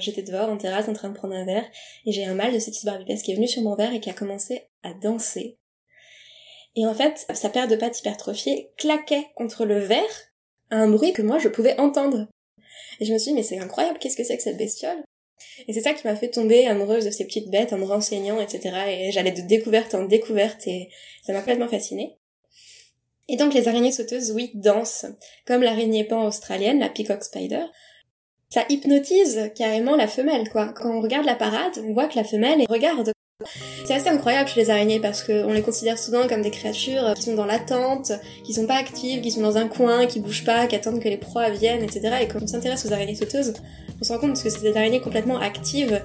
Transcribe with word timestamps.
J'étais 0.00 0.22
dehors 0.22 0.48
en 0.48 0.56
terrasse 0.56 0.88
en 0.88 0.92
train 0.92 1.08
de 1.08 1.14
prendre 1.14 1.34
un 1.34 1.44
verre 1.44 1.66
et 2.06 2.12
j'ai 2.12 2.24
un 2.24 2.34
mâle 2.34 2.52
de 2.52 2.58
Cetis 2.58 2.84
barbipes 2.84 3.22
qui 3.22 3.32
est 3.32 3.36
venu 3.36 3.48
sur 3.48 3.62
mon 3.62 3.74
verre 3.74 3.92
et 3.92 4.00
qui 4.00 4.10
a 4.10 4.14
commencé 4.14 4.68
à 4.82 4.92
danser. 4.94 5.58
Et 6.76 6.86
en 6.86 6.94
fait, 6.94 7.26
sa 7.34 7.48
paire 7.48 7.68
de 7.68 7.76
pattes 7.76 7.98
hypertrophiées 8.00 8.70
claquait 8.76 9.26
contre 9.34 9.64
le 9.64 9.78
verre 9.78 10.32
à 10.70 10.76
un 10.76 10.88
bruit 10.88 11.12
que 11.12 11.22
moi 11.22 11.38
je 11.38 11.48
pouvais 11.48 11.78
entendre. 11.78 12.28
Et 13.00 13.04
je 13.04 13.12
me 13.12 13.18
suis 13.18 13.30
dit, 13.30 13.34
mais 13.34 13.42
c'est 13.42 13.58
incroyable, 13.58 13.98
qu'est-ce 13.98 14.16
que 14.16 14.24
c'est 14.24 14.36
que 14.36 14.42
cette 14.42 14.58
bestiole? 14.58 15.02
Et 15.66 15.72
c'est 15.72 15.80
ça 15.80 15.94
qui 15.94 16.06
m'a 16.06 16.16
fait 16.16 16.30
tomber 16.30 16.66
amoureuse 16.66 17.04
de 17.04 17.10
ces 17.10 17.24
petites 17.24 17.50
bêtes 17.50 17.72
en 17.72 17.78
me 17.78 17.84
renseignant, 17.84 18.40
etc. 18.40 18.76
Et 18.88 19.12
j'allais 19.12 19.32
de 19.32 19.42
découverte 19.42 19.94
en 19.94 20.04
découverte 20.04 20.66
et 20.66 20.90
ça 21.24 21.32
m'a 21.32 21.40
complètement 21.40 21.68
fascinée. 21.68 22.16
Et 23.28 23.36
donc 23.36 23.54
les 23.54 23.68
araignées 23.68 23.92
sauteuses, 23.92 24.32
oui, 24.32 24.50
dansent, 24.54 25.06
comme 25.46 25.62
l'araignée 25.62 26.04
pan 26.04 26.26
australienne, 26.26 26.80
la 26.80 26.88
peacock 26.88 27.22
spider. 27.22 27.64
Ça 28.52 28.64
hypnotise 28.68 29.52
carrément 29.54 29.94
la 29.94 30.08
femelle, 30.08 30.48
quoi. 30.50 30.72
Quand 30.74 30.90
on 30.90 31.00
regarde 31.00 31.24
la 31.24 31.36
parade, 31.36 31.70
on 31.86 31.92
voit 31.92 32.08
que 32.08 32.16
la 32.16 32.24
femelle 32.24 32.64
regarde. 32.68 33.12
C'est 33.84 33.94
assez 33.94 34.08
incroyable 34.08 34.48
chez 34.48 34.58
les 34.58 34.70
araignées 34.70 34.98
parce 34.98 35.22
qu'on 35.22 35.52
les 35.52 35.62
considère 35.62 35.96
souvent 35.96 36.26
comme 36.26 36.42
des 36.42 36.50
créatures 36.50 37.14
qui 37.14 37.22
sont 37.22 37.36
dans 37.36 37.46
l'attente, 37.46 38.10
qui 38.42 38.52
sont 38.52 38.66
pas 38.66 38.74
actives, 38.74 39.20
qui 39.20 39.30
sont 39.30 39.40
dans 39.40 39.56
un 39.56 39.68
coin, 39.68 40.06
qui 40.06 40.18
bougent 40.18 40.44
pas, 40.44 40.66
qui 40.66 40.74
attendent 40.74 40.98
que 40.98 41.08
les 41.08 41.16
proies 41.16 41.48
viennent, 41.50 41.84
etc. 41.84 42.16
Et 42.22 42.26
quand 42.26 42.42
on 42.42 42.46
s'intéresse 42.48 42.84
aux 42.84 42.92
araignées 42.92 43.14
sauteuses, 43.14 43.54
on 44.00 44.04
se 44.04 44.12
rend 44.12 44.18
compte 44.18 44.32
que 44.32 44.50
c'est 44.50 44.62
des 44.62 44.76
araignées 44.76 45.00
complètement 45.00 45.38
actives. 45.38 46.02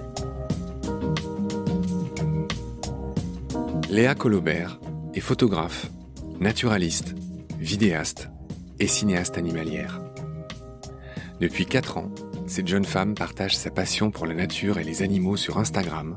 Léa 3.90 4.13
Colobert 4.13 4.80
est 5.16 5.20
photographe, 5.20 5.88
naturaliste, 6.40 7.15
vidéaste 7.59 8.30
et 8.80 8.85
cinéaste 8.85 9.40
animalière. 9.40 9.99
Depuis 11.41 11.65
4 11.65 11.98
ans, 11.98 12.12
cette 12.48 12.68
jeune 12.68 12.85
femme 12.85 13.15
partage 13.15 13.55
sa 13.57 13.71
passion 13.71 14.12
pour 14.12 14.27
la 14.27 14.35
nature 14.35 14.77
et 14.77 14.84
les 14.84 15.01
animaux 15.01 15.35
sur 15.35 15.57
Instagram 15.57 16.13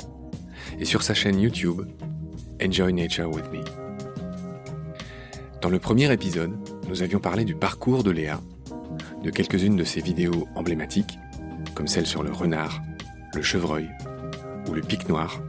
et 0.79 0.85
sur 0.85 1.03
sa 1.03 1.15
chaîne 1.15 1.41
YouTube 1.41 1.83
Enjoy 2.63 2.93
Nature 2.93 3.31
with 3.31 3.51
Me. 3.51 3.65
Dans 5.63 5.71
le 5.71 5.79
premier 5.79 6.13
épisode, 6.13 6.53
nous 6.89 7.03
avions 7.03 7.19
parlé 7.19 7.45
du 7.45 7.55
parcours 7.55 8.03
de 8.03 8.11
Léa, 8.11 8.41
de 9.23 9.31
quelques-unes 9.31 9.77
de 9.77 9.85
ses 9.85 10.01
vidéos 10.01 10.47
emblématiques, 10.55 11.19
comme 11.75 11.89
celle 11.89 12.07
sur 12.07 12.23
le 12.23 12.31
renard, 12.31 12.83
le 13.35 13.43
chevreuil 13.43 13.89
ou 14.69 14.75
le 14.75 14.83
pic 14.83 15.09
noir, 15.09 15.41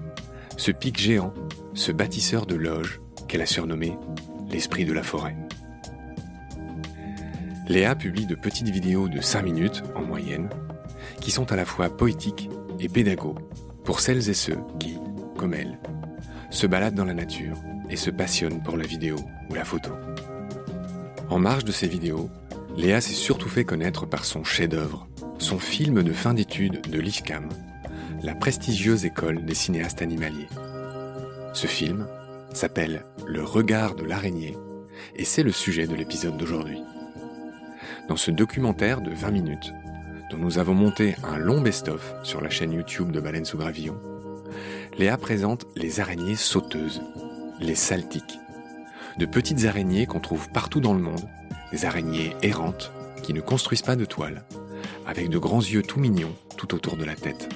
ce 0.55 0.71
pic 0.71 0.97
géant, 0.97 1.33
ce 1.73 1.91
bâtisseur 1.91 2.45
de 2.45 2.55
loges 2.55 3.01
qu'elle 3.27 3.41
a 3.41 3.45
surnommé 3.45 3.97
l'esprit 4.49 4.85
de 4.85 4.93
la 4.93 5.03
forêt. 5.03 5.35
Léa 7.67 7.95
publie 7.95 8.25
de 8.25 8.33
petites 8.33 8.69
vidéos 8.69 9.07
de 9.07 9.21
5 9.21 9.43
minutes 9.43 9.83
en 9.95 10.01
moyenne, 10.01 10.49
qui 11.21 11.31
sont 11.31 11.51
à 11.51 11.55
la 11.55 11.65
fois 11.65 11.89
poétiques 11.89 12.49
et 12.79 12.89
pédagogues 12.89 13.43
pour 13.83 13.99
celles 13.99 14.29
et 14.29 14.33
ceux 14.33 14.57
qui, 14.79 14.97
comme 15.37 15.53
elle, 15.53 15.79
se 16.49 16.67
baladent 16.67 16.95
dans 16.95 17.05
la 17.05 17.13
nature 17.13 17.57
et 17.89 17.95
se 17.95 18.09
passionnent 18.09 18.61
pour 18.61 18.77
la 18.77 18.85
vidéo 18.85 19.15
ou 19.49 19.55
la 19.55 19.65
photo. 19.65 19.91
En 21.29 21.39
marge 21.39 21.65
de 21.65 21.71
ces 21.71 21.87
vidéos, 21.87 22.29
Léa 22.77 23.01
s'est 23.01 23.13
surtout 23.13 23.49
fait 23.49 23.65
connaître 23.65 24.05
par 24.05 24.25
son 24.25 24.43
chef-d'œuvre, 24.43 25.07
son 25.37 25.59
film 25.59 26.03
de 26.03 26.13
fin 26.13 26.33
d'études 26.33 26.81
de 26.89 26.99
l'IFCAM, 26.99 27.49
la 28.23 28.35
prestigieuse 28.35 29.05
école 29.05 29.45
des 29.45 29.55
cinéastes 29.55 30.01
animaliers. 30.01 30.47
Ce 31.53 31.67
film 31.67 32.07
s'appelle 32.53 33.03
Le 33.25 33.43
regard 33.43 33.95
de 33.95 34.05
l'araignée 34.05 34.57
et 35.15 35.25
c'est 35.25 35.43
le 35.43 35.51
sujet 35.51 35.87
de 35.87 35.95
l'épisode 35.95 36.37
d'aujourd'hui. 36.37 36.81
Dans 38.07 38.17
ce 38.17 38.31
documentaire 38.31 39.01
de 39.01 39.11
20 39.11 39.31
minutes, 39.31 39.73
dont 40.29 40.37
nous 40.37 40.57
avons 40.59 40.73
monté 40.73 41.15
un 41.23 41.37
long 41.37 41.61
best-of 41.61 42.13
sur 42.23 42.41
la 42.41 42.49
chaîne 42.49 42.73
YouTube 42.73 43.11
de 43.11 43.19
Baleine 43.19 43.45
sous 43.45 43.57
Gravillon, 43.57 43.99
Léa 44.97 45.17
présente 45.17 45.65
les 45.75 45.99
araignées 45.99 46.35
sauteuses, 46.35 47.01
les 47.59 47.75
saltiques. 47.75 48.39
De 49.17 49.25
petites 49.25 49.65
araignées 49.65 50.05
qu'on 50.05 50.19
trouve 50.19 50.49
partout 50.49 50.79
dans 50.79 50.93
le 50.93 51.01
monde, 51.01 51.27
des 51.71 51.85
araignées 51.85 52.35
errantes 52.41 52.91
qui 53.23 53.33
ne 53.33 53.41
construisent 53.41 53.81
pas 53.81 53.95
de 53.95 54.05
toile, 54.05 54.45
avec 55.07 55.29
de 55.29 55.37
grands 55.37 55.61
yeux 55.61 55.83
tout 55.83 55.99
mignons 55.99 56.33
tout 56.57 56.75
autour 56.75 56.97
de 56.97 57.05
la 57.05 57.15
tête. 57.15 57.49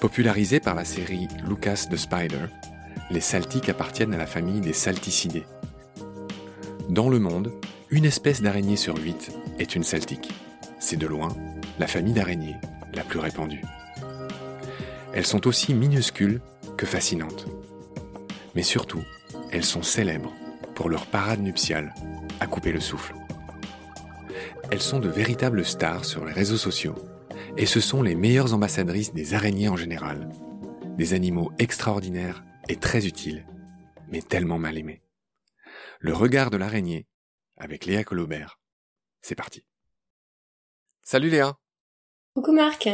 Popularisées 0.00 0.60
par 0.60 0.74
la 0.74 0.84
série 0.84 1.28
Lucas 1.48 1.86
the 1.90 1.96
Spider, 1.96 2.46
les 3.10 3.20
saltiques 3.20 3.68
appartiennent 3.68 4.14
à 4.14 4.18
la 4.18 4.26
famille 4.26 4.60
des 4.60 4.72
salticidés. 4.72 5.46
Dans 6.88 7.08
le 7.08 7.18
monde, 7.18 7.52
une 7.90 8.04
espèce 8.04 8.42
d'araignée 8.42 8.76
sur 8.76 8.96
huit 8.96 9.32
est 9.58 9.74
une 9.74 9.82
saltique. 9.82 10.30
C'est 10.78 10.96
de 10.96 11.06
loin 11.06 11.28
la 11.78 11.86
famille 11.86 12.12
d'araignées 12.12 12.56
la 12.94 13.02
plus 13.02 13.18
répandue. 13.18 13.62
Elles 15.12 15.26
sont 15.26 15.46
aussi 15.46 15.74
minuscules 15.74 16.40
que 16.76 16.86
fascinantes. 16.86 17.46
Mais 18.54 18.62
surtout, 18.62 19.02
elles 19.50 19.64
sont 19.64 19.82
célèbres 19.82 20.32
pour 20.74 20.88
leur 20.88 21.06
parade 21.06 21.40
nuptiale 21.40 21.94
à 22.40 22.46
couper 22.46 22.72
le 22.72 22.80
souffle. 22.80 23.14
Elles 24.70 24.80
sont 24.80 25.00
de 25.00 25.08
véritables 25.08 25.64
stars 25.64 26.04
sur 26.04 26.24
les 26.24 26.32
réseaux 26.32 26.56
sociaux 26.56 26.94
et 27.56 27.66
ce 27.66 27.80
sont 27.80 28.02
les 28.02 28.14
meilleures 28.14 28.54
ambassadrices 28.54 29.12
des 29.12 29.34
araignées 29.34 29.68
en 29.68 29.76
général. 29.76 30.28
Des 30.96 31.14
animaux 31.14 31.52
extraordinaires 31.58 32.44
et 32.68 32.76
très 32.76 33.06
utiles, 33.06 33.46
mais 34.08 34.22
tellement 34.22 34.58
mal 34.58 34.78
aimés. 34.78 35.02
Le 36.00 36.12
regard 36.12 36.50
de 36.50 36.56
l'araignée 36.56 37.06
avec 37.56 37.86
Léa 37.86 38.04
Colobert. 38.04 38.60
C'est 39.20 39.34
parti. 39.34 39.64
Salut 41.10 41.30
Léa. 41.30 41.56
Coucou 42.34 42.52
Marc. 42.52 42.86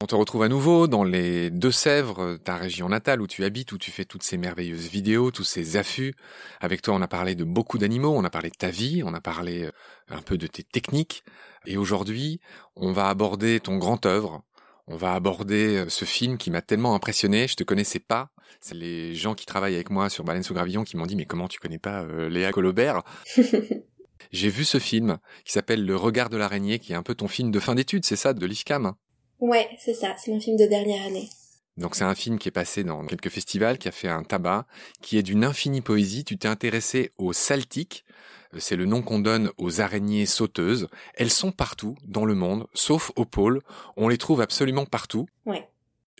On 0.00 0.06
te 0.06 0.14
retrouve 0.14 0.42
à 0.44 0.48
nouveau 0.48 0.86
dans 0.86 1.04
les 1.04 1.50
Deux-Sèvres, 1.50 2.38
ta 2.42 2.56
région 2.56 2.88
natale 2.88 3.20
où 3.20 3.26
tu 3.26 3.44
habites, 3.44 3.72
où 3.72 3.78
tu 3.78 3.90
fais 3.90 4.06
toutes 4.06 4.22
ces 4.22 4.38
merveilleuses 4.38 4.88
vidéos, 4.88 5.30
tous 5.30 5.44
ces 5.44 5.76
affûts. 5.76 6.14
Avec 6.62 6.80
toi, 6.80 6.94
on 6.94 7.02
a 7.02 7.08
parlé 7.08 7.34
de 7.34 7.44
beaucoup 7.44 7.76
d'animaux, 7.76 8.14
on 8.16 8.24
a 8.24 8.30
parlé 8.30 8.48
de 8.48 8.56
ta 8.56 8.70
vie, 8.70 9.02
on 9.04 9.12
a 9.12 9.20
parlé 9.20 9.64
euh, 9.64 9.70
un 10.08 10.22
peu 10.22 10.38
de 10.38 10.46
tes 10.46 10.62
techniques. 10.62 11.24
Et 11.66 11.76
aujourd'hui, 11.76 12.40
on 12.74 12.92
va 12.92 13.10
aborder 13.10 13.60
ton 13.60 13.76
grand 13.76 14.06
œuvre. 14.06 14.42
On 14.86 14.96
va 14.96 15.12
aborder 15.12 15.76
euh, 15.76 15.90
ce 15.90 16.06
film 16.06 16.38
qui 16.38 16.50
m'a 16.50 16.62
tellement 16.62 16.94
impressionné. 16.94 17.48
Je 17.48 17.56
te 17.56 17.64
connaissais 17.64 18.00
pas. 18.00 18.30
C'est 18.60 18.76
les 18.76 19.14
gens 19.14 19.34
qui 19.34 19.44
travaillent 19.44 19.74
avec 19.74 19.90
moi 19.90 20.08
sur 20.08 20.24
Baleine 20.24 20.42
sous 20.42 20.54
Gravillon 20.54 20.84
qui 20.84 20.96
m'ont 20.96 21.04
dit, 21.04 21.16
mais 21.16 21.26
comment 21.26 21.48
tu 21.48 21.60
connais 21.60 21.78
pas 21.78 22.00
euh, 22.04 22.30
Léa 22.30 22.50
Colobert? 22.50 23.02
J'ai 24.32 24.48
vu 24.48 24.64
ce 24.64 24.78
film 24.78 25.18
qui 25.44 25.52
s'appelle 25.52 25.84
Le 25.84 25.96
regard 25.96 26.28
de 26.30 26.36
l'araignée, 26.36 26.78
qui 26.78 26.92
est 26.92 26.96
un 26.96 27.02
peu 27.02 27.14
ton 27.14 27.28
film 27.28 27.50
de 27.50 27.60
fin 27.60 27.74
d'études, 27.74 28.04
c'est 28.04 28.16
ça, 28.16 28.32
de 28.32 28.46
l'IFCAM 28.46 28.94
Ouais, 29.40 29.68
c'est 29.78 29.94
ça, 29.94 30.14
c'est 30.18 30.30
mon 30.30 30.40
film 30.40 30.56
de 30.56 30.66
dernière 30.66 31.04
année. 31.04 31.28
Donc 31.76 31.94
c'est 31.94 32.04
un 32.04 32.14
film 32.14 32.38
qui 32.38 32.48
est 32.48 32.52
passé 32.52 32.84
dans 32.84 33.04
quelques 33.04 33.28
festivals, 33.28 33.76
qui 33.76 33.88
a 33.88 33.92
fait 33.92 34.08
un 34.08 34.22
tabac, 34.22 34.66
qui 35.02 35.18
est 35.18 35.22
d'une 35.22 35.44
infinie 35.44 35.82
poésie. 35.82 36.24
Tu 36.24 36.38
t'es 36.38 36.48
intéressé 36.48 37.12
aux 37.18 37.34
saltiques, 37.34 38.06
euh, 38.54 38.58
c'est 38.60 38.76
le 38.76 38.86
nom 38.86 39.02
qu'on 39.02 39.18
donne 39.18 39.50
aux 39.58 39.80
araignées 39.80 40.26
sauteuses. 40.26 40.88
Elles 41.14 41.30
sont 41.30 41.52
partout 41.52 41.96
dans 42.04 42.24
le 42.24 42.34
monde, 42.34 42.66
sauf 42.74 43.12
au 43.16 43.24
pôle. 43.24 43.60
On 43.96 44.08
les 44.08 44.18
trouve 44.18 44.40
absolument 44.40 44.86
partout. 44.86 45.26
Ouais. 45.44 45.68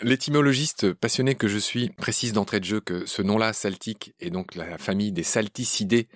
L'étymologiste 0.03 0.93
passionné 0.93 1.34
que 1.34 1.49
je 1.49 1.59
suis 1.59 1.89
précise 1.89 2.34
d'entrée 2.34 2.61
de 2.61 2.66
jeu 2.66 2.81
que 2.81 3.06
ce 3.06 3.22
nom-là, 3.22 3.55
saltique, 3.55 4.15
est 4.21 4.31
donc 4.31 4.55
la 4.55 4.77
famille 4.77 5.12
des 5.12 5.22
salticidés, 5.22 6.09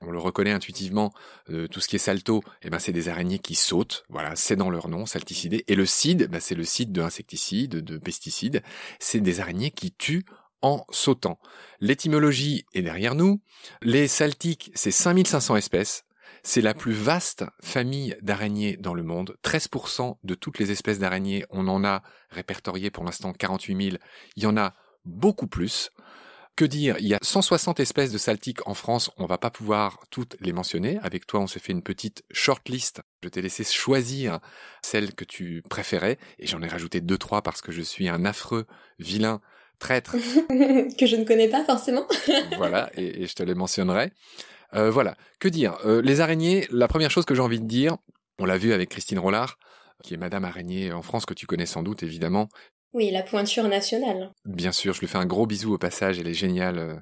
on 0.00 0.10
le 0.10 0.18
reconnaît 0.18 0.52
intuitivement, 0.52 1.12
euh, 1.50 1.68
tout 1.68 1.80
ce 1.80 1.88
qui 1.88 1.96
est 1.96 2.00
salto, 2.00 2.42
eh 2.62 2.70
ben 2.70 2.78
c'est 2.78 2.92
des 2.92 3.08
araignées 3.08 3.38
qui 3.38 3.54
sautent, 3.54 4.04
voilà, 4.08 4.36
c'est 4.36 4.56
dans 4.56 4.70
leur 4.70 4.88
nom, 4.88 5.06
salticidés. 5.06 5.64
Et 5.68 5.74
le 5.74 5.86
cide, 5.86 6.28
ben 6.30 6.40
c'est 6.40 6.54
le 6.54 6.64
cide 6.64 6.92
de 6.92 7.02
insecticides, 7.02 7.76
de 7.76 7.98
pesticides, 7.98 8.62
c'est 8.98 9.20
des 9.20 9.40
araignées 9.40 9.70
qui 9.70 9.92
tuent 9.92 10.24
en 10.62 10.86
sautant. 10.90 11.38
L'étymologie 11.80 12.64
est 12.72 12.80
derrière 12.82 13.14
nous. 13.14 13.42
Les 13.82 14.08
saltiques, 14.08 14.70
c'est 14.74 14.90
5500 14.90 15.56
espèces. 15.56 16.04
C'est 16.42 16.62
la 16.62 16.74
plus 16.74 16.92
vaste 16.92 17.44
famille 17.62 18.16
d'araignées 18.22 18.76
dans 18.78 18.94
le 18.94 19.02
monde. 19.02 19.36
13% 19.44 20.16
de 20.22 20.34
toutes 20.34 20.58
les 20.58 20.70
espèces 20.70 20.98
d'araignées, 20.98 21.44
on 21.50 21.68
en 21.68 21.84
a 21.84 22.02
répertorié 22.30 22.90
pour 22.90 23.04
l'instant 23.04 23.32
48 23.32 23.90
000. 23.90 23.96
Il 24.36 24.42
y 24.42 24.46
en 24.46 24.56
a 24.56 24.74
beaucoup 25.04 25.46
plus. 25.46 25.90
Que 26.56 26.64
dire? 26.64 26.96
Il 27.00 27.08
y 27.08 27.14
a 27.14 27.18
160 27.20 27.80
espèces 27.80 28.12
de 28.12 28.18
saltiques 28.18 28.66
en 28.68 28.74
France, 28.74 29.10
on 29.16 29.26
va 29.26 29.38
pas 29.38 29.50
pouvoir 29.50 29.98
toutes 30.10 30.36
les 30.40 30.52
mentionner. 30.52 31.00
Avec 31.02 31.26
toi, 31.26 31.40
on 31.40 31.48
s'est 31.48 31.58
fait 31.58 31.72
une 31.72 31.82
petite 31.82 32.22
shortlist. 32.30 33.02
Je 33.24 33.28
t'ai 33.28 33.42
laissé 33.42 33.64
choisir 33.64 34.38
celles 34.80 35.14
que 35.14 35.24
tu 35.24 35.62
préférais 35.68 36.16
et 36.38 36.46
j'en 36.46 36.62
ai 36.62 36.68
rajouté 36.68 37.00
deux 37.00 37.18
trois 37.18 37.42
parce 37.42 37.60
que 37.60 37.72
je 37.72 37.82
suis 37.82 38.08
un 38.08 38.24
affreux, 38.24 38.66
vilain 39.00 39.40
traître 39.80 40.12
que 40.98 41.06
je 41.06 41.16
ne 41.16 41.24
connais 41.24 41.48
pas 41.48 41.64
forcément. 41.64 42.06
voilà, 42.56 42.88
et, 42.94 43.22
et, 43.22 43.26
je 43.26 43.34
te 43.34 43.42
les 43.42 43.54
mentionnerai. 43.54 44.12
Euh, 44.74 44.92
voilà, 44.92 45.16
que 45.40 45.48
dire? 45.48 45.76
Euh, 45.84 46.02
Les 46.02 46.20
araignées, 46.20 46.68
la 46.70 46.86
première 46.86 47.10
chose 47.10 47.24
que 47.24 47.34
j'ai 47.34 47.42
envie 47.42 47.60
de 47.60 47.66
dire, 47.66 47.96
on 48.38 48.44
l'a 48.44 48.58
vu 48.58 48.72
avec 48.72 48.90
Christine 48.90 49.18
Rollard, 49.18 49.58
qui 50.04 50.14
est 50.14 50.18
Madame 50.18 50.44
Araignée 50.44 50.92
en 50.92 51.02
France, 51.02 51.26
que 51.26 51.34
tu 51.34 51.46
connais 51.46 51.66
sans 51.66 51.82
doute 51.82 52.02
évidemment, 52.02 52.48
oui, 52.94 53.10
la 53.10 53.22
pointure 53.22 53.66
nationale. 53.66 54.30
Bien 54.44 54.70
sûr, 54.70 54.94
je 54.94 55.00
lui 55.00 55.08
fais 55.08 55.18
un 55.18 55.26
gros 55.26 55.46
bisou 55.46 55.74
au 55.74 55.78
passage, 55.78 56.20
elle 56.20 56.28
est 56.28 56.34
géniale. 56.34 56.78
Euh, 56.78 56.94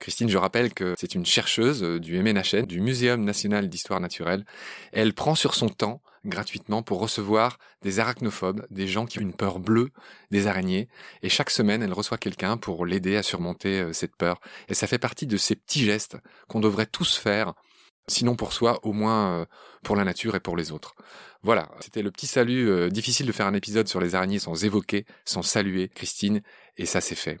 Christine, 0.00 0.28
je 0.30 0.38
rappelle 0.38 0.72
que 0.72 0.94
c'est 0.98 1.14
une 1.14 1.26
chercheuse 1.26 1.82
euh, 1.84 2.00
du 2.00 2.18
MNHN, 2.18 2.64
du 2.64 2.80
Muséum 2.80 3.22
national 3.22 3.68
d'histoire 3.68 4.00
naturelle. 4.00 4.46
Elle 4.92 5.12
prend 5.12 5.34
sur 5.34 5.54
son 5.54 5.68
temps, 5.68 6.00
gratuitement 6.24 6.82
pour 6.82 6.98
recevoir 6.98 7.58
des 7.82 8.00
arachnophobes, 8.00 8.66
des 8.70 8.88
gens 8.88 9.04
qui 9.04 9.18
ont 9.18 9.22
une 9.22 9.36
peur 9.36 9.58
bleue 9.58 9.90
des 10.30 10.46
araignées. 10.46 10.88
Et 11.22 11.28
chaque 11.28 11.50
semaine, 11.50 11.82
elle 11.82 11.92
reçoit 11.92 12.16
quelqu'un 12.16 12.56
pour 12.56 12.86
l'aider 12.86 13.16
à 13.16 13.22
surmonter 13.22 13.80
euh, 13.80 13.92
cette 13.92 14.16
peur. 14.16 14.40
Et 14.68 14.74
ça 14.74 14.86
fait 14.86 14.98
partie 14.98 15.26
de 15.26 15.36
ces 15.36 15.56
petits 15.56 15.84
gestes 15.84 16.16
qu'on 16.48 16.60
devrait 16.60 16.86
tous 16.86 17.18
faire 17.18 17.52
sinon 18.08 18.34
pour 18.34 18.52
soi, 18.52 18.80
au 18.82 18.92
moins 18.92 19.46
pour 19.82 19.96
la 19.96 20.04
nature 20.04 20.36
et 20.36 20.40
pour 20.40 20.58
les 20.58 20.72
autres. 20.72 20.94
Voilà, 21.44 21.68
c'était 21.80 22.00
le 22.00 22.10
petit 22.10 22.26
salut. 22.26 22.70
Euh, 22.70 22.88
difficile 22.88 23.26
de 23.26 23.32
faire 23.32 23.46
un 23.46 23.52
épisode 23.52 23.86
sur 23.86 24.00
les 24.00 24.14
araignées 24.14 24.38
sans 24.38 24.64
évoquer, 24.64 25.04
sans 25.26 25.42
saluer 25.42 25.90
Christine, 25.90 26.40
et 26.78 26.86
ça 26.86 27.02
c'est 27.02 27.14
fait. 27.14 27.38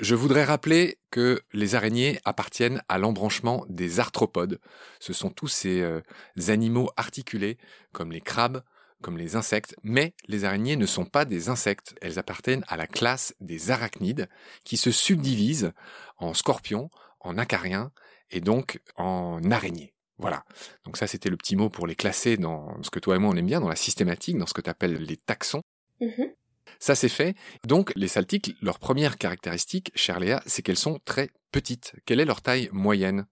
Je 0.00 0.14
voudrais 0.14 0.44
rappeler 0.44 0.98
que 1.10 1.38
les 1.52 1.74
araignées 1.74 2.18
appartiennent 2.24 2.80
à 2.88 2.96
l'embranchement 2.96 3.66
des 3.68 4.00
arthropodes. 4.00 4.58
Ce 5.00 5.12
sont 5.12 5.28
tous 5.28 5.48
ces 5.48 5.82
euh, 5.82 6.00
animaux 6.48 6.88
articulés, 6.96 7.58
comme 7.92 8.10
les 8.10 8.22
crabes, 8.22 8.62
comme 9.02 9.18
les 9.18 9.36
insectes, 9.36 9.76
mais 9.82 10.14
les 10.28 10.46
araignées 10.46 10.76
ne 10.76 10.86
sont 10.86 11.04
pas 11.04 11.26
des 11.26 11.50
insectes. 11.50 11.94
Elles 12.00 12.18
appartiennent 12.18 12.64
à 12.68 12.78
la 12.78 12.86
classe 12.86 13.34
des 13.42 13.70
arachnides, 13.70 14.30
qui 14.64 14.78
se 14.78 14.90
subdivisent 14.90 15.72
en 16.16 16.32
scorpions, 16.32 16.88
en 17.20 17.36
acariens 17.36 17.92
et 18.30 18.40
donc 18.40 18.80
en 18.96 19.42
araignées. 19.50 19.91
Voilà. 20.18 20.44
Donc 20.84 20.96
ça, 20.96 21.06
c'était 21.06 21.30
le 21.30 21.36
petit 21.36 21.56
mot 21.56 21.68
pour 21.68 21.86
les 21.86 21.94
classer 21.94 22.36
dans 22.36 22.80
ce 22.82 22.90
que 22.90 22.98
toi 22.98 23.16
et 23.16 23.18
moi 23.18 23.30
on 23.32 23.36
aime 23.36 23.46
bien, 23.46 23.60
dans 23.60 23.68
la 23.68 23.76
systématique, 23.76 24.38
dans 24.38 24.46
ce 24.46 24.54
que 24.54 24.60
tu 24.60 24.70
appelles 24.70 24.94
les 24.94 25.16
taxons. 25.16 25.62
Mm-hmm. 26.00 26.32
Ça, 26.78 26.94
c'est 26.94 27.08
fait. 27.08 27.34
Donc, 27.66 27.92
les 27.96 28.08
saltiques, 28.08 28.54
leur 28.60 28.78
première 28.78 29.18
caractéristique, 29.18 29.90
chère 29.94 30.20
Léa, 30.20 30.42
c'est 30.46 30.62
qu'elles 30.62 30.76
sont 30.76 30.98
très 31.04 31.28
petites. 31.50 31.92
Quelle 32.06 32.20
est 32.20 32.24
leur 32.24 32.42
taille 32.42 32.68
moyenne? 32.72 33.26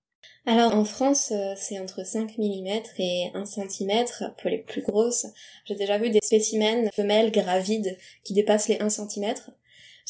Alors 0.46 0.74
en 0.74 0.84
France, 0.84 1.32
euh, 1.32 1.54
c'est 1.56 1.78
entre 1.78 2.04
5 2.04 2.38
mm 2.38 2.82
et 2.98 3.30
1 3.34 3.44
cm 3.44 4.06
pour 4.38 4.50
les 4.50 4.58
plus 4.58 4.82
grosses. 4.82 5.26
J'ai 5.66 5.74
déjà 5.74 5.98
vu 5.98 6.10
des 6.10 6.20
spécimens 6.22 6.90
femelles 6.92 7.30
gravides 7.30 7.96
qui 8.24 8.32
dépassent 8.32 8.68
les 8.68 8.78
1 8.80 8.88
cm. 8.88 9.34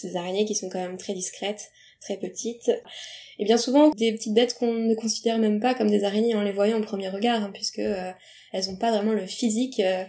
Des 0.02 0.16
araignées 0.16 0.44
qui 0.46 0.55
sont 0.55 0.69
quand 0.70 0.78
même 0.78 0.96
très 0.96 1.14
discrètes 1.14 1.70
très 2.00 2.17
petites. 2.17 2.70
Et 3.38 3.44
bien 3.44 3.56
souvent, 3.56 3.91
des 3.91 4.12
petites 4.12 4.35
bêtes 4.35 4.55
qu'on 4.55 4.73
ne 4.73 4.94
considère 4.94 5.38
même 5.38 5.61
pas 5.61 5.75
comme 5.75 5.91
des 5.91 6.05
araignées 6.05 6.35
en 6.35 6.43
les 6.43 6.52
voyant 6.52 6.79
au 6.79 6.82
premier 6.82 7.08
regard, 7.08 7.43
hein, 7.43 7.50
puisque 7.52 7.79
euh, 7.79 8.12
elles 8.52 8.67
n'ont 8.67 8.76
pas 8.76 8.91
vraiment 8.91 9.12
le 9.12 9.26
physique 9.26 9.81
euh, 9.81 10.05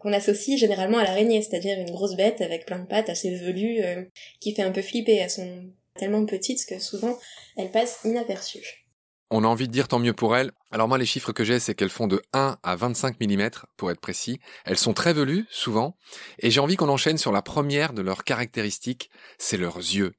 qu'on 0.00 0.12
associe 0.12 0.58
généralement 0.58 0.98
à 0.98 1.04
l'araignée, 1.04 1.42
c'est-à-dire 1.42 1.78
une 1.78 1.90
grosse 1.90 2.16
bête 2.16 2.40
avec 2.40 2.66
plein 2.66 2.78
de 2.78 2.86
pattes 2.86 3.08
assez 3.08 3.34
velues, 3.34 3.82
euh, 3.82 4.04
qui 4.40 4.54
fait 4.54 4.62
un 4.62 4.72
peu 4.72 4.82
flipper. 4.82 5.16
Elles 5.16 5.30
sont 5.30 5.70
tellement 5.96 6.26
petites 6.26 6.66
que 6.66 6.78
souvent 6.78 7.16
elles 7.56 7.70
passent 7.70 8.00
inaperçues. 8.04 8.84
On 9.30 9.44
a 9.44 9.48
envie 9.48 9.66
de 9.66 9.72
dire 9.72 9.88
tant 9.88 9.98
mieux 9.98 10.12
pour 10.12 10.36
elles. 10.36 10.52
Alors 10.70 10.86
moi, 10.86 10.98
les 10.98 11.06
chiffres 11.06 11.32
que 11.32 11.44
j'ai, 11.44 11.58
c'est 11.58 11.74
qu'elles 11.74 11.88
font 11.88 12.06
de 12.06 12.22
1 12.34 12.58
à 12.62 12.76
25 12.76 13.18
mm, 13.20 13.48
pour 13.76 13.90
être 13.90 14.00
précis. 14.00 14.38
Elles 14.64 14.76
sont 14.76 14.92
très 14.92 15.12
velues, 15.12 15.46
souvent. 15.50 15.96
Et 16.38 16.50
j'ai 16.50 16.60
envie 16.60 16.76
qu'on 16.76 16.88
enchaîne 16.88 17.18
sur 17.18 17.32
la 17.32 17.42
première 17.42 17.94
de 17.94 18.02
leurs 18.02 18.24
caractéristiques, 18.24 19.10
c'est 19.38 19.56
leurs 19.56 19.78
yeux. 19.78 20.14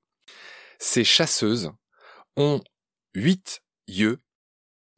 Ces 0.80 1.04
chasseuses 1.04 1.72
ont 2.38 2.62
huit 3.14 3.62
yeux 3.88 4.20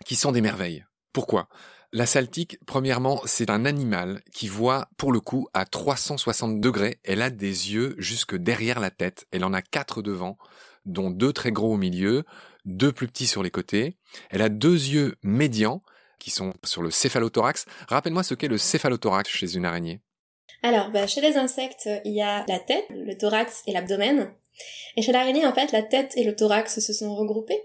qui 0.05 0.15
sont 0.15 0.31
des 0.31 0.41
merveilles. 0.41 0.85
Pourquoi? 1.13 1.47
La 1.93 2.05
saltique, 2.05 2.59
premièrement, 2.65 3.21
c'est 3.25 3.49
un 3.49 3.65
animal 3.65 4.21
qui 4.33 4.47
voit 4.47 4.89
pour 4.97 5.11
le 5.11 5.21
coup 5.21 5.47
à 5.53 5.65
360 5.65 6.59
degrés. 6.59 6.99
Elle 7.03 7.21
a 7.21 7.29
des 7.29 7.73
yeux 7.73 7.95
jusque 7.97 8.35
derrière 8.35 8.79
la 8.79 8.91
tête. 8.91 9.25
Elle 9.31 9.45
en 9.45 9.53
a 9.53 9.61
quatre 9.61 10.01
devant, 10.01 10.37
dont 10.85 11.09
deux 11.09 11.31
très 11.31 11.51
gros 11.51 11.73
au 11.73 11.77
milieu, 11.77 12.25
deux 12.65 12.91
plus 12.91 13.07
petits 13.07 13.27
sur 13.27 13.41
les 13.41 13.51
côtés. 13.51 13.97
Elle 14.29 14.41
a 14.41 14.49
deux 14.49 14.73
yeux 14.73 15.15
médians 15.23 15.81
qui 16.19 16.29
sont 16.29 16.53
sur 16.63 16.81
le 16.81 16.91
céphalothorax. 16.91 17.65
Rappelle-moi 17.87 18.23
ce 18.23 18.33
qu'est 18.33 18.47
le 18.47 18.57
céphalothorax 18.57 19.29
chez 19.29 19.55
une 19.55 19.65
araignée. 19.65 20.01
Alors, 20.63 20.91
bah, 20.91 21.07
chez 21.07 21.21
les 21.21 21.37
insectes, 21.37 21.89
il 22.03 22.13
y 22.13 22.21
a 22.21 22.43
la 22.47 22.59
tête, 22.59 22.85
le 22.89 23.15
thorax 23.17 23.63
et 23.67 23.73
l'abdomen. 23.73 24.31
Et 24.95 25.01
chez 25.01 25.11
l'araignée, 25.11 25.45
en 25.45 25.53
fait, 25.53 25.71
la 25.71 25.83
tête 25.83 26.15
et 26.15 26.23
le 26.23 26.35
thorax 26.35 26.79
se 26.79 26.93
sont 26.93 27.15
regroupés. 27.15 27.61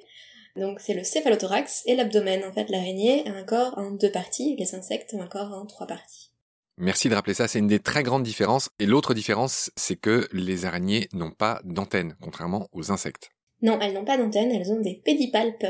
Donc 0.56 0.80
c'est 0.80 0.94
le 0.94 1.02
céphalothorax 1.02 1.82
et 1.86 1.96
l'abdomen. 1.96 2.44
En 2.44 2.52
fait, 2.52 2.68
l'araignée 2.68 3.26
a 3.26 3.32
un 3.32 3.44
corps 3.44 3.74
en 3.78 3.90
deux 3.90 4.10
parties, 4.10 4.56
les 4.58 4.74
insectes 4.74 5.14
ont 5.14 5.22
un 5.22 5.28
corps 5.28 5.52
en 5.52 5.66
trois 5.66 5.86
parties. 5.86 6.30
Merci 6.78 7.08
de 7.08 7.14
rappeler 7.14 7.34
ça, 7.34 7.48
c'est 7.48 7.58
une 7.58 7.68
des 7.68 7.80
très 7.80 8.02
grandes 8.02 8.22
différences. 8.22 8.70
Et 8.78 8.86
l'autre 8.86 9.14
différence, 9.14 9.70
c'est 9.76 9.96
que 9.96 10.28
les 10.32 10.64
araignées 10.64 11.08
n'ont 11.12 11.30
pas 11.30 11.60
d'antenne, 11.64 12.16
contrairement 12.20 12.68
aux 12.72 12.90
insectes. 12.90 13.30
Non, 13.60 13.78
elles 13.80 13.92
n'ont 13.92 14.04
pas 14.04 14.18
d'antenne, 14.18 14.50
elles 14.50 14.72
ont 14.72 14.80
des 14.80 15.00
pédipalpes, 15.04 15.66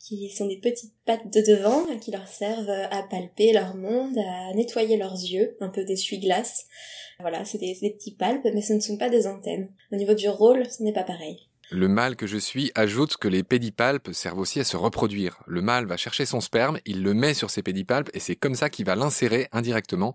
qui 0.00 0.30
sont 0.30 0.46
des 0.46 0.58
petites 0.58 0.94
pattes 1.04 1.32
de 1.32 1.40
devant, 1.40 1.84
qui 2.00 2.10
leur 2.10 2.26
servent 2.26 2.68
à 2.90 3.02
palper 3.04 3.52
leur 3.52 3.76
monde, 3.76 4.18
à 4.18 4.54
nettoyer 4.54 4.96
leurs 4.96 5.14
yeux, 5.14 5.56
un 5.60 5.68
peu 5.68 5.84
d'essuie-glace. 5.84 6.66
Voilà, 7.20 7.44
c'est 7.44 7.58
des, 7.58 7.74
petits 7.74 8.14
palpes, 8.14 8.46
mais 8.52 8.62
ce 8.62 8.72
ne 8.72 8.80
sont 8.80 8.98
pas 8.98 9.08
des 9.08 9.26
antennes. 9.26 9.68
Au 9.92 9.96
niveau 9.96 10.14
du 10.14 10.28
rôle, 10.28 10.66
ce 10.70 10.82
n'est 10.82 10.92
pas 10.92 11.02
pareil. 11.02 11.48
Le 11.70 11.88
mâle 11.88 12.14
que 12.14 12.26
je 12.26 12.36
suis 12.36 12.70
ajoute 12.74 13.16
que 13.16 13.26
les 13.26 13.42
pédipalpes 13.42 14.12
servent 14.12 14.38
aussi 14.38 14.60
à 14.60 14.64
se 14.64 14.76
reproduire. 14.76 15.42
Le 15.46 15.62
mâle 15.62 15.86
va 15.86 15.96
chercher 15.96 16.24
son 16.24 16.40
sperme, 16.40 16.78
il 16.86 17.02
le 17.02 17.14
met 17.14 17.34
sur 17.34 17.50
ses 17.50 17.62
pédipalpes 17.62 18.10
et 18.14 18.20
c'est 18.20 18.36
comme 18.36 18.54
ça 18.54 18.70
qu'il 18.70 18.86
va 18.86 18.94
l'insérer 18.94 19.48
indirectement 19.50 20.14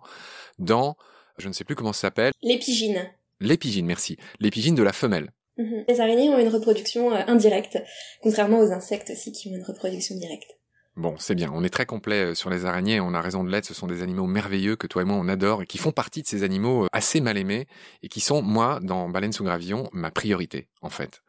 dans, 0.59 0.95
je 1.37 1.49
ne 1.49 1.53
sais 1.53 1.65
plus 1.65 1.75
comment 1.75 1.91
ça 1.91 2.01
s'appelle. 2.01 2.31
L'épigine. 2.41 3.05
L'épigine, 3.41 3.85
merci. 3.85 4.15
L'épigine 4.39 4.75
de 4.75 4.83
la 4.83 4.93
femelle. 4.93 5.31
Mhm. 5.57 5.83
Les 5.89 5.99
araignées 5.99 6.29
ont 6.29 6.39
une 6.39 6.47
reproduction 6.47 7.13
euh, 7.13 7.23
indirecte, 7.27 7.79
contrairement 8.21 8.59
aux 8.59 8.71
insectes 8.71 9.09
aussi 9.09 9.31
qui 9.31 9.49
ont 9.49 9.55
une 9.55 9.63
reproduction 9.63 10.15
directe. 10.15 10.57
Bon, 10.97 11.15
c'est 11.17 11.35
bien. 11.35 11.51
On 11.53 11.63
est 11.63 11.69
très 11.69 11.85
complet 11.85 12.31
euh, 12.31 12.35
sur 12.35 12.49
les 12.49 12.65
araignées. 12.65 12.99
On 12.99 13.13
a 13.13 13.21
raison 13.21 13.43
de 13.43 13.49
l'être. 13.49 13.65
Ce 13.65 13.73
sont 13.73 13.87
des 13.87 14.03
animaux 14.03 14.27
merveilleux 14.27 14.75
que 14.75 14.87
toi 14.87 15.01
et 15.01 15.05
moi 15.05 15.15
on 15.15 15.27
adore 15.29 15.61
et 15.61 15.65
qui 15.65 15.77
font 15.77 15.91
partie 15.91 16.21
de 16.21 16.27
ces 16.27 16.43
animaux 16.43 16.83
euh, 16.83 16.87
assez 16.91 17.21
mal 17.21 17.37
aimés 17.37 17.67
et 18.03 18.09
qui 18.09 18.19
sont, 18.19 18.41
moi, 18.41 18.79
dans 18.81 19.07
Baleine 19.09 19.31
sous 19.31 19.43
gravillon, 19.43 19.89
ma 19.93 20.11
priorité, 20.11 20.67
en 20.81 20.89
fait. 20.89 21.23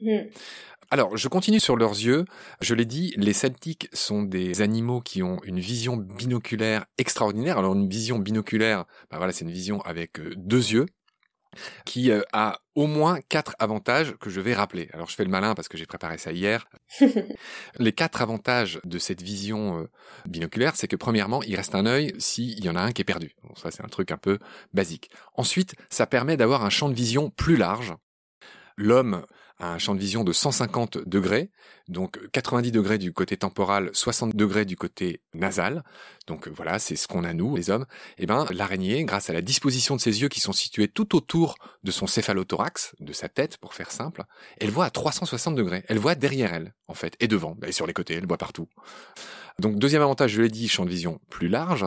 Mhm. 0.00 0.30
Alors, 0.90 1.16
je 1.16 1.28
continue 1.28 1.60
sur 1.60 1.76
leurs 1.76 1.92
yeux. 1.92 2.24
Je 2.60 2.74
l'ai 2.74 2.84
dit, 2.84 3.14
les 3.16 3.32
celtiques 3.32 3.88
sont 3.92 4.22
des 4.22 4.60
animaux 4.60 5.00
qui 5.00 5.22
ont 5.22 5.40
une 5.44 5.58
vision 5.58 5.96
binoculaire 5.96 6.84
extraordinaire. 6.98 7.56
Alors, 7.58 7.74
une 7.74 7.88
vision 7.88 8.18
binoculaire, 8.18 8.84
bah 9.10 9.16
voilà, 9.16 9.32
c'est 9.32 9.44
une 9.44 9.50
vision 9.50 9.80
avec 9.82 10.20
deux 10.36 10.72
yeux, 10.72 10.86
qui 11.84 12.10
euh, 12.10 12.22
a 12.32 12.58
au 12.74 12.86
moins 12.86 13.20
quatre 13.28 13.54
avantages 13.58 14.14
que 14.20 14.30
je 14.30 14.40
vais 14.40 14.54
rappeler. 14.54 14.88
Alors 14.92 15.08
je 15.08 15.14
fais 15.14 15.24
le 15.24 15.30
malin 15.30 15.54
parce 15.54 15.68
que 15.68 15.76
j'ai 15.76 15.86
préparé 15.86 16.18
ça 16.18 16.32
hier. 16.32 16.66
les 17.78 17.92
quatre 17.92 18.22
avantages 18.22 18.80
de 18.84 18.98
cette 18.98 19.22
vision 19.22 19.80
euh, 19.80 19.90
binoculaire, 20.26 20.76
c'est 20.76 20.88
que 20.88 20.96
premièrement, 20.96 21.42
il 21.42 21.56
reste 21.56 21.74
un 21.74 21.86
œil 21.86 22.12
s'il 22.18 22.64
y 22.64 22.68
en 22.68 22.76
a 22.76 22.80
un 22.80 22.92
qui 22.92 23.02
est 23.02 23.04
perdu. 23.04 23.34
ça 23.56 23.70
c'est 23.70 23.84
un 23.84 23.88
truc 23.88 24.10
un 24.10 24.18
peu 24.18 24.38
basique. 24.72 25.10
Ensuite, 25.34 25.74
ça 25.90 26.06
permet 26.06 26.36
d'avoir 26.36 26.64
un 26.64 26.70
champ 26.70 26.88
de 26.88 26.94
vision 26.94 27.30
plus 27.30 27.56
large. 27.56 27.94
L'homme 28.76 29.24
un 29.58 29.78
champ 29.78 29.94
de 29.94 30.00
vision 30.00 30.24
de 30.24 30.32
150 30.32 30.98
degrés, 31.06 31.50
donc 31.88 32.18
90 32.32 32.72
degrés 32.72 32.98
du 32.98 33.12
côté 33.12 33.36
temporal, 33.36 33.90
60 33.92 34.34
degrés 34.34 34.64
du 34.64 34.76
côté 34.76 35.20
nasal. 35.32 35.84
Donc 36.26 36.48
voilà, 36.48 36.78
c'est 36.78 36.96
ce 36.96 37.06
qu'on 37.06 37.24
a 37.24 37.32
nous, 37.34 37.56
les 37.56 37.70
hommes. 37.70 37.86
Eh 38.18 38.26
ben 38.26 38.46
l'araignée, 38.50 39.04
grâce 39.04 39.30
à 39.30 39.32
la 39.32 39.42
disposition 39.42 39.94
de 39.96 40.00
ses 40.00 40.22
yeux 40.22 40.28
qui 40.28 40.40
sont 40.40 40.52
situés 40.52 40.88
tout 40.88 41.14
autour 41.14 41.56
de 41.84 41.90
son 41.90 42.06
céphalothorax, 42.06 42.94
de 43.00 43.12
sa 43.12 43.28
tête 43.28 43.58
pour 43.58 43.74
faire 43.74 43.90
simple, 43.90 44.24
elle 44.60 44.70
voit 44.70 44.86
à 44.86 44.90
360 44.90 45.54
degrés. 45.54 45.84
Elle 45.88 45.98
voit 45.98 46.14
derrière 46.14 46.52
elle, 46.52 46.74
en 46.88 46.94
fait, 46.94 47.14
et 47.20 47.28
devant, 47.28 47.56
et 47.66 47.72
sur 47.72 47.86
les 47.86 47.92
côtés, 47.92 48.14
elle 48.14 48.26
voit 48.26 48.38
partout. 48.38 48.68
Donc 49.58 49.78
deuxième 49.78 50.02
avantage, 50.02 50.32
je 50.32 50.42
l'ai 50.42 50.48
dit, 50.48 50.68
champ 50.68 50.84
de 50.84 50.90
vision 50.90 51.20
plus 51.30 51.48
large. 51.48 51.86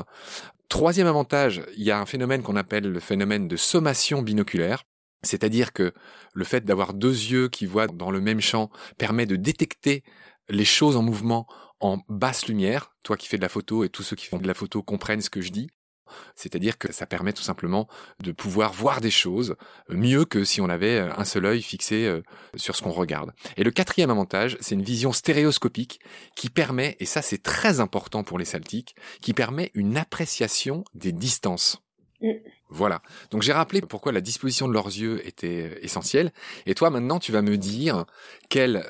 Troisième 0.70 1.08
avantage, 1.08 1.62
il 1.78 1.84
y 1.84 1.92
a 1.92 2.00
un 2.00 2.06
phénomène 2.06 2.44
qu'on 2.44 2.56
appelle 2.56 2.90
le 2.92 3.00
phénomène 3.00 3.48
de 3.48 3.56
sommation 3.56 4.22
binoculaire. 4.22 4.84
C'est-à-dire 5.24 5.74
que 5.74 5.94
le 6.34 6.44
fait 6.44 6.64
d'avoir 6.64 6.94
deux 6.94 7.12
yeux 7.12 7.50
qui 7.50 7.66
voient 7.66 7.88
dans 7.88 8.12
le 8.12 8.22
même 8.22 8.42
champ 8.42 8.70
permet 8.98 9.26
de 9.26 9.36
détecter 9.36 10.04
les 10.50 10.66
choses 10.66 10.96
en 10.96 11.02
mouvement 11.02 11.48
en 11.80 12.00
basse 12.10 12.48
lumière. 12.48 12.96
Toi 13.04 13.18
qui 13.18 13.28
fais 13.28 13.38
de 13.38 13.42
la 13.42 13.50
photo 13.50 13.84
et 13.84 13.90
tous 13.90 14.04
ceux 14.04 14.16
qui 14.16 14.28
font 14.28 14.38
de 14.38 14.48
la 14.48 14.54
photo 14.54 14.82
comprennent 14.82 15.22
ce 15.22 15.30
que 15.30 15.42
je 15.42 15.52
dis. 15.52 15.70
C'est-à-dire 16.36 16.78
que 16.78 16.92
ça 16.94 17.06
permet 17.06 17.34
tout 17.34 17.44
simplement 17.44 17.88
de 18.22 18.32
pouvoir 18.32 18.72
voir 18.74 19.02
des 19.02 19.12
choses 19.12 19.56
mieux 19.90 20.26
que 20.26 20.44
si 20.44 20.62
on 20.62 20.70
avait 20.70 21.00
un 21.00 21.26
seul 21.26 21.46
œil 21.46 21.62
fixé 21.62 22.06
euh, 22.06 22.22
sur 22.56 22.76
ce 22.76 22.82
qu'on 22.82 22.92
regarde. 22.92 23.34
Et 23.58 23.64
le 23.64 23.72
quatrième 23.72 24.10
avantage, 24.10 24.58
c'est 24.62 24.76
une 24.76 24.84
vision 24.84 25.12
stéréoscopique 25.12 26.00
qui 26.36 26.50
permet, 26.50 26.96
et 27.00 27.06
ça 27.06 27.22
c'est 27.22 27.44
très 27.44 27.80
important 27.80 28.24
pour 28.24 28.40
les 28.40 28.46
saltiques, 28.46 28.96
qui 29.22 29.34
permet 29.34 29.72
une 29.74 29.98
appréciation 29.98 30.84
des 30.94 31.12
distances. 31.12 31.82
Mm. 32.22 32.32
Voilà. 32.70 33.02
Donc 33.32 33.42
j'ai 33.42 33.54
rappelé 33.54 33.82
pourquoi 33.82 34.12
la 34.12 34.22
disposition 34.22 34.68
de 34.68 34.74
leurs 34.74 34.88
yeux 34.88 35.26
était 35.28 35.80
essentielle. 35.82 36.32
Et 36.66 36.76
toi 36.76 36.90
maintenant, 36.90 37.20
tu 37.20 37.32
vas 37.32 37.42
me 37.42 37.58
dire 37.58 38.06
quelles 38.50 38.84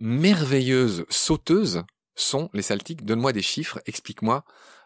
merveilleuses 0.00 1.04
sauteuses 1.08 1.82
sont 2.14 2.50
les 2.52 2.62
saltiques. 2.62 3.04
Donne-moi 3.04 3.32
des 3.32 3.42
chiffres, 3.42 3.80
explique-moi 3.86 4.44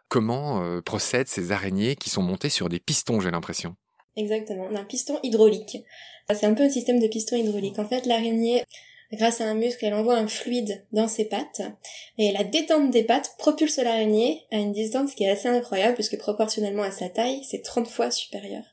comment 0.09 0.63
euh, 0.63 0.81
procèdent 0.81 1.29
ces 1.29 1.53
araignées 1.53 1.97
qui 1.97 2.11
sont 2.11 2.23
montées 2.23 2.49
sur 2.49 2.69
des 2.69 2.81
pistons, 2.81 3.21
j'ai 3.21 3.31
l'impression. 3.31 3.77
Exactement, 4.17 4.69
un 4.75 4.85
piston 4.85 5.19
hydraulique. 5.23 5.79
C'est 6.33 6.47
un 6.47 6.55
peu 6.55 6.63
un 6.63 6.71
système 6.71 7.01
de 7.01 7.09
piston 7.09 7.37
hydraulique. 7.37 7.79
En 7.79 7.87
fait, 7.87 8.07
l'araignée 8.07 8.65
Grâce 9.15 9.41
à 9.41 9.45
un 9.45 9.55
muscle, 9.55 9.85
elle 9.85 9.95
envoie 9.95 10.17
un 10.17 10.27
fluide 10.27 10.85
dans 10.93 11.07
ses 11.07 11.27
pattes 11.27 11.63
et 12.19 12.33
la 12.33 12.43
détente 12.43 12.91
des 12.91 13.05
pattes 13.05 13.35
propulse 13.39 13.77
l'araignée 13.77 14.43
à 14.51 14.57
une 14.57 14.73
distance 14.73 15.15
qui 15.15 15.25
est 15.25 15.31
assez 15.31 15.49
incroyable 15.49 15.95
puisque 15.95 16.19
proportionnellement 16.19 16.83
à 16.83 16.91
sa 16.91 17.09
taille, 17.09 17.43
c'est 17.49 17.63
30 17.63 17.87
fois 17.87 18.11
supérieur. 18.11 18.65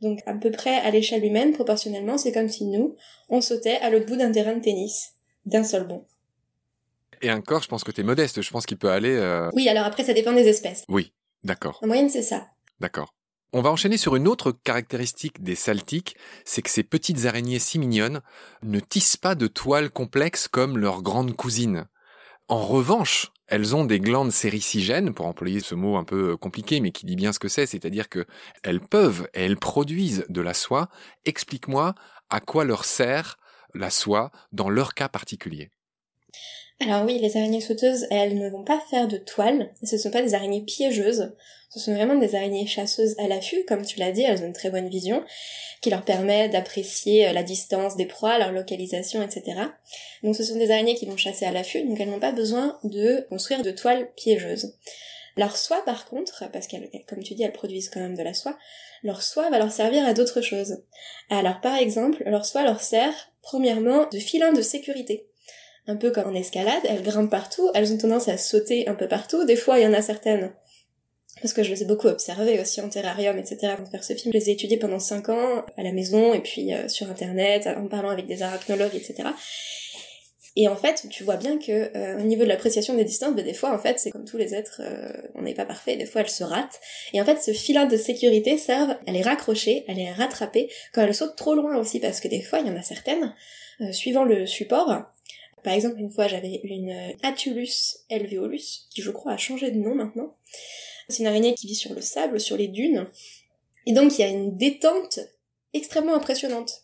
Donc 0.00 0.20
à 0.26 0.34
peu 0.34 0.50
près 0.50 0.76
à 0.78 0.90
l'échelle 0.90 1.24
humaine, 1.24 1.52
proportionnellement, 1.52 2.18
c'est 2.18 2.32
comme 2.32 2.48
si 2.48 2.64
nous, 2.64 2.96
on 3.28 3.40
sautait 3.40 3.76
à 3.76 3.90
l'autre 3.90 4.06
bout 4.06 4.16
d'un 4.16 4.32
terrain 4.32 4.54
de 4.54 4.62
tennis, 4.62 5.12
d'un 5.46 5.62
seul 5.62 5.86
bond. 5.86 6.04
Et 7.22 7.30
encore, 7.30 7.62
je 7.62 7.68
pense 7.68 7.84
que 7.84 7.92
t'es 7.92 8.02
modeste, 8.02 8.40
je 8.40 8.50
pense 8.50 8.66
qu'il 8.66 8.78
peut 8.78 8.90
aller... 8.90 9.14
Euh, 9.14 9.50
oui, 9.52 9.68
alors 9.68 9.84
après, 9.84 10.04
ça 10.04 10.14
dépend 10.14 10.32
des 10.32 10.48
espèces. 10.48 10.84
Oui, 10.88 11.12
d'accord. 11.44 11.78
En 11.82 11.86
moyenne, 11.86 12.08
c'est 12.08 12.22
ça. 12.22 12.48
D'accord. 12.80 13.14
On 13.52 13.62
va 13.62 13.70
enchaîner 13.70 13.96
sur 13.96 14.14
une 14.14 14.28
autre 14.28 14.52
caractéristique 14.52 15.42
des 15.42 15.56
saltiques, 15.56 16.16
c'est 16.44 16.62
que 16.62 16.70
ces 16.70 16.84
petites 16.84 17.26
araignées 17.26 17.58
si 17.58 17.80
mignonnes 17.80 18.20
ne 18.62 18.78
tissent 18.78 19.16
pas 19.16 19.34
de 19.34 19.48
toiles 19.48 19.90
complexes 19.90 20.46
comme 20.46 20.78
leurs 20.78 21.02
grandes 21.02 21.34
cousines. 21.34 21.88
En 22.46 22.64
revanche, 22.64 23.32
elles 23.48 23.74
ont 23.74 23.84
des 23.84 23.98
glandes 23.98 24.30
séricigènes, 24.30 25.12
pour 25.14 25.26
employer 25.26 25.58
ce 25.58 25.74
mot 25.74 25.96
un 25.96 26.04
peu 26.04 26.36
compliqué, 26.36 26.80
mais 26.80 26.92
qui 26.92 27.06
dit 27.06 27.16
bien 27.16 27.32
ce 27.32 27.40
que 27.40 27.48
c'est, 27.48 27.66
c'est-à-dire 27.66 28.08
que 28.08 28.24
elles 28.62 28.80
peuvent 28.80 29.28
et 29.34 29.46
elles 29.46 29.58
produisent 29.58 30.24
de 30.28 30.40
la 30.40 30.54
soie. 30.54 30.88
Explique-moi 31.24 31.96
à 32.28 32.38
quoi 32.38 32.64
leur 32.64 32.84
sert 32.84 33.36
la 33.74 33.90
soie 33.90 34.30
dans 34.52 34.70
leur 34.70 34.94
cas 34.94 35.08
particulier. 35.08 35.70
Alors 36.82 37.04
oui, 37.04 37.18
les 37.18 37.36
araignées 37.36 37.60
sauteuses, 37.60 38.06
elles 38.10 38.38
ne 38.38 38.48
vont 38.48 38.64
pas 38.64 38.80
faire 38.88 39.06
de 39.06 39.18
toile, 39.18 39.70
ce 39.84 39.96
ne 39.96 40.00
sont 40.00 40.10
pas 40.10 40.22
des 40.22 40.32
araignées 40.32 40.62
piégeuses, 40.62 41.34
ce 41.68 41.78
sont 41.78 41.94
vraiment 41.94 42.14
des 42.14 42.34
araignées 42.34 42.66
chasseuses 42.66 43.14
à 43.18 43.28
l'affût, 43.28 43.66
comme 43.68 43.84
tu 43.84 43.98
l'as 43.98 44.12
dit, 44.12 44.22
elles 44.22 44.42
ont 44.42 44.46
une 44.46 44.54
très 44.54 44.70
bonne 44.70 44.88
vision, 44.88 45.22
qui 45.82 45.90
leur 45.90 46.06
permet 46.06 46.48
d'apprécier 46.48 47.28
euh, 47.28 47.32
la 47.32 47.42
distance 47.42 47.96
des 47.96 48.06
proies, 48.06 48.38
leur 48.38 48.50
localisation, 48.52 49.22
etc. 49.22 49.60
Donc 50.22 50.34
ce 50.34 50.42
sont 50.42 50.56
des 50.56 50.70
araignées 50.70 50.94
qui 50.94 51.04
vont 51.04 51.18
chasser 51.18 51.44
à 51.44 51.52
l'affût, 51.52 51.82
donc 51.82 52.00
elles 52.00 52.08
n'ont 52.08 52.18
pas 52.18 52.32
besoin 52.32 52.78
de 52.82 53.26
construire 53.28 53.60
de 53.60 53.72
toiles 53.72 54.10
piégeuses. 54.16 54.74
Leur 55.36 55.58
soie, 55.58 55.84
par 55.84 56.06
contre, 56.06 56.50
parce 56.50 56.66
qu'elles, 56.66 56.90
comme 57.06 57.22
tu 57.22 57.34
dis, 57.34 57.42
elles 57.42 57.52
produisent 57.52 57.90
quand 57.90 58.00
même 58.00 58.16
de 58.16 58.22
la 58.22 58.32
soie, 58.32 58.58
leur 59.02 59.22
soie 59.22 59.50
va 59.50 59.58
leur 59.58 59.70
servir 59.70 60.06
à 60.06 60.14
d'autres 60.14 60.40
choses. 60.40 60.82
Alors 61.28 61.60
par 61.60 61.76
exemple, 61.76 62.22
leur 62.24 62.46
soie 62.46 62.64
leur 62.64 62.80
sert, 62.80 63.30
premièrement, 63.42 64.08
de 64.10 64.18
filin 64.18 64.52
de 64.52 64.62
sécurité 64.62 65.29
un 65.90 65.96
peu 65.96 66.10
comme 66.10 66.28
en 66.28 66.34
escalade, 66.34 66.82
elles 66.88 67.02
grimpent 67.02 67.30
partout, 67.30 67.70
elles 67.74 67.92
ont 67.92 67.98
tendance 67.98 68.28
à 68.28 68.38
sauter 68.38 68.88
un 68.88 68.94
peu 68.94 69.08
partout, 69.08 69.44
des 69.44 69.56
fois 69.56 69.78
il 69.78 69.82
y 69.82 69.86
en 69.86 69.92
a 69.92 70.02
certaines, 70.02 70.52
parce 71.40 71.54
que 71.54 71.62
je 71.62 71.70
les 71.70 71.82
ai 71.82 71.84
beaucoup 71.84 72.08
observées 72.08 72.60
aussi 72.60 72.80
en 72.80 72.88
terrarium, 72.88 73.38
etc. 73.38 73.74
pour 73.76 73.88
faire 73.88 74.04
ce 74.04 74.14
film, 74.14 74.32
je 74.32 74.38
les 74.38 74.50
ai 74.50 74.52
étudiées 74.52 74.78
pendant 74.78 74.98
5 74.98 75.28
ans, 75.30 75.64
à 75.76 75.82
la 75.82 75.92
maison, 75.92 76.34
et 76.34 76.40
puis 76.40 76.74
euh, 76.74 76.88
sur 76.88 77.10
internet, 77.10 77.66
en 77.66 77.88
parlant 77.88 78.10
avec 78.10 78.26
des 78.26 78.42
arachnologues, 78.42 78.94
etc. 78.94 79.30
Et 80.56 80.68
en 80.68 80.76
fait, 80.76 81.06
tu 81.08 81.22
vois 81.22 81.36
bien 81.36 81.58
que 81.58 81.96
euh, 81.96 82.18
au 82.18 82.22
niveau 82.22 82.42
de 82.42 82.48
l'appréciation 82.48 82.94
des 82.94 83.04
distances, 83.04 83.34
ben, 83.34 83.44
des 83.44 83.54
fois, 83.54 83.72
en 83.72 83.78
fait, 83.78 84.00
c'est 84.00 84.10
comme 84.10 84.24
tous 84.24 84.36
les 84.36 84.54
êtres, 84.54 84.82
euh, 84.84 85.12
on 85.34 85.42
n'est 85.42 85.54
pas 85.54 85.64
parfait, 85.64 85.96
des 85.96 86.06
fois 86.06 86.22
elles 86.22 86.28
se 86.28 86.44
ratent. 86.44 86.80
Et 87.14 87.20
en 87.20 87.24
fait, 87.24 87.40
ce 87.40 87.52
filin 87.52 87.86
de 87.86 87.96
sécurité 87.96 88.58
sert 88.58 88.98
à 89.06 89.12
les 89.12 89.22
raccrocher, 89.22 89.84
à 89.88 89.92
les 89.92 90.10
rattraper 90.10 90.68
quand 90.92 91.02
elles 91.02 91.14
sautent 91.14 91.36
trop 91.36 91.54
loin 91.54 91.76
aussi, 91.78 92.00
parce 92.00 92.20
que 92.20 92.28
des 92.28 92.42
fois, 92.42 92.58
il 92.58 92.66
y 92.66 92.70
en 92.70 92.76
a 92.76 92.82
certaines, 92.82 93.34
suivant 93.92 94.24
le 94.24 94.44
support, 94.44 95.04
par 95.62 95.72
exemple, 95.72 95.98
une 95.98 96.10
fois, 96.10 96.28
j'avais 96.28 96.60
une 96.64 97.14
Atulus 97.22 97.98
alveolus, 98.10 98.86
qui 98.90 99.02
je 99.02 99.10
crois 99.10 99.32
a 99.32 99.36
changé 99.36 99.70
de 99.70 99.78
nom 99.78 99.94
maintenant. 99.94 100.34
C'est 101.08 101.20
une 101.20 101.26
araignée 101.26 101.54
qui 101.54 101.66
vit 101.66 101.74
sur 101.74 101.94
le 101.94 102.00
sable, 102.00 102.40
sur 102.40 102.56
les 102.56 102.68
dunes. 102.68 103.08
Et 103.86 103.92
donc, 103.92 104.18
il 104.18 104.20
y 104.20 104.24
a 104.24 104.28
une 104.28 104.56
détente 104.56 105.20
extrêmement 105.72 106.14
impressionnante. 106.14 106.82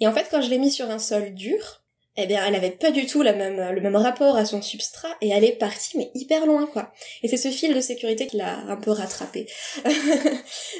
Et 0.00 0.06
en 0.06 0.12
fait, 0.12 0.26
quand 0.30 0.40
je 0.40 0.50
l'ai 0.50 0.58
mis 0.58 0.70
sur 0.70 0.90
un 0.90 0.98
sol 0.98 1.34
dur, 1.34 1.77
eh 2.20 2.26
bien, 2.26 2.44
elle 2.44 2.56
avait 2.56 2.72
pas 2.72 2.90
du 2.90 3.06
tout 3.06 3.22
la 3.22 3.32
même, 3.32 3.72
le 3.72 3.80
même 3.80 3.94
rapport 3.94 4.36
à 4.36 4.44
son 4.44 4.60
substrat 4.60 5.16
et 5.20 5.28
elle 5.28 5.44
est 5.44 5.52
partie, 5.52 5.96
mais 5.96 6.10
hyper 6.16 6.46
loin, 6.46 6.66
quoi. 6.66 6.92
Et 7.22 7.28
c'est 7.28 7.36
ce 7.36 7.48
fil 7.48 7.72
de 7.72 7.80
sécurité 7.80 8.26
qui 8.26 8.38
l'a 8.38 8.58
un 8.66 8.76
peu 8.76 8.90
rattrapée. 8.90 9.46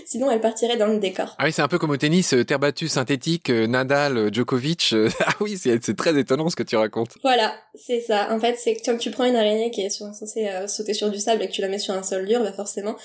Sinon, 0.04 0.32
elle 0.32 0.40
partirait 0.40 0.76
dans 0.76 0.88
le 0.88 0.98
décor. 0.98 1.36
Ah 1.38 1.44
oui, 1.44 1.52
c'est 1.52 1.62
un 1.62 1.68
peu 1.68 1.78
comme 1.78 1.90
au 1.90 1.96
tennis, 1.96 2.34
euh, 2.34 2.44
terre 2.44 2.58
battue 2.58 2.88
synthétique, 2.88 3.50
euh, 3.50 3.68
Nadal, 3.68 4.16
euh, 4.16 4.30
Djokovic. 4.32 4.92
ah 5.20 5.34
oui, 5.40 5.56
c'est 5.56 5.96
très 5.96 6.18
étonnant 6.18 6.50
ce 6.50 6.56
que 6.56 6.64
tu 6.64 6.74
racontes. 6.74 7.16
Voilà, 7.22 7.54
c'est 7.76 8.00
ça. 8.00 8.32
En 8.32 8.40
fait, 8.40 8.56
c'est 8.58 8.74
que 8.74 8.80
quand 8.84 8.98
tu 8.98 9.12
prends 9.12 9.24
une 9.24 9.36
araignée 9.36 9.70
qui 9.70 9.82
est 9.82 9.90
censée 9.90 10.48
sauter 10.66 10.92
sur 10.92 11.08
du 11.08 11.20
sable 11.20 11.44
et 11.44 11.46
que 11.46 11.52
tu 11.52 11.60
la 11.60 11.68
mets 11.68 11.78
sur 11.78 11.94
un 11.94 12.02
sol 12.02 12.26
dur, 12.26 12.42
bah 12.42 12.52
forcément, 12.52 12.96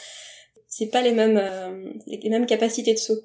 c'est 0.67 0.87
pas 0.87 1.01
les 1.01 1.11
mêmes, 1.11 1.39
les 2.07 2.29
mêmes 2.29 2.47
capacités 2.47 2.93
de 2.93 2.99
saut. 2.99 3.21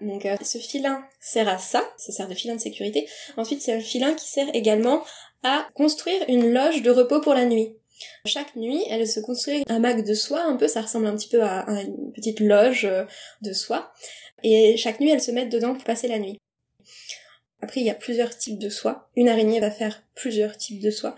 Donc 0.00 0.24
euh, 0.26 0.36
ce 0.42 0.58
filin 0.58 1.04
sert 1.20 1.48
à 1.48 1.58
ça, 1.58 1.84
ça 1.98 2.12
sert 2.12 2.28
de 2.28 2.34
filin 2.34 2.54
de 2.54 2.60
sécurité. 2.60 3.08
Ensuite 3.36 3.60
c'est 3.60 3.72
un 3.72 3.80
filin 3.80 4.14
qui 4.14 4.28
sert 4.28 4.48
également 4.54 5.02
à 5.42 5.66
construire 5.74 6.22
une 6.28 6.52
loge 6.52 6.82
de 6.82 6.90
repos 6.90 7.20
pour 7.20 7.34
la 7.34 7.44
nuit. 7.44 7.76
Chaque 8.24 8.56
nuit, 8.56 8.82
elle 8.88 9.06
se 9.06 9.20
construit 9.20 9.62
un 9.68 9.78
mac 9.78 10.04
de 10.04 10.14
soie, 10.14 10.42
un 10.42 10.56
peu, 10.56 10.68
ça 10.68 10.80
ressemble 10.80 11.06
un 11.06 11.16
petit 11.16 11.28
peu 11.28 11.42
à 11.42 11.66
une 11.82 12.12
petite 12.12 12.40
loge 12.40 12.86
euh, 12.86 13.04
de 13.42 13.52
soie. 13.52 13.92
Et 14.42 14.76
chaque 14.76 15.00
nuit, 15.00 15.10
elle 15.10 15.20
se 15.20 15.30
met 15.30 15.46
dedans 15.46 15.74
pour 15.74 15.84
passer 15.84 16.08
la 16.08 16.18
nuit. 16.18 16.38
Après, 17.62 17.80
il 17.80 17.86
y 17.86 17.90
a 17.90 17.94
plusieurs 17.94 18.36
types 18.36 18.58
de 18.58 18.70
soie. 18.70 19.10
Une 19.16 19.28
araignée 19.28 19.60
va 19.60 19.70
faire 19.70 20.02
plusieurs 20.14 20.56
types 20.56 20.80
de 20.80 20.90
soie. 20.90 21.14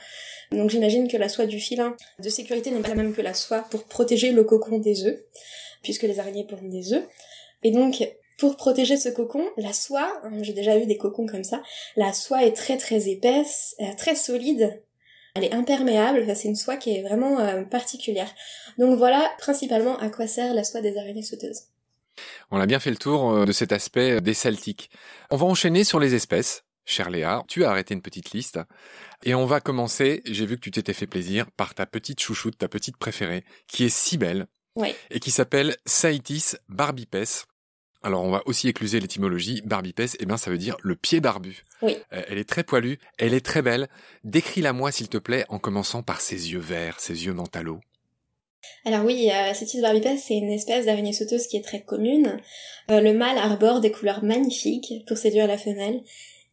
Donc 0.50 0.70
j'imagine 0.70 1.08
que 1.08 1.16
la 1.16 1.28
soie 1.28 1.46
du 1.46 1.60
filin 1.60 1.96
de 2.18 2.28
sécurité 2.28 2.70
n'est 2.70 2.80
pas 2.80 2.88
la 2.88 2.96
même 2.96 3.14
que 3.14 3.22
la 3.22 3.34
soie 3.34 3.64
pour 3.70 3.84
protéger 3.84 4.32
le 4.32 4.42
cocon 4.42 4.78
des 4.78 5.04
œufs, 5.04 5.20
puisque 5.82 6.02
les 6.02 6.18
araignées 6.18 6.46
pondent 6.46 6.68
des 6.68 6.94
œufs. 6.94 7.04
Et 7.62 7.70
donc, 7.70 8.02
pour 8.42 8.56
protéger 8.56 8.96
ce 8.96 9.08
cocon, 9.08 9.48
la 9.56 9.72
soie, 9.72 10.20
hein, 10.24 10.42
j'ai 10.42 10.52
déjà 10.52 10.76
eu 10.76 10.84
des 10.84 10.96
cocons 10.96 11.28
comme 11.28 11.44
ça, 11.44 11.62
la 11.94 12.12
soie 12.12 12.44
est 12.44 12.56
très 12.56 12.76
très 12.76 13.08
épaisse, 13.08 13.76
euh, 13.80 13.94
très 13.96 14.16
solide, 14.16 14.82
elle 15.36 15.44
est 15.44 15.54
imperméable, 15.54 16.26
c'est 16.34 16.48
une 16.48 16.56
soie 16.56 16.76
qui 16.76 16.90
est 16.90 17.02
vraiment 17.02 17.38
euh, 17.38 17.62
particulière. 17.62 18.28
Donc 18.78 18.98
voilà 18.98 19.30
principalement 19.38 19.96
à 19.98 20.08
quoi 20.08 20.26
sert 20.26 20.54
la 20.54 20.64
soie 20.64 20.80
des 20.80 20.98
araignées 20.98 21.22
sauteuses. 21.22 21.68
On 22.50 22.58
a 22.58 22.66
bien 22.66 22.80
fait 22.80 22.90
le 22.90 22.96
tour 22.96 23.30
euh, 23.30 23.44
de 23.44 23.52
cet 23.52 23.70
aspect 23.70 24.20
des 24.20 24.34
celtiques. 24.34 24.90
On 25.30 25.36
va 25.36 25.46
enchaîner 25.46 25.84
sur 25.84 26.00
les 26.00 26.16
espèces. 26.16 26.64
Cher 26.84 27.10
Léa, 27.10 27.44
tu 27.46 27.64
as 27.64 27.70
arrêté 27.70 27.94
une 27.94 28.02
petite 28.02 28.32
liste. 28.32 28.58
Et 29.22 29.36
on 29.36 29.46
va 29.46 29.60
commencer, 29.60 30.20
j'ai 30.24 30.46
vu 30.46 30.56
que 30.56 30.62
tu 30.62 30.72
t'étais 30.72 30.94
fait 30.94 31.06
plaisir, 31.06 31.48
par 31.52 31.76
ta 31.76 31.86
petite 31.86 32.18
chouchoute, 32.18 32.58
ta 32.58 32.66
petite 32.66 32.96
préférée, 32.96 33.44
qui 33.68 33.84
est 33.84 33.96
si 33.96 34.18
belle. 34.18 34.48
Et 35.10 35.20
qui 35.20 35.30
s'appelle 35.30 35.76
Saïtis 35.86 36.56
barbipes. 36.68 37.44
Alors 38.02 38.24
on 38.24 38.30
va 38.30 38.42
aussi 38.46 38.68
écluser 38.68 39.00
l'étymologie. 39.00 39.62
Barbipes, 39.64 40.16
eh 40.18 40.26
bien 40.26 40.36
ça 40.36 40.50
veut 40.50 40.58
dire 40.58 40.76
le 40.82 40.96
pied 40.96 41.20
barbu. 41.20 41.64
Oui. 41.82 41.96
Euh, 42.12 42.22
elle 42.28 42.38
est 42.38 42.48
très 42.48 42.64
poilue, 42.64 42.96
elle 43.18 43.34
est 43.34 43.44
très 43.44 43.62
belle. 43.62 43.88
Décris-la 44.24 44.72
moi 44.72 44.90
s'il 44.90 45.08
te 45.08 45.18
plaît 45.18 45.44
en 45.48 45.58
commençant 45.58 46.02
par 46.02 46.20
ses 46.20 46.52
yeux 46.52 46.58
verts, 46.58 47.00
ses 47.00 47.26
yeux 47.26 47.32
mentalo. 47.32 47.80
Alors 48.84 49.04
oui, 49.04 49.30
euh, 49.30 49.54
Cetis 49.54 49.80
barbipes, 49.80 50.18
c'est 50.18 50.34
une 50.34 50.50
espèce 50.50 50.86
d'araignée 50.86 51.12
sauteuse 51.12 51.46
qui 51.46 51.56
est 51.56 51.64
très 51.64 51.82
commune. 51.82 52.40
Euh, 52.90 53.00
le 53.00 53.12
mâle 53.12 53.38
arbore 53.38 53.80
des 53.80 53.92
couleurs 53.92 54.24
magnifiques 54.24 54.92
pour 55.06 55.16
séduire 55.16 55.46
la 55.46 55.58
femelle. 55.58 56.02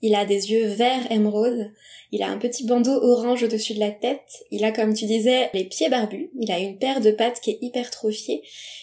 Il 0.02 0.16
a 0.16 0.26
des 0.26 0.52
yeux 0.52 0.68
verts 0.68 1.12
émeraude. 1.12 1.72
Il 2.12 2.24
a 2.24 2.30
un 2.30 2.38
petit 2.38 2.66
bandeau 2.66 2.92
orange 2.92 3.44
au-dessus 3.44 3.74
de 3.74 3.80
la 3.80 3.92
tête. 3.92 4.44
Il 4.50 4.64
a, 4.64 4.72
comme 4.72 4.94
tu 4.94 5.06
disais, 5.06 5.50
les 5.54 5.66
pieds 5.66 5.90
barbus. 5.90 6.32
Il 6.40 6.52
a 6.52 6.60
une 6.60 6.78
paire 6.78 7.02
de 7.02 7.12
pattes 7.12 7.42
qui 7.42 7.52
est 7.52 7.60
hypertrophiée 7.62 8.42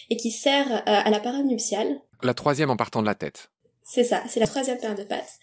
et 0.09 0.17
qui 0.17 0.31
sert 0.31 0.71
euh, 0.71 0.81
à 0.85 1.09
la 1.09 1.19
parade 1.19 1.45
nuptiale. 1.45 2.01
La 2.23 2.33
troisième 2.33 2.69
en 2.69 2.77
partant 2.77 3.01
de 3.01 3.07
la 3.07 3.15
tête. 3.15 3.49
C'est 3.83 4.03
ça, 4.03 4.23
c'est 4.27 4.39
la 4.39 4.47
troisième 4.47 4.77
paire 4.77 4.95
de 4.95 5.03
pattes. 5.03 5.39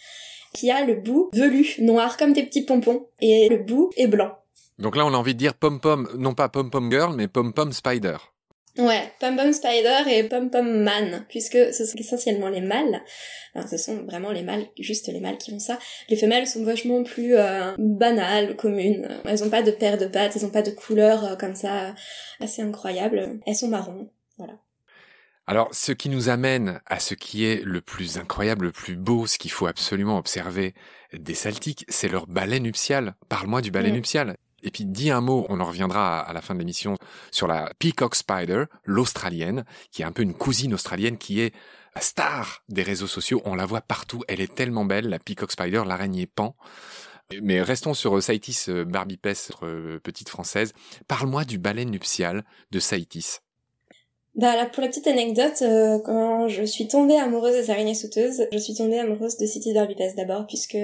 Qui 0.53 0.71
a 0.71 0.85
le 0.85 0.95
bout 0.95 1.31
velu, 1.33 1.75
noir 1.79 2.17
comme 2.17 2.33
des 2.33 2.45
petits 2.45 2.65
pompons, 2.65 3.09
et 3.21 3.49
le 3.49 3.59
bout 3.59 3.91
est 3.97 4.07
blanc. 4.07 4.39
Donc 4.79 4.97
là, 4.97 5.07
on 5.07 5.15
a 5.15 5.17
envie 5.17 5.35
de 5.35 5.39
dire 5.39 5.55
pom-pom, 5.55 6.09
non 6.17 6.35
pas 6.35 6.49
pom-pom 6.49 6.91
girl, 6.91 7.15
mais 7.17 7.29
pom-pom 7.29 7.73
spider. 7.73 8.17
Ouais, 8.77 9.13
Pom 9.21 9.37
Pom 9.37 9.53
Spider 9.53 10.03
et 10.11 10.25
Pom 10.25 10.51
Pom 10.51 10.67
Man, 10.67 11.25
puisque 11.29 11.73
ce 11.73 11.85
sont 11.85 11.97
essentiellement 11.97 12.49
les 12.49 12.61
mâles. 12.61 13.03
Enfin, 13.55 13.69
ce 13.69 13.77
sont 13.77 14.03
vraiment 14.03 14.33
les 14.33 14.43
mâles, 14.43 14.67
juste 14.81 15.07
les 15.07 15.21
mâles 15.21 15.39
qui 15.39 15.53
font 15.53 15.61
ça. 15.61 15.79
Les 16.09 16.17
femelles 16.17 16.49
sont 16.49 16.65
vachement 16.65 17.05
plus 17.05 17.37
euh, 17.37 17.73
banales, 17.79 18.57
communes. 18.57 19.21
Elles 19.27 19.45
ont 19.45 19.51
pas 19.51 19.63
de 19.63 19.71
paire 19.71 19.97
de 19.97 20.07
pattes, 20.07 20.33
elles 20.35 20.45
ont 20.45 20.51
pas 20.51 20.63
de 20.63 20.73
couleur 20.73 21.25
euh, 21.25 21.37
comme 21.37 21.55
ça 21.55 21.95
assez 22.41 22.63
incroyable. 22.63 23.39
Elles 23.47 23.55
sont 23.55 23.69
marrons, 23.69 24.09
voilà. 24.24 24.24
Alors, 25.47 25.69
ce 25.73 25.93
qui 25.93 26.09
nous 26.09 26.31
amène 26.31 26.81
à 26.87 26.99
ce 26.99 27.15
qui 27.15 27.45
est 27.45 27.63
le 27.65 27.83
plus 27.83 28.17
incroyable, 28.17 28.67
le 28.67 28.73
plus 28.73 28.97
beau, 28.97 29.27
ce 29.27 29.37
qu'il 29.37 29.51
faut 29.51 29.67
absolument 29.67 30.17
observer 30.17 30.75
des 31.13 31.35
saltiques, 31.35 31.85
c'est 31.89 32.09
leur 32.09 32.27
balai 32.27 32.61
nuptial. 32.61 33.15
Parle-moi 33.29 33.61
du 33.61 33.71
balai 33.71 33.91
mm. 33.91 33.95
nuptial. 33.95 34.37
Et 34.63 34.71
puis 34.71 34.87
dis 34.87 35.11
un 35.11 35.21
mot, 35.21 35.45
on 35.51 35.61
en 35.61 35.67
reviendra 35.67 36.21
à 36.21 36.33
la 36.33 36.41
fin 36.41 36.55
de 36.55 36.61
l'émission, 36.61 36.97
sur 37.31 37.47
la 37.47 37.71
Peacock 37.79 38.15
Spider, 38.15 38.65
l'australienne, 38.85 39.65
qui 39.91 40.01
est 40.01 40.07
un 40.07 40.13
peu 40.13 40.23
une 40.23 40.33
cousine 40.33 40.73
australienne 40.73 41.19
qui 41.19 41.41
est 41.41 41.55
la 41.95 42.01
star 42.01 42.63
des 42.71 42.83
réseaux 42.83 43.07
sociaux. 43.07 43.43
On 43.45 43.55
la 43.55 43.67
voit 43.67 43.83
partout, 43.83 44.23
elle 44.27 44.41
est 44.41 44.55
tellement 44.55 44.87
belle, 44.87 45.09
la 45.09 45.19
Peacock 45.19 45.53
Spider, 45.53 45.83
l'araignée 45.87 46.27
pan. 46.27 46.57
Mais 47.43 47.61
restons 47.61 47.95
sur 47.95 48.23
Saïtis 48.23 48.67
euh, 48.69 48.85
barbipes, 48.85 49.29
euh, 49.63 49.99
petite 50.01 50.29
française. 50.29 50.73
Parle-moi 51.09 51.45
du 51.45 51.59
balai 51.59 51.85
nuptial 51.85 52.45
de 52.71 52.81
Saïtis. 52.81 53.41
Bah 54.35 54.57
là, 54.57 54.67
pour 54.67 54.83
la 54.83 54.89
petite 54.89 55.07
anecdote, 55.07 55.63
euh, 55.63 56.01
quand 56.01 56.49
je 56.49 56.65
suis 56.65 56.89
tombée 56.89 57.17
amoureuse 57.17 57.55
des 57.55 57.71
araignées 57.71 57.95
sauteuses, 57.95 58.49
je 58.51 58.59
suis 58.59 58.75
tombée 58.75 58.99
amoureuse 58.99 59.37
de 59.37 59.47
City 59.47 59.73
Barbipes 59.73 60.17
d'abord, 60.17 60.49
puisque 60.49 60.77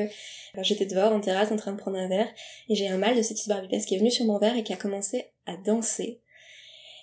j'étais 0.59 0.87
dehors 0.87 1.13
en 1.13 1.21
terrasse 1.21 1.51
en 1.51 1.57
train 1.57 1.73
de 1.73 1.77
prendre 1.77 1.99
un 1.99 2.09
verre, 2.09 2.29
et 2.69 2.77
j'ai 2.77 2.87
un 2.87 2.97
mâle 2.97 3.17
de 3.17 3.23
City 3.23 3.49
Barbipes 3.49 3.85
qui 3.85 3.97
est 3.97 3.99
venu 3.99 4.13
sur 4.13 4.25
mon 4.25 4.39
verre 4.39 4.57
et 4.57 4.63
qui 4.63 4.73
a 4.73 4.77
commencé 4.77 5.33
à 5.47 5.57
danser. 5.57 6.21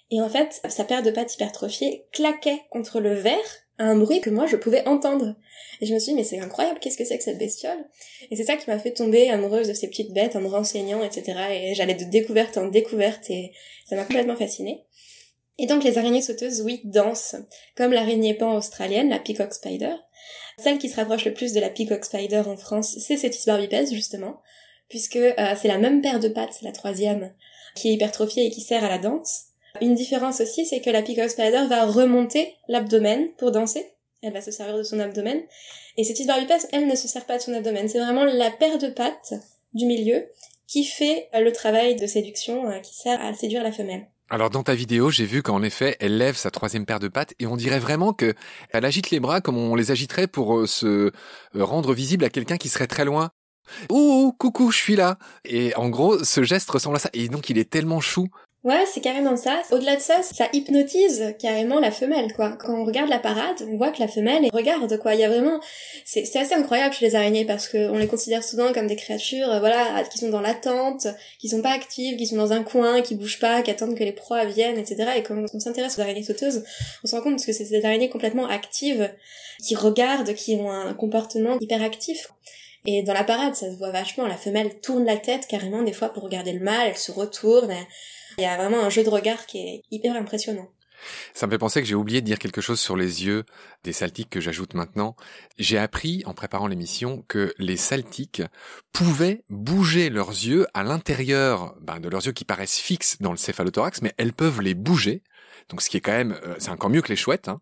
Et 0.10 0.22
en 0.22 0.30
fait, 0.30 0.62
sa 0.70 0.86
paire 0.86 1.04
de 1.04 1.12
pattes 1.12 1.36
hypertrophiées 1.36 2.06
claquait 2.13 2.62
contre 2.70 3.01
le 3.01 3.13
verre 3.13 3.36
à 3.77 3.84
un 3.84 3.98
bruit 3.98 4.22
que 4.22 4.30
moi 4.30 4.46
je 4.46 4.56
pouvais 4.56 4.88
entendre. 4.88 5.36
Et 5.82 5.86
je 5.86 5.94
me 5.94 6.00
suis 6.00 6.13
dit, 6.13 6.18
mais 6.18 6.24
c'est 6.24 6.39
incroyable, 6.39 6.80
qu'est-ce 6.80 6.98
que 6.98 7.04
c'est 7.04 7.18
que 7.18 7.25
cette 7.25 7.39
bestiole? 7.39 7.86
Et 8.32 8.38
c'est 8.38 8.46
ça 8.46 8.56
qui 8.56 8.70
m'a 8.70 8.80
fait 8.80 8.94
tomber 8.94 9.30
amoureuse 9.30 9.68
de 9.68 9.74
ces 9.74 9.89
petites 9.89 10.13
bêtes 10.13 10.38
en 10.38 10.42
me 10.42 10.48
renseignant, 10.48 11.04
etc. 11.04 11.38
Et 11.51 11.75
j'allais 11.75 11.94
de 11.94 12.06
découverte 12.06 12.58
en 12.58 12.68
découverte 12.68 13.30
et 13.30 13.51
ça 13.86 13.98
m'a 13.98 14.06
complètement 14.06 14.38
fascinée. 14.38 14.86
Et 15.60 15.66
donc 15.66 15.84
les 15.84 15.98
araignées 15.98 16.22
sauteuses, 16.22 16.62
oui, 16.62 16.82
dansent, 16.84 17.36
comme 17.76 17.92
l'araignée 17.92 18.34
pan 18.34 18.56
australienne, 18.56 19.10
la 19.10 19.20
peacock 19.20 19.54
spider. 19.54 19.96
Celle 20.60 20.78
qui 20.78 20.90
se 20.90 20.96
rapproche 20.96 21.26
le 21.26 21.34
plus 21.34 21.54
de 21.54 21.60
la 21.60 21.70
peacock 21.70 22.04
spider 22.06 22.44
en 22.48 22.58
France, 22.58 22.98
c'est 23.00 23.18
Cetis 23.18 23.44
barbipes, 23.46 23.92
justement, 23.92 24.42
puisque 24.90 25.16
euh, 25.16 25.56
c'est 25.60 25.68
la 25.68 25.78
même 25.78 26.02
paire 26.02 26.20
de 26.20 26.30
pattes, 26.30 26.62
la 26.62 26.72
troisième, 26.72 27.34
qui 27.76 27.90
est 27.90 27.94
hypertrophiée 27.94 28.46
et 28.46 28.50
qui 28.50 28.62
sert 28.62 28.84
à 28.84 28.90
la 28.90 28.98
danse. 28.98 29.46
Une 29.82 29.96
différence 29.96 30.42
aussi, 30.42 30.66
c'est 30.66 30.82
que 30.82 30.90
la 30.90 31.02
peacock 31.02 31.30
spider 31.30 31.66
va 31.68 31.86
remonter 31.86 32.56
l'abdomen 32.68 33.30
pour 33.38 33.52
danser. 33.52 33.86
Elle 34.24 34.34
va 34.34 34.42
se 34.42 34.52
servir 34.52 34.78
de 34.78 34.84
son 34.84 35.00
abdomen. 35.00 35.42
Et 35.98 36.04
Cetis 36.04 36.26
barbipes, 36.26 36.66
elle 36.72 36.88
ne 36.88 36.96
se 36.96 37.08
sert 37.08 37.26
pas 37.26 37.38
de 37.38 37.44
son 37.44 37.54
abdomen. 37.54 37.88
C'est 37.88 38.00
vraiment 38.00 38.26
la 38.26 38.50
paire 38.50 38.80
de 38.80 38.88
pattes 38.88 39.34
du 39.74 39.86
milieu 39.86 40.28
qui 40.68 40.84
fait 40.84 41.30
euh, 41.34 41.40
le 41.40 41.52
travail 41.52 41.96
de 41.96 42.08
séduction, 42.08 42.70
euh, 42.70 42.80
qui 42.80 42.96
sert 42.96 43.24
à 43.24 43.34
séduire 43.34 43.64
la 43.64 43.72
femelle. 43.72 44.08
Alors 44.29 44.50
dans 44.50 44.63
ta 44.63 44.75
vidéo, 44.75 45.10
j'ai 45.10 45.25
vu 45.25 45.41
qu'en 45.41 45.63
effet, 45.63 45.96
elle 46.01 46.17
lève 46.17 46.36
sa 46.36 46.51
troisième 46.51 46.86
paire 46.86 47.00
de 47.00 47.07
pattes 47.07 47.34
et 47.39 47.48
on 47.48 47.55
dirait 47.55 47.79
vraiment 47.79 48.12
que 48.12 48.34
elle 48.72 48.84
agite 48.84 49.10
les 49.10 49.22
bras 49.22 49.39
comme 49.39 49.57
on 49.57 49.74
les 49.74 49.91
agiterait 49.91 50.27
pour 50.27 50.57
euh, 50.57 50.67
se 50.67 50.86
euh, 50.86 51.12
rendre 51.55 51.93
visible 51.93 52.25
à 52.25 52.29
quelqu'un 52.29 52.57
qui 52.57 52.67
serait 52.67 52.88
très 52.88 53.05
loin. 53.05 53.31
Ouh, 53.89 54.34
coucou, 54.38 54.72
je 54.72 54.77
suis 54.77 54.98
là. 54.98 55.17
Et 55.46 55.74
en 55.75 55.88
gros, 55.88 56.24
ce 56.25 56.43
geste 56.43 56.69
ressemble 56.69 56.98
à 56.98 57.00
ça. 57.00 57.10
Et 57.13 57.29
donc 57.29 57.50
il 57.50 57.57
est 57.57 57.69
tellement 57.69 58.01
chou. 58.01 58.27
Ouais, 58.68 58.84
c'est 58.86 59.00
carrément 59.00 59.38
ça. 59.38 59.62
Au-delà 59.72 59.96
de 59.96 60.02
ça, 60.02 60.22
ça 60.22 60.50
hypnotise 60.52 61.34
carrément 61.40 61.80
la 61.80 61.90
femelle, 61.90 62.34
quoi. 62.34 62.58
Quand 62.60 62.78
on 62.78 62.84
regarde 62.84 63.10
la 63.10 63.18
parade, 63.18 63.66
on 63.66 63.78
voit 63.78 63.92
que 63.92 64.02
la 64.02 64.10
femelle 64.10 64.50
regarde, 64.52 64.98
quoi. 65.00 65.16
Il 65.16 65.22
y 65.22 65.24
a 65.24 65.30
vraiment, 65.30 65.62
c'est, 66.04 66.36
assez 66.36 66.54
incroyable 66.54 66.94
chez 66.94 67.06
les 67.06 67.16
araignées 67.16 67.46
parce 67.46 67.70
que 67.70 67.90
on 67.90 67.98
les 67.98 68.08
considère 68.08 68.44
souvent 68.44 68.74
comme 68.74 68.88
des 68.88 68.98
créatures, 68.98 69.50
euh, 69.50 69.60
voilà, 69.60 70.04
qui 70.12 70.18
sont 70.18 70.28
dans 70.28 70.42
l'attente, 70.42 71.08
qui 71.40 71.48
sont 71.48 71.62
pas 71.62 71.72
actives, 71.72 72.18
qui 72.18 72.28
sont 72.28 72.36
dans 72.36 72.52
un 72.52 72.62
coin, 72.62 73.02
qui 73.02 73.16
bougent 73.16 73.40
pas, 73.40 73.62
qui 73.62 73.72
attendent 73.72 73.96
que 73.96 74.04
les 74.04 74.12
proies 74.12 74.44
viennent, 74.44 74.78
etc. 74.78 75.12
Et 75.16 75.24
quand 75.24 75.46
on 75.54 75.60
s'intéresse 75.60 75.98
aux 75.98 76.02
araignées 76.02 76.24
sauteuses, 76.24 76.66
on 77.06 77.08
se 77.08 77.16
rend 77.16 77.22
compte 77.22 77.46
que 77.46 77.54
c'est 77.54 77.70
des 77.70 77.86
araignées 77.86 78.10
complètement 78.10 78.48
actives, 78.50 79.10
qui 79.66 79.76
regardent, 79.76 80.34
qui 80.34 80.56
ont 80.56 80.70
un 80.70 80.94
comportement 80.94 81.58
hyper 81.62 81.82
actif. 81.82 82.34
Et 82.86 83.02
dans 83.02 83.14
la 83.14 83.24
parade, 83.24 83.56
ça 83.56 83.72
se 83.72 83.78
voit 83.78 83.92
vachement. 83.92 84.28
La 84.28 84.36
femelle 84.36 84.82
tourne 84.82 85.06
la 85.06 85.16
tête 85.16 85.48
carrément 85.48 85.84
des 85.84 85.94
fois 85.94 86.10
pour 86.10 86.24
regarder 86.24 86.52
le 86.52 86.60
mâle, 86.60 86.90
elle 86.90 86.98
se 86.98 87.14
retourne. 87.14 87.74
Il 88.39 88.44
y 88.44 88.46
a 88.46 88.56
vraiment 88.56 88.84
un 88.84 88.89
jeu 88.89 89.03
de 89.03 89.10
regard 89.10 89.48
qui 89.48 89.58
est 89.58 89.84
hyper 89.89 90.15
impressionnant. 90.15 90.70
Ça 91.34 91.48
me 91.48 91.51
fait 91.51 91.58
penser 91.58 91.82
que 91.82 91.88
j'ai 91.88 91.96
oublié 91.96 92.22
de 92.22 92.25
dire 92.25 92.38
quelque 92.38 92.62
chose 92.62 92.79
sur 92.79 92.96
les 92.96 93.25
yeux 93.25 93.46
des 93.84 93.94
saltiques 93.94 94.29
que 94.29 94.39
j'ajoute 94.39 94.75
maintenant. 94.75 95.15
J'ai 95.58 95.77
appris 95.79 96.24
en 96.25 96.34
préparant 96.34 96.67
l'émission 96.67 97.24
que 97.27 97.53
les 97.58 97.77
saltiques 97.77 98.44
pouvaient 98.94 99.44
bouger 99.50 100.10
leurs 100.10 100.29
yeux 100.29 100.67
à 100.75 100.84
l'intérieur 100.84 101.75
ben, 101.82 102.00
de 102.00 102.10
leurs 102.10 102.25
yeux 102.25 102.32
qui 102.32 102.46
paraissent 102.46 102.77
fixes 102.77 103.17
dans 103.22 103.32
le 103.32 103.38
céphalothorax, 103.38 104.01
mais 104.03 104.13
elles 104.17 104.34
peuvent 104.34 104.62
les 104.62 104.75
bouger. 104.75 105.24
Donc 105.70 105.82
ce 105.82 105.89
qui 105.89 105.98
est 105.98 106.01
quand 106.01 106.12
même, 106.12 106.39
euh, 106.46 106.56
c'est 106.60 106.70
encore 106.70 106.89
mieux 106.91 107.01
que 107.01 107.10
les 107.10 107.15
chouettes. 107.15 107.48
Hein. 107.48 107.60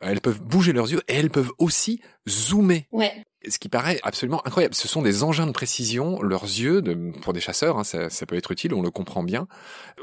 Elles 0.00 0.20
peuvent 0.20 0.40
bouger 0.40 0.72
leurs 0.72 0.90
yeux 0.90 1.02
et 1.08 1.14
elles 1.14 1.30
peuvent 1.30 1.52
aussi 1.58 2.00
zoomer. 2.28 2.86
Ouais 2.90 3.24
ce 3.48 3.58
qui 3.58 3.68
paraît 3.68 3.98
absolument 4.02 4.46
incroyable. 4.46 4.74
Ce 4.74 4.88
sont 4.88 5.02
des 5.02 5.22
engins 5.22 5.46
de 5.46 5.52
précision, 5.52 6.20
leurs 6.22 6.44
yeux, 6.44 6.82
pour 7.22 7.32
des 7.32 7.40
chasseurs, 7.40 7.78
hein, 7.78 7.84
ça, 7.84 8.26
peut 8.26 8.36
être 8.36 8.52
utile, 8.52 8.74
on 8.74 8.82
le 8.82 8.90
comprend 8.90 9.22
bien. 9.22 9.46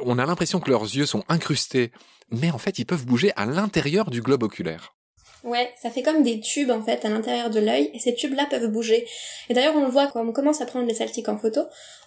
On 0.04 0.18
a 0.20 0.26
l'impression 0.26 0.60
que 0.60 0.70
leurs 0.70 0.84
yeux 0.84 1.06
sont 1.06 1.24
incrustés, 1.30 1.91
mais 2.32 2.52
en 2.52 2.58
fait, 2.58 2.80
ils 2.80 2.86
peuvent 2.86 3.06
bouger 3.06 3.32
à 3.36 3.46
l'intérieur 3.46 4.10
du 4.10 4.22
globe 4.22 4.44
oculaire. 4.44 4.96
Ouais, 5.44 5.74
ça 5.82 5.89
fait 5.89 6.04
comme 6.04 6.24
des 6.24 6.39
tubes 6.39 6.72
en 6.72 6.82
fait 6.82 7.04
à 7.04 7.10
l'intérieur 7.10 7.50
de 7.50 7.60
l'œil, 7.60 7.89
et 7.94 8.00
ces 8.00 8.15
tubes-là 8.15 8.46
peuvent 8.50 8.72
bouger. 8.72 9.06
Et 9.50 9.54
d'ailleurs, 9.54 9.76
on 9.76 9.86
le 9.86 9.91
voit 9.91 10.08
quand 10.08 10.26
on 10.26 10.32
commence 10.32 10.62
à 10.62 10.65
prendre 10.65 10.88
les 10.88 10.94
saltiques 10.94 11.28
en 11.28 11.38
photo. 11.38 11.62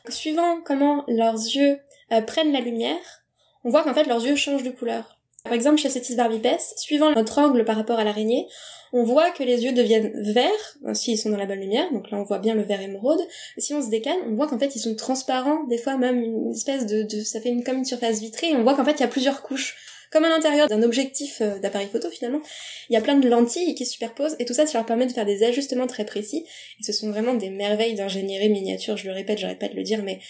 Suivant 0.09 0.61
comment 0.65 1.05
leurs 1.07 1.35
yeux 1.35 1.79
euh, 2.13 2.23
prennent 2.23 2.53
la 2.53 2.61
lumière, 2.61 3.25
on 3.63 3.71
voit 3.71 3.83
qu'en 3.83 3.93
fait 3.93 4.05
leurs 4.05 4.25
yeux 4.25 4.37
changent 4.37 4.63
de 4.63 4.71
couleur. 4.71 5.16
Par 5.47 5.55
exemple, 5.55 5.79
chez 5.79 5.89
Cetis 5.89 6.17
barbipes, 6.17 6.49
suivant 6.77 7.13
notre 7.13 7.39
angle 7.39 7.65
par 7.65 7.77
rapport 7.77 7.99
à 7.99 8.05
l'araignée, 8.05 8.49
on 8.93 9.05
voit 9.05 9.31
que 9.31 9.43
les 9.43 9.65
yeux 9.65 9.73
deviennent 9.73 10.13
verts, 10.33 10.77
s'ils 10.95 11.19
sont 11.19 11.31
dans 11.31 11.37
la 11.37 11.47
bonne 11.47 11.61
lumière, 11.61 11.93
donc 11.93 12.11
là 12.11 12.19
on 12.19 12.25
voit 12.25 12.39
bien 12.39 12.55
le 12.55 12.63
vert 12.63 12.81
émeraude. 12.81 13.21
Si 13.59 13.75
on 13.75 13.83
se 13.83 13.91
décale, 13.91 14.17
on 14.27 14.35
voit 14.35 14.49
qu'en 14.49 14.59
fait 14.59 14.75
ils 14.75 14.81
sont 14.81 14.95
transparents, 14.95 15.65
des 15.65 15.79
fois 15.79 15.97
même 15.97 16.21
une 16.21 16.53
espèce 16.53 16.87
de, 16.87 17.07
ça 17.21 17.41
fait 17.41 17.55
comme 17.65 17.79
une 17.79 17.85
surface 17.85 18.21
vitrée, 18.21 18.55
on 18.55 18.63
voit 18.63 18.75
qu'en 18.75 18.85
fait 18.85 18.93
il 18.93 19.01
y 19.01 19.05
a 19.05 19.09
plusieurs 19.09 19.43
couches. 19.43 19.77
Comme 20.13 20.25
à 20.25 20.29
l'intérieur 20.29 20.69
d'un 20.69 20.85
objectif 20.85 21.41
euh, 21.41 21.59
d'appareil 21.59 21.89
photo 21.89 22.09
finalement, 22.09 22.41
il 22.89 22.93
y 22.95 22.97
a 22.97 23.01
plein 23.01 23.17
de 23.17 23.29
lentilles 23.29 23.75
qui 23.75 23.85
se 23.85 23.93
superposent 23.93 24.37
et 24.39 24.45
tout 24.45 24.55
ça, 24.55 24.65
ça 24.65 24.79
leur 24.79 24.87
permet 24.87 25.07
de 25.07 25.13
faire 25.13 25.27
des 25.27 25.43
ajustements 25.43 25.89
très 25.89 26.05
précis. 26.05 26.47
Et 26.79 26.85
ce 26.85 26.93
sont 26.93 27.11
vraiment 27.11 27.35
des 27.35 27.51
merveilles 27.51 27.97
d'ingénierie 27.97 28.49
miniature, 28.49 28.97
je 28.97 29.09
le 29.09 29.13
répète, 29.13 29.39
j'arrête 29.39 29.59
pas 29.59 29.69
de 29.69 29.75
le 29.75 29.83
dire, 29.83 30.03
mais 30.05 30.21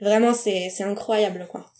vraiment 0.00 0.32
c'est 0.34 0.70
incroyable 0.82 1.48
quoi. 1.50 1.73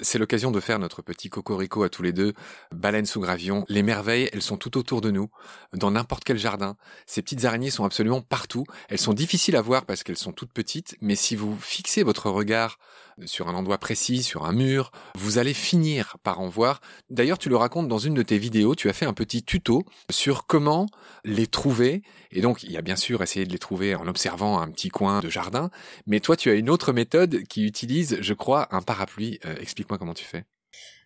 C'est 0.00 0.18
l'occasion 0.18 0.50
de 0.50 0.58
faire 0.58 0.80
notre 0.80 1.00
petit 1.00 1.30
cocorico 1.30 1.84
à 1.84 1.88
tous 1.88 2.02
les 2.02 2.12
deux. 2.12 2.32
Baleine 2.72 3.06
sous 3.06 3.20
gravion. 3.20 3.64
Les 3.68 3.84
merveilles, 3.84 4.28
elles 4.32 4.42
sont 4.42 4.56
tout 4.56 4.76
autour 4.76 5.00
de 5.00 5.12
nous, 5.12 5.30
dans 5.74 5.92
n'importe 5.92 6.24
quel 6.24 6.38
jardin. 6.38 6.76
Ces 7.06 7.22
petites 7.22 7.44
araignées 7.44 7.70
sont 7.70 7.84
absolument 7.84 8.20
partout. 8.20 8.64
Elles 8.88 8.98
sont 8.98 9.14
difficiles 9.14 9.54
à 9.54 9.62
voir 9.62 9.86
parce 9.86 10.02
qu'elles 10.02 10.16
sont 10.16 10.32
toutes 10.32 10.52
petites, 10.52 10.96
mais 11.00 11.14
si 11.14 11.36
vous 11.36 11.56
fixez 11.60 12.02
votre 12.02 12.30
regard 12.30 12.78
sur 13.24 13.48
un 13.48 13.54
endroit 13.54 13.78
précis, 13.78 14.22
sur 14.22 14.44
un 14.44 14.52
mur, 14.52 14.90
vous 15.16 15.38
allez 15.38 15.54
finir 15.54 16.16
par 16.22 16.40
en 16.40 16.48
voir. 16.48 16.80
D'ailleurs, 17.10 17.38
tu 17.38 17.48
le 17.48 17.56
racontes 17.56 17.88
dans 17.88 17.98
une 17.98 18.14
de 18.14 18.22
tes 18.22 18.38
vidéos, 18.38 18.74
tu 18.74 18.88
as 18.88 18.92
fait 18.92 19.06
un 19.06 19.14
petit 19.14 19.42
tuto 19.42 19.84
sur 20.10 20.46
comment 20.46 20.86
les 21.24 21.46
trouver. 21.46 22.02
Et 22.30 22.40
donc, 22.40 22.62
il 22.62 22.72
y 22.72 22.76
a 22.76 22.82
bien 22.82 22.96
sûr 22.96 23.22
essayé 23.22 23.46
de 23.46 23.52
les 23.52 23.58
trouver 23.58 23.94
en 23.94 24.06
observant 24.06 24.60
un 24.60 24.70
petit 24.70 24.88
coin 24.88 25.20
de 25.20 25.28
jardin, 25.28 25.70
mais 26.06 26.20
toi, 26.20 26.36
tu 26.36 26.50
as 26.50 26.54
une 26.54 26.70
autre 26.70 26.92
méthode 26.92 27.42
qui 27.44 27.64
utilise, 27.64 28.18
je 28.20 28.34
crois, 28.34 28.68
un 28.70 28.82
parapluie. 28.82 29.40
Euh, 29.46 29.56
explique-moi 29.60 29.98
comment 29.98 30.14
tu 30.14 30.24
fais. 30.24 30.44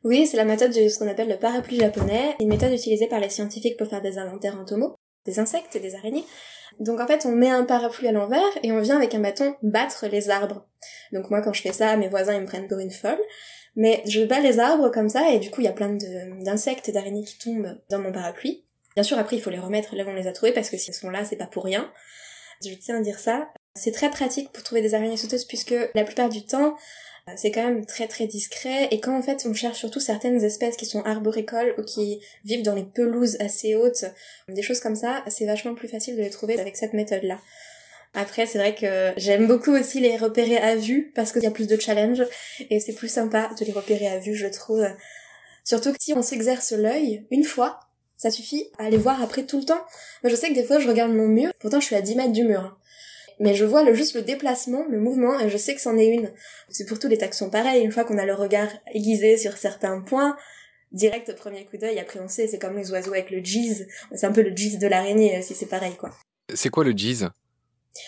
Oui, 0.03 0.27
c'est 0.27 0.37
la 0.37 0.45
méthode 0.45 0.73
de 0.73 0.89
ce 0.89 0.99
qu'on 0.99 1.09
appelle 1.09 1.29
le 1.29 1.39
parapluie 1.39 1.79
japonais, 1.79 2.35
une 2.41 2.49
méthode 2.49 2.73
utilisée 2.73 3.07
par 3.07 3.21
les 3.21 3.29
scientifiques 3.29 3.77
pour 3.77 3.87
faire 3.87 4.01
des 4.01 4.19
inventaires 4.19 4.59
en 4.59 4.65
tomo, 4.65 4.97
des 5.27 5.39
insectes 5.39 5.77
et 5.77 5.81
des 5.81 5.95
araignées. 5.95 6.25
Donc 6.79 7.01
en 7.01 7.07
fait, 7.07 7.27
on 7.27 7.33
met 7.33 7.51
un 7.51 7.65
parapluie 7.65 8.09
à 8.09 8.13
l'envers 8.13 8.51
et 8.63 8.73
on 8.73 8.81
vient 8.81 8.97
avec 8.97 9.15
un 9.15 9.21
bâton 9.21 9.57
battre 9.63 10.07
les 10.07 10.31
arbres. 10.31 10.67
Donc 11.13 11.31
moi, 11.31 11.43
quand 11.43 11.53
je 11.53 11.63
fais 11.63 11.73
ça, 11.73 11.97
mes 11.97 12.09
voisins 12.09 12.35
ils 12.35 12.43
me 12.43 12.47
prennent 12.47 12.69
pour 12.69 12.79
une 12.79 12.91
folle. 12.91 13.21
Mais 13.77 14.03
je 14.07 14.25
bats 14.25 14.41
les 14.41 14.59
arbres 14.59 14.91
comme 14.91 15.09
ça 15.09 15.31
et 15.31 15.39
du 15.39 15.51
coup, 15.51 15.61
il 15.61 15.65
y 15.65 15.69
a 15.69 15.73
plein 15.73 15.97
d'insectes 16.43 16.91
d'araignées 16.91 17.25
qui 17.25 17.39
tombent 17.39 17.79
dans 17.89 17.99
mon 17.99 18.13
parapluie. 18.13 18.65
Bien 18.97 19.05
sûr, 19.05 19.19
après, 19.19 19.37
il 19.37 19.43
faut 19.43 19.51
les 19.51 19.59
remettre 19.59 19.95
là 19.95 20.05
où 20.05 20.09
on 20.09 20.15
les 20.15 20.27
a 20.27 20.33
trouvés 20.33 20.53
parce 20.53 20.71
que 20.71 20.77
si 20.77 20.91
elles 20.91 20.97
sont 20.97 21.11
là, 21.11 21.25
c'est 21.25 21.37
pas 21.37 21.47
pour 21.47 21.65
rien. 21.65 21.91
Je 22.65 22.75
tiens 22.75 22.99
à 22.99 23.01
dire 23.01 23.19
ça. 23.19 23.49
C'est 23.75 23.93
très 23.93 24.11
pratique 24.11 24.53
pour 24.53 24.65
trouver 24.65 24.83
des 24.83 24.95
araignées 24.95 25.17
sauteuses 25.17 25.45
puisque 25.45 25.75
la 25.95 26.05
plupart 26.05 26.29
du 26.29 26.45
temps, 26.45 26.77
c'est 27.37 27.51
quand 27.51 27.65
même 27.65 27.87
très 27.87 28.09
très 28.09 28.27
discret 28.27 28.89
et 28.91 29.01
quand 29.01 29.17
en 29.17 29.23
fait 29.23 29.47
on 29.47 29.55
cherche 29.55 29.79
surtout 29.79 30.01
certaines 30.01 30.43
espèces 30.43 30.77
qui 30.77 30.87
sont 30.87 31.03
arboricoles 31.03 31.75
ou 31.79 31.83
qui 31.83 32.21
vivent 32.45 32.63
dans 32.63 32.75
les 32.75 32.85
pelouses 32.85 33.37
assez 33.41 33.75
hautes, 33.75 34.05
des 34.49 34.63
choses 34.63 34.81
comme 34.81 34.97
ça, 34.97 35.25
c'est 35.29 35.47
vachement 35.47 35.75
plus 35.75 35.89
facile 35.89 36.17
de 36.17 36.23
les 36.23 36.31
trouver 36.31 36.59
avec 36.59 36.77
cette 36.77 36.93
méthode 36.93 37.23
là. 37.23 37.39
Après, 38.13 38.47
c'est 38.47 38.59
vrai 38.59 38.75
que 38.75 39.13
j'aime 39.17 39.47
beaucoup 39.47 39.71
aussi 39.71 40.01
les 40.01 40.17
repérer 40.17 40.57
à 40.57 40.75
vue 40.75 41.13
parce 41.15 41.33
qu'il 41.33 41.45
y 41.45 41.47
a 41.47 41.53
plus 41.53 41.69
de 41.69 41.81
challenge 41.81 42.25
et 42.69 42.81
c'est 42.81 42.93
plus 42.93 43.09
sympa 43.09 43.51
de 43.59 43.65
les 43.65 43.73
repérer 43.73 44.09
à 44.09 44.19
vue, 44.19 44.35
je 44.35 44.49
trouve. 44.49 44.85
Surtout 45.63 45.93
que 45.93 45.99
si 46.01 46.13
on 46.15 46.23
s'exerce 46.23 46.73
l'œil 46.73 47.25
une 47.31 47.45
fois, 47.45 47.79
ça 48.17 48.31
suffit 48.31 48.71
à 48.79 48.91
les 48.91 48.97
voir 48.97 49.23
après 49.23 49.45
tout 49.45 49.59
le 49.59 49.65
temps. 49.65 49.81
Moi, 50.23 50.31
je 50.31 50.35
sais 50.35 50.49
que 50.49 50.55
des 50.55 50.65
fois, 50.65 50.81
je 50.81 50.89
regarde 50.89 51.13
mon 51.13 51.29
mur, 51.29 51.53
pourtant 51.61 51.81
je 51.81 51.87
suis 51.87 51.97
à 51.97 52.03
10 52.03 52.17
mètres 52.17 52.33
du 52.33 52.45
mur. 52.45 52.80
Mais 53.41 53.55
je 53.55 53.65
vois 53.65 53.83
le, 53.83 53.95
juste 53.95 54.15
le 54.15 54.23
déplacement, 54.23 54.85
le 54.89 55.01
mouvement, 55.01 55.41
et 55.41 55.49
je 55.49 55.57
sais 55.57 55.75
que 55.75 55.81
c'en 55.81 55.97
est 55.97 56.07
une. 56.07 56.31
C'est 56.69 56.85
pour 56.85 56.99
tous 56.99 57.09
les 57.09 57.19
taxons 57.19 57.51
pareil, 57.51 57.83
une 57.83 57.91
fois 57.91 58.05
qu'on 58.05 58.19
a 58.19 58.27
le 58.27 58.35
regard 58.35 58.69
aiguisé 58.93 59.39
sur 59.39 59.57
certains 59.57 60.01
points, 60.03 60.37
direct 60.93 61.31
au 61.31 61.35
premier 61.35 61.65
coup 61.65 61.79
d'œil, 61.79 61.99
après 61.99 62.21
on 62.21 62.29
sait, 62.29 62.47
c'est 62.47 62.59
comme 62.59 62.77
les 62.77 62.91
oiseaux 62.93 63.13
avec 63.13 63.31
le 63.31 63.43
jeez, 63.43 63.87
c'est 64.15 64.27
un 64.27 64.33
peu 64.33 64.43
le 64.43 64.55
jeez 64.55 64.77
de 64.77 64.87
l'araignée, 64.87 65.39
euh, 65.39 65.43
si 65.43 65.55
c'est 65.55 65.67
pareil, 65.67 65.95
quoi. 65.99 66.11
C'est 66.53 66.69
quoi 66.69 66.85
le 66.85 66.93
jeez? 66.93 67.27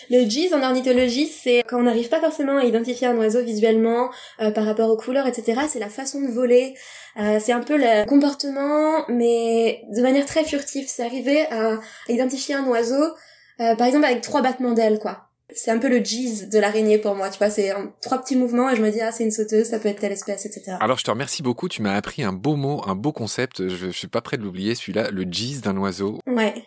Le 0.09 0.29
jeez 0.29 0.53
en 0.53 0.61
ornithologie, 0.61 1.27
c'est 1.27 1.63
quand 1.67 1.79
on 1.79 1.83
n'arrive 1.83 2.09
pas 2.09 2.19
forcément 2.19 2.57
à 2.57 2.65
identifier 2.65 3.07
un 3.07 3.17
oiseau 3.17 3.43
visuellement 3.43 4.11
euh, 4.39 4.51
par 4.51 4.65
rapport 4.65 4.89
aux 4.89 4.97
couleurs, 4.97 5.27
etc. 5.27 5.61
C'est 5.69 5.79
la 5.79 5.89
façon 5.89 6.21
de 6.21 6.27
voler, 6.27 6.73
euh, 7.19 7.39
c'est 7.41 7.51
un 7.51 7.59
peu 7.61 7.77
le 7.77 8.05
comportement, 8.05 9.05
mais 9.09 9.83
de 9.91 10.01
manière 10.01 10.25
très 10.25 10.45
furtive. 10.45 10.85
C'est 10.87 11.03
arriver 11.03 11.45
à 11.51 11.79
identifier 12.07 12.55
un 12.55 12.65
oiseau, 12.67 13.13
par 13.57 13.87
exemple 13.87 14.05
avec 14.05 14.21
trois 14.21 14.41
battements 14.41 14.73
d'ailes, 14.73 14.99
quoi 14.99 15.29
C'est 15.53 15.71
un 15.71 15.77
peu 15.77 15.89
le 15.89 16.03
jeez 16.03 16.47
de 16.47 16.59
l'araignée 16.59 16.97
pour 16.97 17.15
moi, 17.15 17.29
tu 17.29 17.37
vois, 17.37 17.49
c'est 17.49 17.73
trois 18.01 18.19
petits 18.19 18.35
mouvements 18.35 18.69
et 18.69 18.75
je 18.75 18.81
me 18.81 18.89
dis, 18.91 19.01
ah, 19.01 19.11
c'est 19.11 19.23
une 19.23 19.31
sauteuse, 19.31 19.67
ça 19.67 19.79
peut 19.79 19.89
être 19.89 19.99
telle 19.99 20.11
espèce, 20.11 20.45
etc. 20.45 20.77
Alors, 20.79 20.97
je 20.97 21.03
te 21.03 21.11
remercie 21.11 21.43
beaucoup, 21.43 21.69
tu 21.69 21.81
m'as 21.81 21.95
appris 21.95 22.23
un 22.23 22.33
beau 22.33 22.55
mot, 22.55 22.81
un 22.87 22.95
beau 22.95 23.11
concept, 23.11 23.67
je, 23.67 23.87
je 23.87 23.89
suis 23.89 24.07
pas 24.07 24.21
prêt 24.21 24.37
de 24.37 24.43
l'oublier, 24.43 24.75
celui-là, 24.75 25.11
le 25.11 25.23
jeez 25.31 25.59
d'un 25.61 25.77
oiseau. 25.77 26.19
Ouais. 26.27 26.65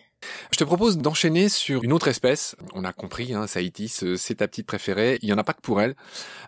Je 0.51 0.57
te 0.57 0.63
propose 0.63 0.97
d'enchaîner 0.97 1.49
sur 1.49 1.83
une 1.83 1.93
autre 1.93 2.07
espèce. 2.07 2.55
On 2.73 2.83
a 2.83 2.93
compris, 2.93 3.33
hein, 3.33 3.47
Saïtis, 3.47 4.03
c'est 4.17 4.35
ta 4.35 4.47
petite 4.47 4.65
préférée. 4.65 5.19
Il 5.21 5.27
n'y 5.27 5.33
en 5.33 5.37
a 5.37 5.43
pas 5.43 5.53
que 5.53 5.61
pour 5.61 5.81
elle. 5.81 5.95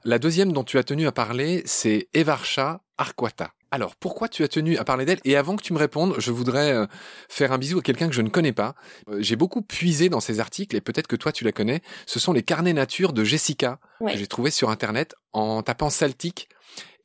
La 0.03 0.19
deuxième 0.19 0.51
dont 0.51 0.63
tu 0.63 0.77
as 0.77 0.83
tenu 0.83 1.07
à 1.07 1.11
parler, 1.11 1.61
c'est 1.65 2.07
Evarcha 2.13 2.81
arquata. 2.97 3.51
Alors, 3.71 3.95
pourquoi 3.95 4.29
tu 4.29 4.43
as 4.43 4.47
tenu 4.47 4.77
à 4.77 4.83
parler 4.83 5.05
d'elle? 5.05 5.19
Et 5.25 5.35
avant 5.35 5.55
que 5.55 5.61
tu 5.61 5.73
me 5.73 5.77
répondes, 5.77 6.15
je 6.17 6.31
voudrais 6.31 6.71
euh, 6.71 6.87
faire 7.27 7.51
un 7.51 7.59
bisou 7.59 7.79
à 7.79 7.81
quelqu'un 7.81 8.07
que 8.07 8.15
je 8.15 8.21
ne 8.21 8.29
connais 8.29 8.51
pas. 8.51 8.73
Euh, 9.09 9.17
j'ai 9.19 9.35
beaucoup 9.35 9.61
puisé 9.61 10.09
dans 10.09 10.19
ces 10.19 10.39
articles, 10.39 10.75
et 10.75 10.81
peut-être 10.81 11.07
que 11.07 11.15
toi 11.15 11.31
tu 11.31 11.43
la 11.43 11.51
connais. 11.51 11.81
Ce 12.07 12.19
sont 12.19 12.33
les 12.33 12.41
carnets 12.41 12.73
nature 12.73 13.13
de 13.13 13.23
Jessica, 13.23 13.79
que 13.99 14.17
j'ai 14.17 14.27
trouvé 14.27 14.49
sur 14.49 14.69
Internet 14.69 15.15
en 15.33 15.61
tapant 15.61 15.89
Celtic. 15.89 16.49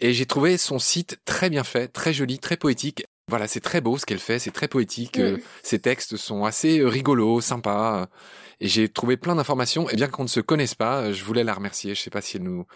Et 0.00 0.12
j'ai 0.12 0.26
trouvé 0.26 0.56
son 0.56 0.78
site 0.78 1.18
très 1.24 1.50
bien 1.50 1.64
fait, 1.64 1.88
très 1.88 2.12
joli, 2.12 2.38
très 2.38 2.56
poétique. 2.56 3.04
Voilà, 3.28 3.46
c'est 3.46 3.60
très 3.60 3.80
beau 3.80 3.96
ce 3.96 4.06
qu'elle 4.06 4.18
fait, 4.18 4.38
c'est 4.38 4.50
très 4.50 4.68
poétique. 4.68 5.18
Euh, 5.18 5.38
ses 5.62 5.78
textes 5.78 6.16
sont 6.16 6.44
assez 6.44 6.82
rigolos, 6.84 7.40
sympas. 7.40 8.08
Et 8.60 8.68
j'ai 8.68 8.88
trouvé 8.88 9.16
plein 9.16 9.34
d'informations. 9.34 9.88
Et 9.90 9.96
bien 9.96 10.08
qu'on 10.08 10.24
ne 10.24 10.28
se 10.28 10.40
connaisse 10.40 10.74
pas, 10.74 11.12
je 11.12 11.24
voulais 11.24 11.44
la 11.44 11.54
remercier. 11.54 11.94
Je 11.94 12.00
sais 12.00 12.10
pas 12.10 12.20
si 12.22 12.38
elle 12.38 12.42
nous 12.42 12.66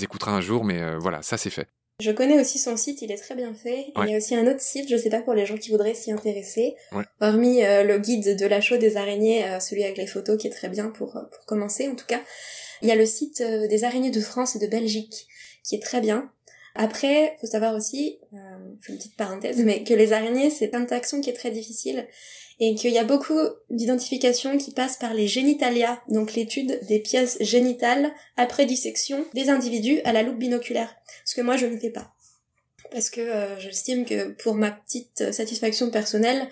écoutera 0.00 0.32
un 0.32 0.40
jour, 0.40 0.64
mais 0.64 0.96
voilà, 0.96 1.22
ça 1.22 1.38
c'est 1.38 1.50
fait. 1.50 1.68
Je 2.00 2.10
connais 2.10 2.38
aussi 2.38 2.58
son 2.58 2.76
site, 2.76 3.00
il 3.02 3.10
est 3.10 3.16
très 3.16 3.34
bien 3.34 3.54
fait. 3.54 3.86
Il 3.96 4.10
y 4.10 4.14
a 4.14 4.18
aussi 4.18 4.34
un 4.34 4.46
autre 4.46 4.60
site, 4.60 4.88
je 4.88 4.96
sais 4.96 5.08
pas 5.08 5.22
pour 5.22 5.32
les 5.32 5.46
gens 5.46 5.56
qui 5.56 5.70
voudraient 5.70 5.94
s'y 5.94 6.12
intéresser. 6.12 6.74
Hormis 7.20 7.60
le 7.62 7.98
guide 7.98 8.36
de 8.36 8.46
la 8.46 8.60
chaux 8.60 8.76
des 8.76 8.96
araignées, 8.96 9.44
celui 9.60 9.82
avec 9.82 9.96
les 9.96 10.06
photos 10.06 10.36
qui 10.38 10.46
est 10.46 10.50
très 10.50 10.68
bien 10.68 10.90
pour, 10.90 11.12
pour 11.12 11.46
commencer 11.46 11.88
en 11.88 11.94
tout 11.94 12.06
cas. 12.06 12.20
Il 12.82 12.88
y 12.88 12.92
a 12.92 12.96
le 12.96 13.06
site 13.06 13.42
des 13.42 13.84
araignées 13.84 14.10
de 14.10 14.20
France 14.20 14.56
et 14.56 14.58
de 14.58 14.66
Belgique 14.66 15.26
qui 15.64 15.74
est 15.74 15.82
très 15.82 16.00
bien. 16.00 16.30
Après, 16.76 17.36
faut 17.40 17.46
savoir 17.46 17.74
aussi, 17.74 18.18
euh, 18.34 18.36
une 18.88 18.96
petite 18.96 19.16
parenthèse, 19.16 19.58
mais 19.64 19.82
que 19.82 19.94
les 19.94 20.12
araignées, 20.12 20.50
c'est 20.50 20.74
un 20.74 20.84
taxon 20.84 21.20
qui 21.20 21.30
est 21.30 21.34
très 21.34 21.50
difficile 21.50 22.06
et 22.58 22.74
qu'il 22.74 22.92
y 22.92 22.98
a 22.98 23.04
beaucoup 23.04 23.38
d'identifications 23.70 24.56
qui 24.56 24.70
passent 24.70 24.96
par 24.96 25.14
les 25.14 25.28
génitalia, 25.28 26.00
donc 26.08 26.34
l'étude 26.34 26.80
des 26.88 27.00
pièces 27.00 27.36
génitales 27.40 28.12
après 28.36 28.66
dissection 28.66 29.26
des 29.34 29.50
individus 29.50 30.00
à 30.04 30.12
la 30.12 30.22
loupe 30.22 30.38
binoculaire, 30.38 30.96
ce 31.24 31.34
que 31.34 31.42
moi 31.42 31.56
je 31.56 31.66
ne 31.66 31.76
fais 31.76 31.90
pas. 31.90 32.12
Parce 32.90 33.10
que 33.10 33.20
euh, 33.20 33.58
j'estime 33.58 34.04
que 34.04 34.30
pour 34.30 34.54
ma 34.54 34.70
petite 34.70 35.32
satisfaction 35.32 35.90
personnelle, 35.90 36.48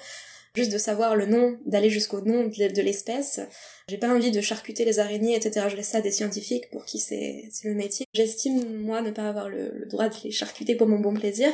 juste 0.54 0.72
de 0.72 0.78
savoir 0.78 1.16
le 1.16 1.26
nom, 1.26 1.58
d'aller 1.66 1.90
jusqu'au 1.90 2.20
nom 2.20 2.46
de 2.46 2.82
l'espèce, 2.82 3.40
j'ai 3.88 3.98
pas 3.98 4.08
envie 4.08 4.30
de 4.30 4.40
charcuter 4.40 4.84
les 4.84 4.98
araignées, 4.98 5.36
etc. 5.36 5.66
Je 5.68 5.76
laisse 5.76 5.88
ça 5.88 5.98
à 5.98 6.00
des 6.00 6.12
scientifiques 6.12 6.70
pour 6.70 6.84
qui 6.84 6.98
c'est 6.98 7.50
le 7.64 7.74
métier. 7.74 8.06
J'estime, 8.14 8.80
moi, 8.80 9.02
ne 9.02 9.10
pas 9.10 9.28
avoir 9.28 9.48
le, 9.48 9.86
droit 9.86 10.08
de 10.08 10.14
les 10.24 10.30
charcuter 10.30 10.74
pour 10.74 10.86
mon 10.86 10.98
bon 10.98 11.12
plaisir. 11.12 11.50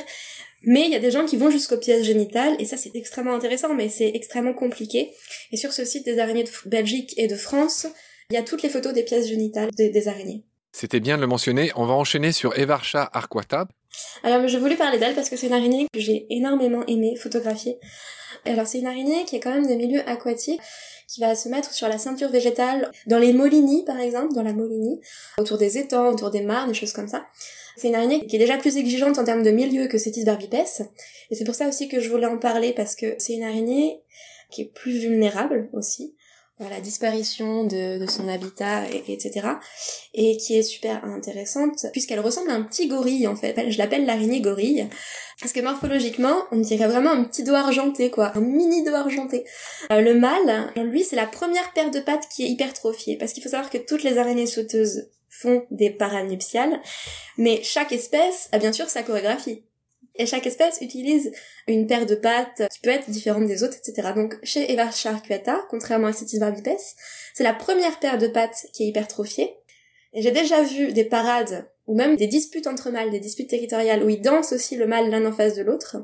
Mais 0.63 0.85
il 0.85 0.91
y 0.91 0.95
a 0.95 0.99
des 0.99 1.11
gens 1.11 1.25
qui 1.25 1.37
vont 1.37 1.49
jusqu'aux 1.49 1.77
pièces 1.77 2.03
génitales, 2.05 2.55
et 2.59 2.65
ça 2.65 2.77
c'est 2.77 2.91
extrêmement 2.95 3.33
intéressant, 3.33 3.73
mais 3.73 3.89
c'est 3.89 4.11
extrêmement 4.13 4.53
compliqué. 4.53 5.11
Et 5.51 5.57
sur 5.57 5.73
ce 5.73 5.85
site 5.85 6.05
des 6.05 6.19
araignées 6.19 6.43
de 6.43 6.51
Belgique 6.65 7.13
et 7.17 7.27
de 7.27 7.35
France, 7.35 7.87
il 8.29 8.35
y 8.35 8.37
a 8.37 8.43
toutes 8.43 8.61
les 8.61 8.69
photos 8.69 8.93
des 8.93 9.03
pièces 9.03 9.27
génitales 9.27 9.69
des, 9.71 10.07
araignées. 10.07 10.45
C'était 10.71 10.99
bien 10.99 11.17
de 11.17 11.21
le 11.21 11.27
mentionner. 11.27 11.71
On 11.75 11.85
va 11.85 11.93
enchaîner 11.93 12.31
sur 12.31 12.57
Evarcha 12.57 13.09
arquata. 13.11 13.67
Alors, 14.23 14.47
je 14.47 14.57
voulais 14.57 14.77
parler 14.77 14.99
d'elle 14.99 15.15
parce 15.15 15.29
que 15.29 15.35
c'est 15.35 15.47
une 15.47 15.53
araignée 15.53 15.87
que 15.93 15.99
j'ai 15.99 16.27
énormément 16.29 16.85
aimé 16.87 17.17
photographier. 17.17 17.77
Alors, 18.45 18.67
c'est 18.67 18.79
une 18.79 18.87
araignée 18.87 19.25
qui 19.25 19.35
est 19.35 19.41
quand 19.41 19.53
même 19.53 19.67
des 19.67 19.75
milieux 19.75 20.07
aquatiques 20.07 20.61
qui 21.09 21.19
va 21.19 21.35
se 21.35 21.49
mettre 21.49 21.73
sur 21.73 21.89
la 21.89 21.97
ceinture 21.97 22.29
végétale 22.29 22.89
dans 23.05 23.19
les 23.19 23.33
molinies 23.33 23.83
par 23.83 23.99
exemple, 23.99 24.33
dans 24.33 24.43
la 24.43 24.53
molinie, 24.53 25.01
autour 25.37 25.57
des 25.57 25.77
étangs, 25.77 26.13
autour 26.13 26.31
des 26.31 26.41
mares, 26.41 26.67
des 26.67 26.73
choses 26.73 26.93
comme 26.93 27.09
ça. 27.09 27.25
C'est 27.77 27.87
une 27.87 27.95
araignée 27.95 28.25
qui 28.27 28.35
est 28.35 28.39
déjà 28.39 28.57
plus 28.57 28.77
exigeante 28.77 29.17
en 29.17 29.23
termes 29.23 29.43
de 29.43 29.51
milieu 29.51 29.87
que 29.87 29.97
Cetis 29.97 30.25
barbipes, 30.25 30.53
et 30.53 31.35
c'est 31.35 31.45
pour 31.45 31.55
ça 31.55 31.67
aussi 31.67 31.87
que 31.87 31.99
je 31.99 32.09
voulais 32.09 32.27
en 32.27 32.37
parler 32.37 32.73
parce 32.73 32.95
que 32.95 33.15
c'est 33.17 33.33
une 33.33 33.43
araignée 33.43 34.01
qui 34.49 34.63
est 34.63 34.73
plus 34.73 34.97
vulnérable 34.97 35.69
aussi 35.73 36.15
la 36.69 36.79
disparition 36.79 37.63
de, 37.65 38.05
son 38.07 38.27
habitat, 38.27 38.83
et, 38.89 39.13
etc. 39.13 39.47
Et 40.13 40.37
qui 40.37 40.57
est 40.57 40.63
super 40.63 41.03
intéressante, 41.05 41.85
puisqu'elle 41.91 42.19
ressemble 42.19 42.51
à 42.51 42.53
un 42.53 42.63
petit 42.63 42.87
gorille, 42.87 43.27
en 43.27 43.35
fait. 43.35 43.69
Je 43.69 43.77
l'appelle 43.77 44.05
l'araignée 44.05 44.41
gorille, 44.41 44.87
parce 45.39 45.53
que 45.53 45.61
morphologiquement, 45.61 46.35
on 46.51 46.57
dirait 46.57 46.87
vraiment 46.87 47.11
un 47.11 47.23
petit 47.23 47.43
doigt 47.43 47.59
argenté, 47.59 48.11
quoi. 48.11 48.31
Un 48.35 48.41
mini 48.41 48.83
doigt 48.83 48.99
argenté. 48.99 49.45
Euh, 49.91 50.01
le 50.01 50.13
mâle, 50.13 50.71
lui, 50.75 51.03
c'est 51.03 51.15
la 51.15 51.25
première 51.25 51.73
paire 51.73 51.91
de 51.91 51.99
pattes 51.99 52.27
qui 52.33 52.43
est 52.43 52.49
hypertrophiée, 52.49 53.17
parce 53.17 53.33
qu'il 53.33 53.41
faut 53.43 53.49
savoir 53.49 53.69
que 53.69 53.77
toutes 53.77 54.03
les 54.03 54.17
araignées 54.17 54.47
sauteuses 54.47 55.07
font 55.41 55.65
des 55.71 55.89
paranuptiales, 55.89 56.81
mais 57.37 57.61
chaque 57.63 57.91
espèce 57.91 58.49
a 58.51 58.59
bien 58.59 58.71
sûr 58.71 58.89
sa 58.89 59.03
chorégraphie. 59.03 59.63
Et 60.15 60.25
chaque 60.25 60.45
espèce 60.45 60.81
utilise 60.81 61.31
une 61.67 61.87
paire 61.87 62.05
de 62.05 62.15
pattes 62.15 62.63
qui 62.71 62.79
peut 62.81 62.89
être 62.89 63.09
différente 63.09 63.47
des 63.47 63.63
autres, 63.63 63.77
etc. 63.77 64.09
Donc 64.15 64.37
chez 64.43 64.71
Eva 64.71 64.89
arcuata, 65.05 65.65
contrairement 65.69 66.07
à 66.07 66.13
Cetis 66.13 66.39
barbipes, 66.39 66.77
c'est 67.33 67.43
la 67.43 67.53
première 67.53 67.99
paire 67.99 68.17
de 68.17 68.27
pattes 68.27 68.67
qui 68.73 68.83
est 68.83 68.87
hypertrophiée. 68.87 69.55
Et 70.13 70.21
j'ai 70.21 70.31
déjà 70.31 70.61
vu 70.63 70.91
des 70.91 71.05
parades 71.05 71.65
ou 71.87 71.95
même 71.95 72.17
des 72.17 72.27
disputes 72.27 72.67
entre 72.67 72.91
mâles, 72.91 73.11
des 73.11 73.19
disputes 73.19 73.49
territoriales 73.49 74.03
où 74.03 74.09
ils 74.09 74.21
dansent 74.21 74.51
aussi 74.51 74.75
le 74.75 74.85
mâle 74.85 75.09
l'un 75.09 75.25
en 75.25 75.31
face 75.31 75.55
de 75.55 75.63
l'autre. 75.63 75.97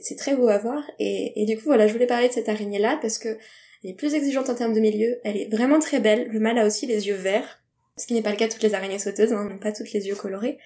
C'est 0.00 0.16
très 0.16 0.34
beau 0.34 0.48
à 0.48 0.58
voir. 0.58 0.82
Et, 0.98 1.44
du 1.46 1.56
coup, 1.56 1.64
voilà, 1.66 1.86
je 1.86 1.92
voulais 1.92 2.06
parler 2.06 2.28
de 2.28 2.32
cette 2.32 2.48
araignée-là 2.48 2.98
parce 3.00 3.18
que 3.18 3.38
elle 3.84 3.90
est 3.90 3.94
plus 3.94 4.14
exigeante 4.14 4.48
en 4.48 4.54
termes 4.54 4.74
de 4.74 4.80
milieu. 4.80 5.20
Elle 5.24 5.36
est 5.36 5.48
vraiment 5.54 5.78
très 5.78 6.00
belle. 6.00 6.28
Le 6.28 6.40
mâle 6.40 6.58
a 6.58 6.66
aussi 6.66 6.86
les 6.86 7.06
yeux 7.06 7.14
verts. 7.14 7.62
Ce 7.98 8.06
qui 8.06 8.14
n'est 8.14 8.22
pas 8.22 8.30
le 8.30 8.36
cas 8.36 8.46
de 8.46 8.52
toutes 8.52 8.62
les 8.62 8.74
araignées 8.74 8.98
sauteuses, 8.98 9.32
hein, 9.32 9.44
n'ont 9.44 9.58
pas 9.58 9.72
toutes 9.72 9.92
les 9.92 10.06
yeux 10.06 10.14
colorés. 10.14 10.58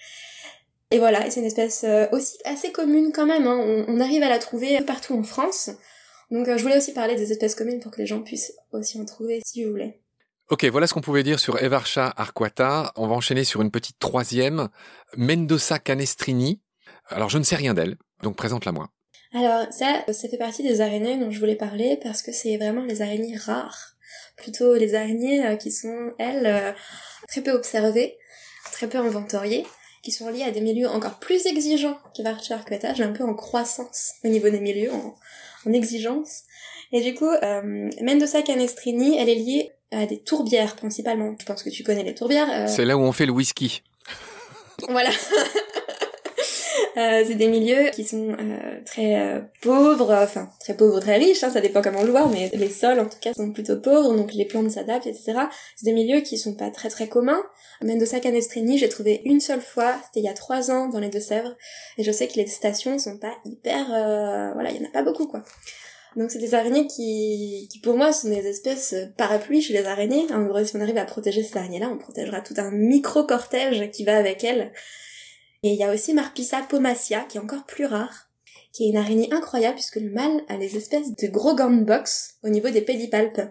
Et 0.93 0.99
voilà, 0.99 1.31
c'est 1.31 1.41
une 1.41 1.47
espèce 1.47 1.85
euh, 1.85 2.07
aussi 2.13 2.37
assez 2.45 2.71
commune 2.71 3.13
quand 3.15 3.25
même, 3.25 3.47
hein. 3.47 3.85
on, 3.89 3.99
arrive 3.99 4.23
à 4.23 4.29
la 4.29 4.39
trouver 4.39 4.79
partout 4.83 5.15
en 5.15 5.23
France. 5.23 5.71
Donc 6.31 6.47
euh, 6.49 6.59
je 6.59 6.63
voulais 6.63 6.77
aussi 6.77 6.93
parler 6.93 7.15
des 7.15 7.33
espèces 7.33 7.55
communes 7.55 7.81
pour 7.81 7.91
que 7.91 7.97
les 7.97 8.07
gens 8.07 8.21
puissent 8.21 8.53
aussi 8.73 9.01
en 9.01 9.07
trouver 9.07 9.41
si 9.43 9.65
vous 9.65 9.71
voulez. 9.71 9.99
Ok, 10.51 10.67
voilà 10.67 10.87
ce 10.87 10.93
qu'on 10.93 11.01
pouvait 11.01 11.23
dire 11.23 11.41
sur 11.41 11.63
Evarcha 11.63 12.13
arquata. 12.15 12.93
On 12.97 13.07
va 13.07 13.15
enchaîner 13.15 13.45
sur 13.45 13.63
une 13.63 13.71
petite 13.71 13.99
troisième, 13.99 14.69
Mendoza 15.17 15.79
canestrini. 15.79 16.61
Alors 17.09 17.31
je 17.31 17.39
ne 17.39 17.43
sais 17.43 17.57
rien 17.57 17.73
d'elle, 17.73 17.97
donc 18.23 18.37
présente-la 18.37 18.73
moi. 18.73 18.91
Alors 19.33 19.73
ça, 19.73 20.05
ça 20.13 20.29
fait 20.29 20.37
partie 20.37 20.63
des 20.63 20.83
araignées 20.83 21.17
dont 21.17 21.31
je 21.31 21.39
voulais 21.39 21.57
parler 21.57 21.99
parce 22.03 22.21
que 22.21 22.33
c'est 22.33 22.59
vraiment 22.59 22.85
les 22.85 23.01
araignées 23.01 23.39
rares. 23.39 23.97
Plutôt 24.37 24.75
les 24.75 24.95
araignées 24.95 25.47
euh, 25.47 25.57
qui 25.57 25.73
sont, 25.73 26.13
elles, 26.19 26.75
très 27.29 27.41
peu 27.41 27.53
observées, 27.53 28.19
très 28.73 28.89
peu 28.89 28.99
inventoriées 28.99 29.67
qui 30.03 30.11
sont 30.11 30.29
liés 30.29 30.43
à 30.43 30.51
des 30.51 30.61
milieux 30.61 30.89
encore 30.89 31.19
plus 31.19 31.47
exigeants 31.47 31.97
qu'Evarcha 32.15 32.57
Arqueta. 32.57 32.93
J'ai 32.95 33.05
un 33.05 33.13
peu 33.13 33.25
en 33.25 33.35
croissance 33.35 34.15
au 34.25 34.29
niveau 34.29 34.51
des 34.51 34.61
milieux, 34.61 34.91
en, 34.93 35.73
exigence. 35.73 36.43
Et 36.93 37.01
du 37.01 37.15
coup, 37.15 37.31
euh, 37.31 37.89
Mendoza 38.03 38.43
Canestrini, 38.43 39.17
elle 39.17 39.29
est 39.29 39.37
liée 39.37 39.71
à 39.93 40.07
des 40.07 40.19
tourbières 40.19 40.75
principalement. 40.75 41.37
Je 41.39 41.45
pense 41.45 41.63
que 41.63 41.71
tu 41.71 41.85
connais 41.85 42.03
les 42.03 42.15
tourbières. 42.15 42.49
Euh. 42.51 42.67
C'est 42.67 42.85
là 42.85 42.97
où 42.97 43.01
on 43.01 43.13
fait 43.13 43.27
le 43.27 43.33
whisky. 43.33 43.83
voilà. 44.89 45.11
Euh, 46.97 47.25
c'est 47.27 47.37
des 47.37 47.49
milieux 47.49 47.89
qui 47.91 48.05
sont 48.05 48.37
euh, 48.39 48.81
très 48.85 49.19
euh, 49.19 49.41
pauvres, 49.63 50.13
enfin 50.13 50.51
très 50.61 50.77
pauvres, 50.77 51.01
très 51.01 51.17
riches, 51.17 51.43
hein, 51.43 51.51
ça 51.51 51.63
dépend 51.63 51.81
comment 51.81 52.03
le 52.03 52.11
voit, 52.11 52.29
mais 52.29 52.51
les 52.53 52.69
sols 52.69 53.01
en 53.01 53.07
tout 53.07 53.19
cas 53.19 53.33
sont 53.33 53.51
plutôt 53.51 53.81
pauvres, 53.81 54.15
donc 54.15 54.35
les 54.35 54.45
plantes 54.45 54.71
s'adaptent, 54.71 55.07
etc. 55.07 55.33
C'est 55.75 55.87
des 55.87 55.95
milieux 55.95 56.21
qui 56.21 56.37
sont 56.37 56.55
pas 56.55 56.71
très 56.71 56.91
très 56.91 57.09
communs. 57.09 57.43
Mendoza 57.83 58.21
Canestrini, 58.21 58.77
j'ai 58.77 58.91
trouvé 58.91 59.23
une 59.25 59.41
seule 59.41 59.63
fois, 59.63 59.97
c'était 60.05 60.21
il 60.21 60.27
y 60.27 60.29
a 60.29 60.35
trois 60.35 60.71
ans 60.71 60.89
dans 60.89 60.99
les 60.99 61.09
Deux-Sèvres, 61.09 61.57
et 61.97 62.05
je 62.05 62.13
sais 62.13 62.29
que 62.29 62.35
les 62.35 62.47
stations 62.47 62.99
sont 62.99 63.17
pas 63.17 63.35
hyper, 63.47 63.87
voilà, 64.55 64.71
il 64.71 64.77
y 64.77 64.85
en 64.85 64.89
a 64.89 64.93
pas 64.93 65.03
beaucoup 65.03 65.27
quoi. 65.27 65.43
Donc 66.17 66.31
c'est 66.31 66.39
des 66.39 66.55
araignées 66.55 66.87
qui, 66.87 67.69
qui 67.73 67.79
pour 67.79 67.97
moi 67.97 68.13
sont 68.13 68.29
des 68.29 68.47
espèces 68.47 68.95
parapluies 69.17 69.63
chez 69.63 69.73
les 69.73 69.87
araignées. 69.87 70.27
En 70.31 70.45
gros, 70.45 70.63
si 70.63 70.77
on 70.77 70.81
arrive 70.83 70.99
à 70.99 71.07
protéger 71.07 71.43
ces 71.43 71.57
araignées-là, 71.57 71.89
on 71.91 71.97
protégera 71.97 72.43
tout 72.43 72.53
un 72.59 72.71
micro-cortège 72.71 73.91
qui 73.93 74.05
va 74.05 74.19
avec 74.19 74.45
elles 74.45 74.73
et 75.63 75.71
il 75.71 75.79
y 75.79 75.85
a 75.85 75.93
aussi 75.93 76.13
Marpissa 76.13 76.61
pomacia, 76.63 77.21
qui 77.29 77.39
est 77.39 77.41
encore 77.41 77.65
plus 77.65 77.87
rare, 77.87 78.29
qui 78.73 78.85
est 78.85 78.89
une 78.89 78.97
araignée 78.97 79.33
incroyable 79.33 79.77
puisque 79.77 79.97
le 79.97 80.11
mâle 80.11 80.43
a 80.49 80.57
des 80.57 80.77
espèces 80.77 81.15
de 81.15 81.29
gros 81.29 81.55
gants 81.55 81.71
de 81.71 81.85
boxe 81.85 82.37
au 82.43 82.49
niveau 82.49 82.71
des 82.71 82.83
pédipalpes. 82.83 83.43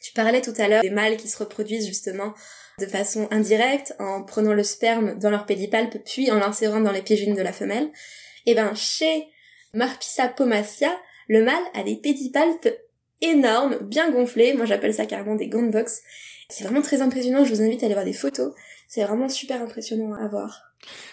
Tu 0.00 0.12
parlais 0.12 0.42
tout 0.42 0.54
à 0.58 0.68
l'heure 0.68 0.82
des 0.82 0.90
mâles 0.90 1.16
qui 1.16 1.28
se 1.28 1.38
reproduisent 1.38 1.86
justement 1.86 2.34
de 2.78 2.86
façon 2.86 3.28
indirecte 3.30 3.94
en 3.98 4.22
prenant 4.22 4.54
le 4.54 4.62
sperme 4.62 5.18
dans 5.18 5.30
leur 5.30 5.44
pédipalpe 5.44 5.98
puis 6.04 6.30
en 6.30 6.38
l'insérant 6.38 6.80
dans 6.80 6.92
les 6.92 7.02
piégines 7.02 7.34
de 7.34 7.42
la 7.42 7.52
femelle. 7.52 7.90
Et 8.46 8.52
eh 8.52 8.54
ben 8.54 8.74
chez 8.74 9.26
Marpissa 9.74 10.28
pomacia, 10.28 10.90
le 11.28 11.44
mâle 11.44 11.62
a 11.74 11.82
des 11.82 11.96
pédipalpes 11.96 12.68
énormes, 13.20 13.78
bien 13.82 14.10
gonflés. 14.10 14.54
Moi 14.54 14.66
j'appelle 14.66 14.94
ça 14.94 15.04
carrément 15.04 15.34
des 15.34 15.48
gants 15.48 15.62
de 15.62 15.70
boxe. 15.70 16.00
C'est 16.48 16.64
vraiment 16.64 16.82
très 16.82 17.02
impressionnant. 17.02 17.44
Je 17.44 17.52
vous 17.52 17.62
invite 17.62 17.82
à 17.82 17.86
aller 17.86 17.94
voir 17.94 18.06
des 18.06 18.12
photos. 18.12 18.54
C'est 18.88 19.04
vraiment 19.04 19.28
super 19.28 19.60
impressionnant 19.60 20.14
à 20.14 20.26
voir. 20.28 20.69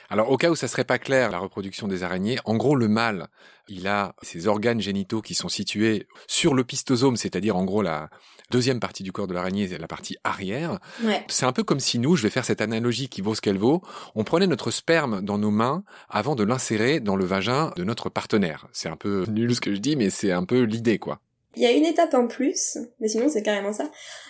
Alors 0.10 0.32
au 0.32 0.38
cas 0.38 0.50
où 0.50 0.56
ça 0.56 0.68
serait 0.68 0.84
pas 0.84 1.00
clair, 1.00 1.32
la 1.32 1.40
reproduction 1.40 1.88
des 1.88 2.04
araignées, 2.04 2.40
en 2.46 2.56
gros 2.56 2.76
le 2.76 2.88
mâle, 2.88 3.28
il 3.68 3.88
a 3.88 4.16
ses 4.22 4.48
organes 4.48 4.80
génitaux 4.80 5.22
qui 5.22 5.34
sont 5.34 5.50
situés 5.50 6.08
sur 6.28 6.54
l'opistosome, 6.54 7.18
c'est-à-dire 7.18 7.58
en 7.58 7.66
gros 7.66 7.82
la 7.82 8.10
deuxième 8.50 8.80
partie 8.80 9.04
du 9.04 9.12
corps 9.12 9.28
de 9.28 9.34
l'araignée, 9.34 9.68
la 9.78 9.88
partie 9.88 10.16
arrière. 10.24 10.80
Ouais. 11.04 11.26
C'est 11.28 11.46
un 11.46 11.52
peu 11.52 11.64
comme 11.64 11.82
si 11.82 12.00
nous, 12.00 12.16
je 12.16 12.24
vais 12.24 12.30
faire 12.30 12.46
cette 12.46 12.62
analogie 12.62 13.10
qui 13.10 13.22
vaut 13.22 13.36
ce 13.36 13.42
qu'elle 13.42 13.58
vaut, 13.58 13.82
on 14.16 14.24
prenait 14.24 14.48
notre 14.48 14.72
sperme 14.72 15.22
dans 15.22 15.38
nos 15.38 15.52
mains 15.52 15.84
avant 16.10 16.36
de 16.36 16.44
l'insérer 16.44 17.00
dans 17.00 17.16
le 17.16 17.26
vagin 17.26 17.74
de 17.76 17.84
notre 17.84 18.10
partenaire. 18.10 18.68
C'est 18.72 18.90
un 18.90 18.96
peu 18.96 19.26
nul 19.28 19.54
ce 19.54 19.62
que 19.62 19.74
je 19.74 19.80
dis, 19.80 19.96
mais 19.96 20.10
c'est 20.10 20.32
un 20.32 20.46
peu 20.46 20.62
l'idée 20.62 21.00
quoi. 21.00 21.20
Il 21.56 21.64
y 21.64 21.66
a 21.66 21.72
une 21.72 21.86
étape 21.86 22.14
en 22.14 22.28
plus, 22.28 22.78
mais 23.00 23.08
sinon 23.08 23.30
c'est 23.30 23.42
carrément 23.42 23.74
ça. 23.74 23.90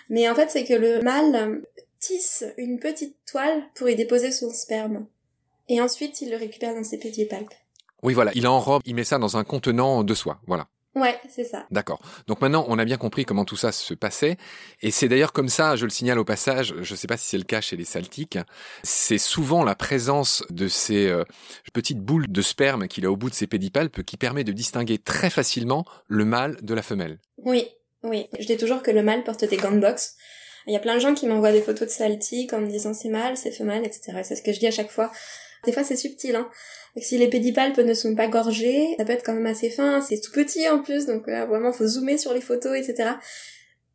Mais 0.10 0.30
en 0.30 0.36
fait, 0.36 0.50
c'est 0.50 0.64
que 0.64 0.74
le 0.74 1.02
mâle 1.02 1.62
tisse 2.00 2.46
une 2.58 2.80
petite 2.80 3.18
toile 3.30 3.64
pour 3.76 3.90
y 3.90 3.96
déposer 3.96 4.32
son 4.32 4.50
sperme. 4.50 5.06
Et 5.70 5.82
ensuite, 5.82 6.22
il 6.22 6.30
le 6.30 6.38
récupère 6.38 6.74
dans 6.74 6.84
ses 6.84 6.98
pédipalpes. 6.98 7.54
Oui, 8.04 8.14
voilà, 8.14 8.32
il 8.36 8.48
enrobe, 8.48 8.82
il 8.86 8.96
met 8.96 9.04
ça 9.04 9.18
dans 9.18 9.38
un 9.38 9.44
contenant 9.44 10.04
de 10.04 10.14
soie, 10.14 10.40
voilà. 10.48 10.68
Ouais, 10.98 11.16
c'est 11.30 11.44
ça. 11.44 11.68
D'accord. 11.70 12.02
Donc 12.26 12.42
maintenant, 12.42 12.66
on 12.70 12.80
a 12.80 12.86
bien 12.86 12.98
compris 12.98 13.24
comment 13.24 13.46
tout 13.46 13.56
ça 13.56 13.72
se 13.72 13.94
passait. 13.94 14.38
Et 14.82 14.90
c'est 14.90 15.08
d'ailleurs 15.08 15.32
comme 15.32 15.50
ça, 15.50 15.76
je 15.76 15.86
le 15.86 15.92
signale 15.92 16.18
au 16.18 16.26
passage, 16.26 16.74
je 16.82 16.92
ne 16.92 16.98
sais 16.98 17.06
pas 17.06 17.18
si 17.18 17.28
c'est 17.28 17.38
le 17.38 17.44
cas 17.44 17.62
chez 17.62 17.78
les 17.78 17.86
saltiques, 17.86 18.40
c'est 18.82 19.20
souvent 19.20 19.64
la 19.64 19.76
présence 19.76 20.44
de 20.50 20.68
ces 20.68 21.08
euh, 21.08 21.24
petites 21.72 22.00
boules 22.00 22.28
de 22.28 22.42
sperme 22.42 22.88
qu'il 22.88 23.06
a 23.06 23.12
au 23.12 23.16
bout 23.16 23.30
de 23.30 23.36
ses 23.36 23.46
pédipalpes 23.46 24.02
qui 24.04 24.18
permet 24.18 24.44
de 24.44 24.52
distinguer 24.52 24.98
très 24.98 25.30
facilement 25.30 25.86
le 26.08 26.26
mâle 26.26 26.58
de 26.64 26.74
la 26.74 26.82
femelle. 26.82 27.20
Oui, 27.38 27.68
oui. 28.02 28.28
Je 28.40 28.48
dis 28.48 28.58
toujours 28.58 28.82
que 28.82 28.92
le 28.92 29.04
mâle 29.04 29.24
porte 29.24 29.46
des 29.46 29.58
gants 29.58 29.72
de 29.72 29.80
boxe. 29.80 30.16
Il 30.66 30.74
y 30.74 30.78
a 30.78 30.80
plein 30.80 30.96
de 30.96 31.00
gens 31.00 31.14
qui 31.14 31.28
m'envoient 31.28 31.52
des 31.52 31.62
photos 31.62 31.88
de 31.88 31.94
saltiques 31.94 32.54
en 32.54 32.60
me 32.60 32.68
disant 32.68 32.96
c'est 32.96 33.10
mâle, 33.10 33.38
c'est 33.38 33.52
femelle, 33.52 33.86
etc. 33.86 34.22
C'est 34.24 34.36
ce 34.36 34.42
que 34.42 34.52
je 34.52 34.60
dis 34.60 34.68
à 34.68 34.72
chaque 34.72 34.92
fois. 34.92 35.12
Des 35.66 35.72
fois, 35.72 35.84
c'est 35.84 35.98
subtil, 35.98 36.36
hein. 36.36 36.50
Si 37.00 37.18
les 37.18 37.28
pédipalpes 37.28 37.78
ne 37.78 37.94
sont 37.94 38.16
pas 38.16 38.28
gorgés, 38.28 38.96
ça 38.98 39.06
peut 39.06 39.12
être 39.12 39.24
quand 39.24 39.34
même 39.34 39.46
assez 39.46 39.70
fin, 39.70 40.02
c'est 40.02 40.20
tout 40.20 40.32
petit 40.32 40.68
en 40.68 40.80
plus, 40.80 41.06
donc 41.06 41.28
euh, 41.28 41.46
vraiment 41.46 41.72
faut 41.72 41.86
zoomer 41.86 42.18
sur 42.18 42.34
les 42.34 42.42
photos, 42.42 42.76
etc. 42.76 43.12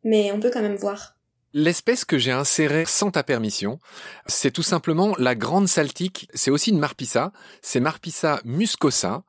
Mais 0.05 0.31
on 0.31 0.39
peut 0.39 0.51
quand 0.51 0.61
même 0.61 0.77
voir. 0.77 1.17
L'espèce 1.55 2.03
que 2.03 2.17
j'ai 2.17 2.31
insérée 2.31 2.85
sans 2.87 3.11
ta 3.11 3.21
permission, 3.21 3.79
c'est 4.25 4.49
tout 4.49 4.63
simplement 4.63 5.15
la 5.19 5.35
grande 5.35 5.67
saltique. 5.67 6.27
C'est 6.33 6.49
aussi 6.49 6.71
une 6.71 6.79
marpissa. 6.79 7.31
C'est 7.61 7.79
Marpissa 7.79 8.41
muscosa. 8.43 9.23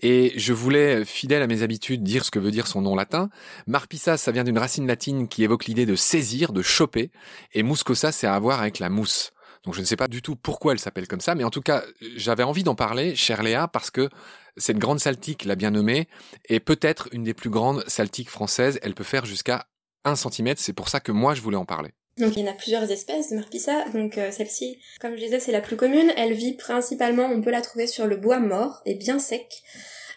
Et 0.00 0.32
je 0.36 0.52
voulais, 0.52 1.04
fidèle 1.04 1.42
à 1.42 1.46
mes 1.46 1.62
habitudes, 1.62 2.02
dire 2.02 2.24
ce 2.24 2.32
que 2.32 2.40
veut 2.40 2.50
dire 2.50 2.66
son 2.66 2.82
nom 2.82 2.96
latin. 2.96 3.30
Marpissa, 3.68 4.16
ça 4.16 4.32
vient 4.32 4.42
d'une 4.42 4.58
racine 4.58 4.88
latine 4.88 5.28
qui 5.28 5.44
évoque 5.44 5.66
l'idée 5.66 5.86
de 5.86 5.94
saisir, 5.94 6.52
de 6.52 6.62
choper. 6.62 7.12
Et 7.52 7.62
muscosa, 7.62 8.10
c'est 8.10 8.26
à 8.26 8.38
voir 8.40 8.60
avec 8.60 8.80
la 8.80 8.88
mousse. 8.88 9.32
Donc 9.68 9.74
je 9.74 9.80
ne 9.80 9.84
sais 9.84 9.96
pas 9.96 10.08
du 10.08 10.22
tout 10.22 10.34
pourquoi 10.34 10.72
elle 10.72 10.78
s'appelle 10.78 11.06
comme 11.06 11.20
ça, 11.20 11.34
mais 11.34 11.44
en 11.44 11.50
tout 11.50 11.60
cas, 11.60 11.84
j'avais 12.16 12.42
envie 12.42 12.62
d'en 12.62 12.74
parler, 12.74 13.14
chère 13.14 13.42
Léa, 13.42 13.68
parce 13.68 13.90
que 13.90 14.08
cette 14.56 14.78
grande 14.78 14.98
saltique, 14.98 15.44
l'a 15.44 15.56
bien 15.56 15.72
nommée, 15.72 16.08
est 16.48 16.58
peut-être 16.58 17.10
une 17.12 17.22
des 17.22 17.34
plus 17.34 17.50
grandes 17.50 17.84
saltiques 17.86 18.30
françaises. 18.30 18.78
Elle 18.80 18.94
peut 18.94 19.04
faire 19.04 19.26
jusqu'à 19.26 19.66
1 20.04 20.16
cm, 20.16 20.54
c'est 20.56 20.72
pour 20.72 20.88
ça 20.88 21.00
que 21.00 21.12
moi 21.12 21.34
je 21.34 21.42
voulais 21.42 21.58
en 21.58 21.66
parler. 21.66 21.90
Donc 22.16 22.34
il 22.34 22.46
y 22.46 22.48
en 22.48 22.50
a 22.50 22.54
plusieurs 22.54 22.90
espèces 22.90 23.28
de 23.28 23.36
Marpissa, 23.36 23.90
donc 23.90 24.16
euh, 24.16 24.30
celle-ci, 24.30 24.78
comme 25.02 25.16
je 25.16 25.20
disais, 25.20 25.38
c'est 25.38 25.52
la 25.52 25.60
plus 25.60 25.76
commune. 25.76 26.14
Elle 26.16 26.32
vit 26.32 26.54
principalement, 26.54 27.26
on 27.26 27.42
peut 27.42 27.50
la 27.50 27.60
trouver 27.60 27.86
sur 27.86 28.06
le 28.06 28.16
bois 28.16 28.38
mort 28.38 28.80
et 28.86 28.94
bien 28.94 29.18
sec. 29.18 29.52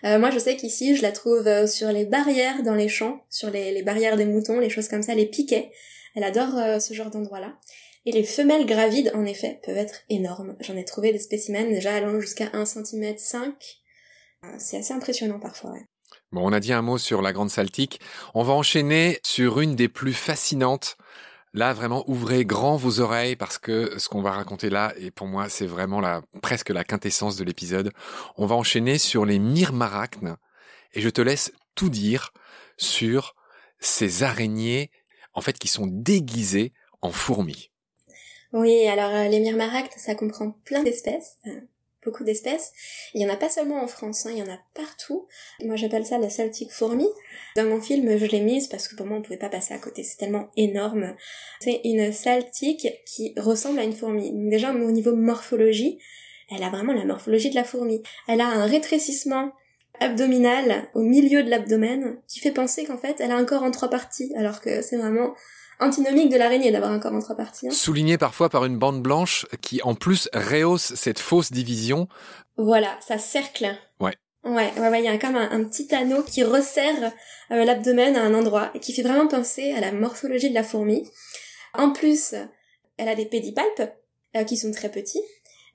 Euh, 0.05 0.17
moi 0.17 0.31
je 0.31 0.39
sais 0.39 0.55
qu'ici 0.55 0.95
je 0.95 1.01
la 1.01 1.11
trouve 1.11 1.45
euh, 1.45 1.67
sur 1.67 1.91
les 1.91 2.05
barrières 2.05 2.63
dans 2.63 2.75
les 2.75 2.87
champs, 2.87 3.25
sur 3.29 3.49
les, 3.49 3.73
les, 3.73 3.83
barrières 3.83 4.15
des 4.15 4.25
moutons, 4.25 4.61
les 4.61 4.69
choses 4.69 4.87
comme 4.87 5.03
ça, 5.03 5.13
les 5.13 5.25
piquets. 5.25 5.73
Elle 6.15 6.23
adore 6.23 6.81
ce 6.81 6.93
genre 6.93 7.09
d'endroit-là. 7.09 7.53
Et 8.05 8.11
les 8.11 8.23
femelles 8.23 8.65
gravides, 8.65 9.11
en 9.13 9.25
effet, 9.25 9.59
peuvent 9.63 9.77
être 9.77 10.01
énormes. 10.09 10.55
J'en 10.59 10.75
ai 10.75 10.85
trouvé 10.85 11.11
des 11.11 11.19
spécimens 11.19 11.69
déjà 11.69 11.95
allant 11.95 12.19
jusqu'à 12.19 12.49
1 12.53 12.65
cm 12.65 13.17
5. 13.17 13.53
C'est 14.57 14.77
assez 14.77 14.93
impressionnant 14.93 15.39
parfois, 15.39 15.71
ouais. 15.71 15.85
Bon, 16.31 16.47
on 16.47 16.53
a 16.53 16.59
dit 16.59 16.73
un 16.73 16.81
mot 16.81 16.97
sur 16.97 17.21
la 17.21 17.33
grande 17.33 17.49
saltique. 17.49 17.99
On 18.33 18.43
va 18.43 18.53
enchaîner 18.53 19.19
sur 19.23 19.59
une 19.59 19.75
des 19.75 19.87
plus 19.87 20.13
fascinantes. 20.13 20.97
Là, 21.53 21.73
vraiment, 21.73 22.03
ouvrez 22.09 22.45
grand 22.45 22.77
vos 22.77 23.01
oreilles 23.01 23.35
parce 23.35 23.57
que 23.57 23.99
ce 23.99 24.07
qu'on 24.07 24.21
va 24.21 24.31
raconter 24.31 24.69
là, 24.69 24.93
et 24.97 25.11
pour 25.11 25.27
moi, 25.27 25.49
c'est 25.49 25.65
vraiment 25.65 25.99
la, 25.99 26.21
presque 26.41 26.69
la 26.69 26.85
quintessence 26.85 27.35
de 27.35 27.43
l'épisode. 27.43 27.91
On 28.37 28.45
va 28.45 28.55
enchaîner 28.55 28.97
sur 28.97 29.25
les 29.25 29.39
myrmarachnes 29.39 30.37
et 30.93 31.01
je 31.01 31.09
te 31.09 31.21
laisse 31.21 31.51
tout 31.75 31.89
dire 31.89 32.31
sur 32.77 33.35
ces 33.79 34.23
araignées, 34.23 34.89
en 35.33 35.41
fait, 35.41 35.59
qui 35.59 35.67
sont 35.67 35.87
déguisées 35.87 36.71
en 37.01 37.11
fourmis. 37.11 37.70
Oui, 38.53 38.85
alors 38.87 39.11
euh, 39.11 39.27
les 39.27 39.39
myrmarachnes, 39.39 39.87
ça 39.97 40.15
comprend 40.15 40.51
plein 40.65 40.83
d'espèces, 40.83 41.37
beaucoup 42.03 42.23
d'espèces. 42.23 42.71
Il 43.13 43.21
y 43.21 43.25
en 43.25 43.33
a 43.33 43.37
pas 43.37 43.49
seulement 43.49 43.81
en 43.81 43.87
France, 43.87 44.25
hein, 44.25 44.31
il 44.33 44.39
y 44.39 44.41
en 44.41 44.51
a 44.51 44.59
partout. 44.73 45.27
Moi 45.63 45.77
j'appelle 45.77 46.05
ça 46.05 46.17
la 46.17 46.29
celtique 46.29 46.71
fourmi. 46.71 47.07
Dans 47.55 47.65
mon 47.65 47.79
film, 47.79 48.17
je 48.17 48.25
l'ai 48.25 48.41
mise 48.41 48.67
parce 48.67 48.87
que 48.87 48.95
pour 48.95 49.05
moi 49.05 49.17
on 49.17 49.21
pouvait 49.21 49.37
pas 49.37 49.49
passer 49.49 49.73
à 49.73 49.77
côté, 49.77 50.03
c'est 50.03 50.17
tellement 50.17 50.49
énorme. 50.57 51.15
C'est 51.61 51.81
une 51.85 52.11
saltique 52.11 52.87
qui 53.05 53.33
ressemble 53.37 53.79
à 53.79 53.83
une 53.83 53.93
fourmi. 53.93 54.31
Déjà 54.49 54.73
au 54.73 54.91
niveau 54.91 55.15
morphologie, 55.15 55.99
elle 56.53 56.63
a 56.63 56.69
vraiment 56.69 56.93
la 56.93 57.05
morphologie 57.05 57.51
de 57.51 57.55
la 57.55 57.63
fourmi. 57.63 58.03
Elle 58.27 58.41
a 58.41 58.47
un 58.47 58.65
rétrécissement 58.65 59.53
abdominal 60.01 60.89
au 60.93 61.01
milieu 61.01 61.43
de 61.43 61.49
l'abdomen 61.49 62.17
qui 62.27 62.39
fait 62.39 62.51
penser 62.51 62.85
qu'en 62.85 62.97
fait 62.97 63.21
elle 63.21 63.31
a 63.31 63.35
un 63.35 63.45
corps 63.45 63.61
en 63.61 63.69
trois 63.69 63.89
parties 63.89 64.33
alors 64.35 64.59
que 64.59 64.81
c'est 64.81 64.97
vraiment 64.97 65.35
antinomique 65.81 66.29
de 66.29 66.37
l'araignée 66.37 66.71
d'avoir 66.71 66.91
un 66.91 66.99
corps 66.99 67.13
en 67.13 67.19
trois 67.19 67.35
parties. 67.35 67.67
Hein. 67.67 67.71
Souligné 67.71 68.17
parfois 68.17 68.49
par 68.49 68.65
une 68.65 68.77
bande 68.77 69.01
blanche 69.01 69.45
qui 69.61 69.81
en 69.81 69.95
plus 69.95 70.29
rehausse 70.33 70.93
cette 70.95 71.19
fausse 71.19 71.51
division. 71.51 72.07
Voilà, 72.57 72.97
ça 73.05 73.17
cercle. 73.17 73.75
Ouais. 73.99 74.15
Ouais, 74.43 74.71
ouais, 74.77 74.89
ouais, 74.89 74.99
il 74.99 75.05
y 75.05 75.07
a 75.07 75.17
comme 75.17 75.35
un, 75.35 75.63
petit 75.65 75.93
anneau 75.93 76.23
qui 76.23 76.43
resserre 76.43 77.11
euh, 77.51 77.63
l'abdomen 77.63 78.15
à 78.15 78.23
un 78.23 78.33
endroit 78.33 78.71
et 78.73 78.79
qui 78.79 78.93
fait 78.93 79.03
vraiment 79.03 79.27
penser 79.27 79.71
à 79.73 79.81
la 79.81 79.91
morphologie 79.91 80.49
de 80.49 80.55
la 80.55 80.63
fourmi. 80.63 81.07
En 81.73 81.91
plus, 81.91 82.33
elle 82.97 83.09
a 83.09 83.15
des 83.15 83.25
pédipalpes 83.25 83.93
euh, 84.35 84.43
qui 84.43 84.57
sont 84.57 84.71
très 84.71 84.89
petits, 84.89 85.21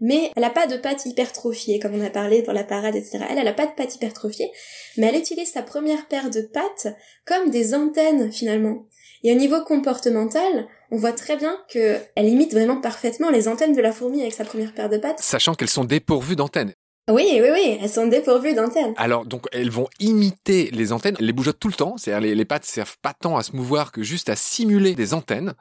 mais 0.01 0.33
elle 0.35 0.45
a 0.45 0.51
pas 0.51 0.67
de 0.67 0.77
pattes 0.77 1.07
hypertrophiées, 1.07 1.79
comme 1.79 1.95
on 1.95 2.05
a 2.05 2.11
parlé 2.11 2.43
pour 2.43 2.53
la 2.53 2.65
parade, 2.65 2.97
etc. 2.97 3.21
Elle, 3.31 3.39
elle 3.39 3.49
a 3.49 3.53
pas 3.53 3.67
de 3.67 3.73
pattes 3.73 3.95
hypertrophiées, 3.95 4.51
mais 4.97 5.07
elle 5.07 5.21
utilise 5.21 5.53
sa 5.53 5.63
première 5.63 6.07
paire 6.09 6.31
de 6.31 6.41
pattes 6.41 6.89
comme 7.25 7.51
des 7.51 7.75
antennes, 7.75 8.33
finalement. 8.33 8.87
Et 9.23 9.33
au 9.33 9.35
niveau 9.35 9.63
comportemental, 9.63 10.69
on 10.91 10.97
voit 10.97 11.13
très 11.13 11.37
bien 11.37 11.57
que 11.69 11.99
elle 12.15 12.29
imite 12.29 12.53
vraiment 12.53 12.81
parfaitement 12.81 13.31
les 13.31 13.49
antennes 13.49 13.75
de 13.75 13.81
la 13.81 13.93
fourmi 13.93 14.21
avec 14.21 14.35
sa 14.35 14.45
première 14.45 14.73
paire 14.73 14.89
de 14.89 14.99
pattes. 14.99 15.21
Sachant 15.21 15.55
qu'elles 15.55 15.69
sont 15.69 15.85
dépourvues 15.85 16.37
d'antennes. 16.37 16.73
Oui, 17.09 17.39
oui, 17.41 17.49
oui, 17.53 17.79
elles 17.81 17.89
sont 17.89 18.09
dépourvues 18.09 18.55
d'antennes. 18.55 18.93
Alors, 18.97 19.25
donc, 19.25 19.47
elles 19.53 19.71
vont 19.71 19.89
imiter 20.01 20.71
les 20.73 20.93
antennes, 20.93 21.15
elles 21.21 21.27
les 21.27 21.33
bougeotent 21.33 21.61
tout 21.61 21.69
le 21.69 21.75
temps, 21.75 21.97
c'est-à-dire 21.97 22.29
les, 22.29 22.35
les 22.35 22.45
pattes 22.45 22.65
servent 22.65 22.99
pas 23.01 23.15
tant 23.15 23.37
à 23.37 23.45
se 23.45 23.55
mouvoir 23.55 23.93
que 23.93 24.03
juste 24.03 24.29
à 24.29 24.35
simuler 24.35 24.97
des 24.97 25.15
antennes. 25.15 25.55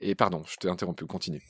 Et 0.00 0.16
pardon, 0.16 0.42
je 0.48 0.56
t'ai 0.56 0.68
interrompu, 0.68 1.06
continue. 1.06 1.42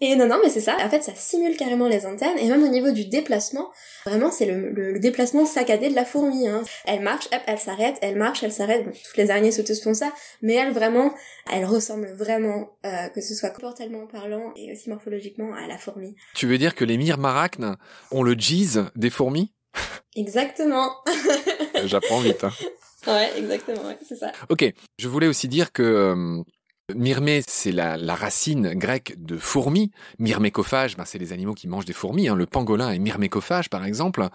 Et 0.00 0.14
non, 0.14 0.26
non, 0.28 0.38
mais 0.42 0.48
c'est 0.48 0.60
ça. 0.60 0.76
En 0.80 0.88
fait, 0.88 1.02
ça 1.02 1.12
simule 1.14 1.56
carrément 1.56 1.88
les 1.88 2.06
antennes. 2.06 2.38
Et 2.38 2.48
même 2.48 2.62
au 2.62 2.68
niveau 2.68 2.92
du 2.92 3.06
déplacement, 3.06 3.70
vraiment, 4.06 4.30
c'est 4.30 4.46
le, 4.46 4.70
le, 4.70 5.00
déplacement 5.00 5.44
saccadé 5.44 5.88
de 5.88 5.94
la 5.94 6.04
fourmi. 6.04 6.46
Hein. 6.46 6.62
Elle 6.84 7.00
marche, 7.00 7.26
hop, 7.32 7.40
elle 7.46 7.58
s'arrête, 7.58 7.96
elle 8.00 8.16
marche, 8.16 8.42
elle 8.44 8.52
s'arrête. 8.52 8.84
Bon, 8.84 8.92
toutes 8.92 9.16
les 9.16 9.30
araignées 9.30 9.50
sauteuses 9.50 9.82
font 9.82 9.94
ça. 9.94 10.12
Mais 10.40 10.54
elle, 10.54 10.72
vraiment, 10.72 11.12
elle 11.52 11.64
ressemble 11.64 12.12
vraiment, 12.14 12.78
euh, 12.86 13.08
que 13.08 13.20
ce 13.20 13.34
soit 13.34 13.50
comportement 13.50 14.06
parlant 14.06 14.52
et 14.56 14.72
aussi 14.72 14.88
morphologiquement, 14.88 15.52
à 15.54 15.66
la 15.66 15.78
fourmi. 15.78 16.14
Tu 16.34 16.46
veux 16.46 16.58
dire 16.58 16.76
que 16.76 16.84
les 16.84 16.96
myrmarachnes 16.96 17.76
ont 18.12 18.22
le 18.22 18.34
jeez 18.38 18.80
des 18.94 19.10
fourmis? 19.10 19.52
Exactement. 20.14 20.92
J'apprends 21.84 22.20
vite. 22.20 22.44
Hein. 22.44 22.52
Ouais, 23.06 23.30
exactement, 23.38 23.86
ouais, 23.86 23.98
c'est 24.06 24.16
ça. 24.16 24.32
Ok, 24.48 24.64
je 24.98 25.08
voulais 25.08 25.28
aussi 25.28 25.48
dire 25.48 25.72
que 25.72 25.82
euh, 25.82 26.42
Myrmé, 26.96 27.42
c'est 27.46 27.70
la, 27.70 27.96
racine 28.14 28.72
grecque 28.72 29.12
de 29.18 29.36
fourmi. 29.36 29.90
Myrmécophage, 30.18 30.96
ben 30.96 31.04
c'est 31.04 31.18
les 31.18 31.34
animaux 31.34 31.52
qui 31.52 31.68
mangent 31.68 31.84
des 31.84 31.92
fourmis. 31.92 32.28
Hein. 32.28 32.34
Le 32.34 32.46
pangolin 32.46 32.90
est 32.90 32.98
myrmécophage, 32.98 33.68
par 33.68 33.84
exemple. 33.84 34.26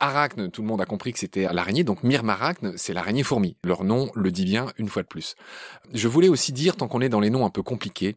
Arachne, 0.00 0.50
tout 0.50 0.62
le 0.62 0.68
monde 0.68 0.80
a 0.80 0.86
compris 0.86 1.12
que 1.12 1.18
c'était 1.18 1.46
l'araignée. 1.52 1.84
Donc 1.84 2.02
myrmarachne, 2.02 2.72
c'est 2.78 2.94
l'araignée 2.94 3.22
fourmi. 3.22 3.54
Leur 3.64 3.84
nom 3.84 4.10
le 4.14 4.32
dit 4.32 4.46
bien 4.46 4.72
une 4.78 4.88
fois 4.88 5.02
de 5.02 5.08
plus. 5.08 5.34
Je 5.92 6.08
voulais 6.08 6.28
aussi 6.28 6.54
dire, 6.54 6.74
tant 6.76 6.88
qu'on 6.88 7.02
est 7.02 7.10
dans 7.10 7.20
les 7.20 7.28
noms 7.28 7.44
un 7.44 7.50
peu 7.50 7.62
compliqués, 7.62 8.16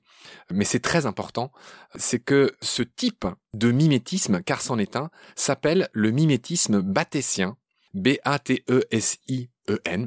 mais 0.50 0.64
c'est 0.64 0.80
très 0.80 1.06
important, 1.06 1.52
c'est 1.96 2.24
que 2.24 2.56
ce 2.62 2.84
type 2.84 3.26
de 3.54 3.70
mimétisme, 3.74 4.42
car 4.44 4.62
c'en 4.62 4.78
est 4.78 4.96
un, 4.96 5.10
s'appelle 5.36 5.90
le 5.92 6.12
mimétisme 6.12 6.82
batétien. 6.82 7.58
B-A-T-E-S-I-E-N, 7.94 9.46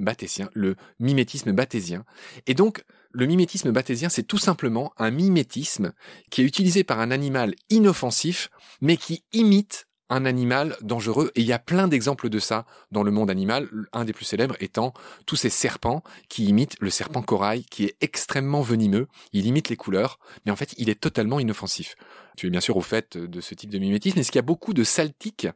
batétien, 0.02 0.48
le 0.54 0.76
mimétisme 0.98 1.52
bathésien. 1.52 2.04
Et 2.48 2.54
donc, 2.54 2.82
le 3.16 3.26
mimétisme 3.26 3.72
bathésien, 3.72 4.10
c'est 4.10 4.24
tout 4.24 4.38
simplement 4.38 4.92
un 4.98 5.10
mimétisme 5.10 5.92
qui 6.30 6.42
est 6.42 6.44
utilisé 6.44 6.84
par 6.84 7.00
un 7.00 7.10
animal 7.10 7.54
inoffensif, 7.70 8.50
mais 8.82 8.98
qui 8.98 9.24
imite 9.32 9.86
un 10.10 10.26
animal 10.26 10.76
dangereux. 10.82 11.32
Et 11.34 11.40
il 11.40 11.46
y 11.46 11.52
a 11.54 11.58
plein 11.58 11.88
d'exemples 11.88 12.28
de 12.28 12.38
ça 12.38 12.66
dans 12.92 13.02
le 13.02 13.10
monde 13.10 13.30
animal, 13.30 13.68
un 13.94 14.04
des 14.04 14.12
plus 14.12 14.26
célèbres 14.26 14.54
étant 14.60 14.92
tous 15.24 15.36
ces 15.36 15.48
serpents 15.48 16.02
qui 16.28 16.44
imitent 16.44 16.76
le 16.78 16.90
serpent 16.90 17.22
corail, 17.22 17.64
qui 17.64 17.84
est 17.84 17.96
extrêmement 18.02 18.60
venimeux. 18.60 19.08
Il 19.32 19.46
imite 19.46 19.70
les 19.70 19.76
couleurs, 19.76 20.18
mais 20.44 20.52
en 20.52 20.56
fait, 20.56 20.74
il 20.76 20.90
est 20.90 21.00
totalement 21.00 21.40
inoffensif. 21.40 21.96
Tu 22.36 22.48
es 22.48 22.50
bien 22.50 22.60
sûr 22.60 22.76
au 22.76 22.82
fait 22.82 23.16
de 23.16 23.40
ce 23.40 23.54
type 23.54 23.70
de 23.70 23.78
mimétisme. 23.78 24.18
Est-ce 24.18 24.30
qu'il 24.30 24.38
y 24.38 24.40
a 24.40 24.42
beaucoup 24.42 24.74
de 24.74 24.84
saltiques 24.84 25.48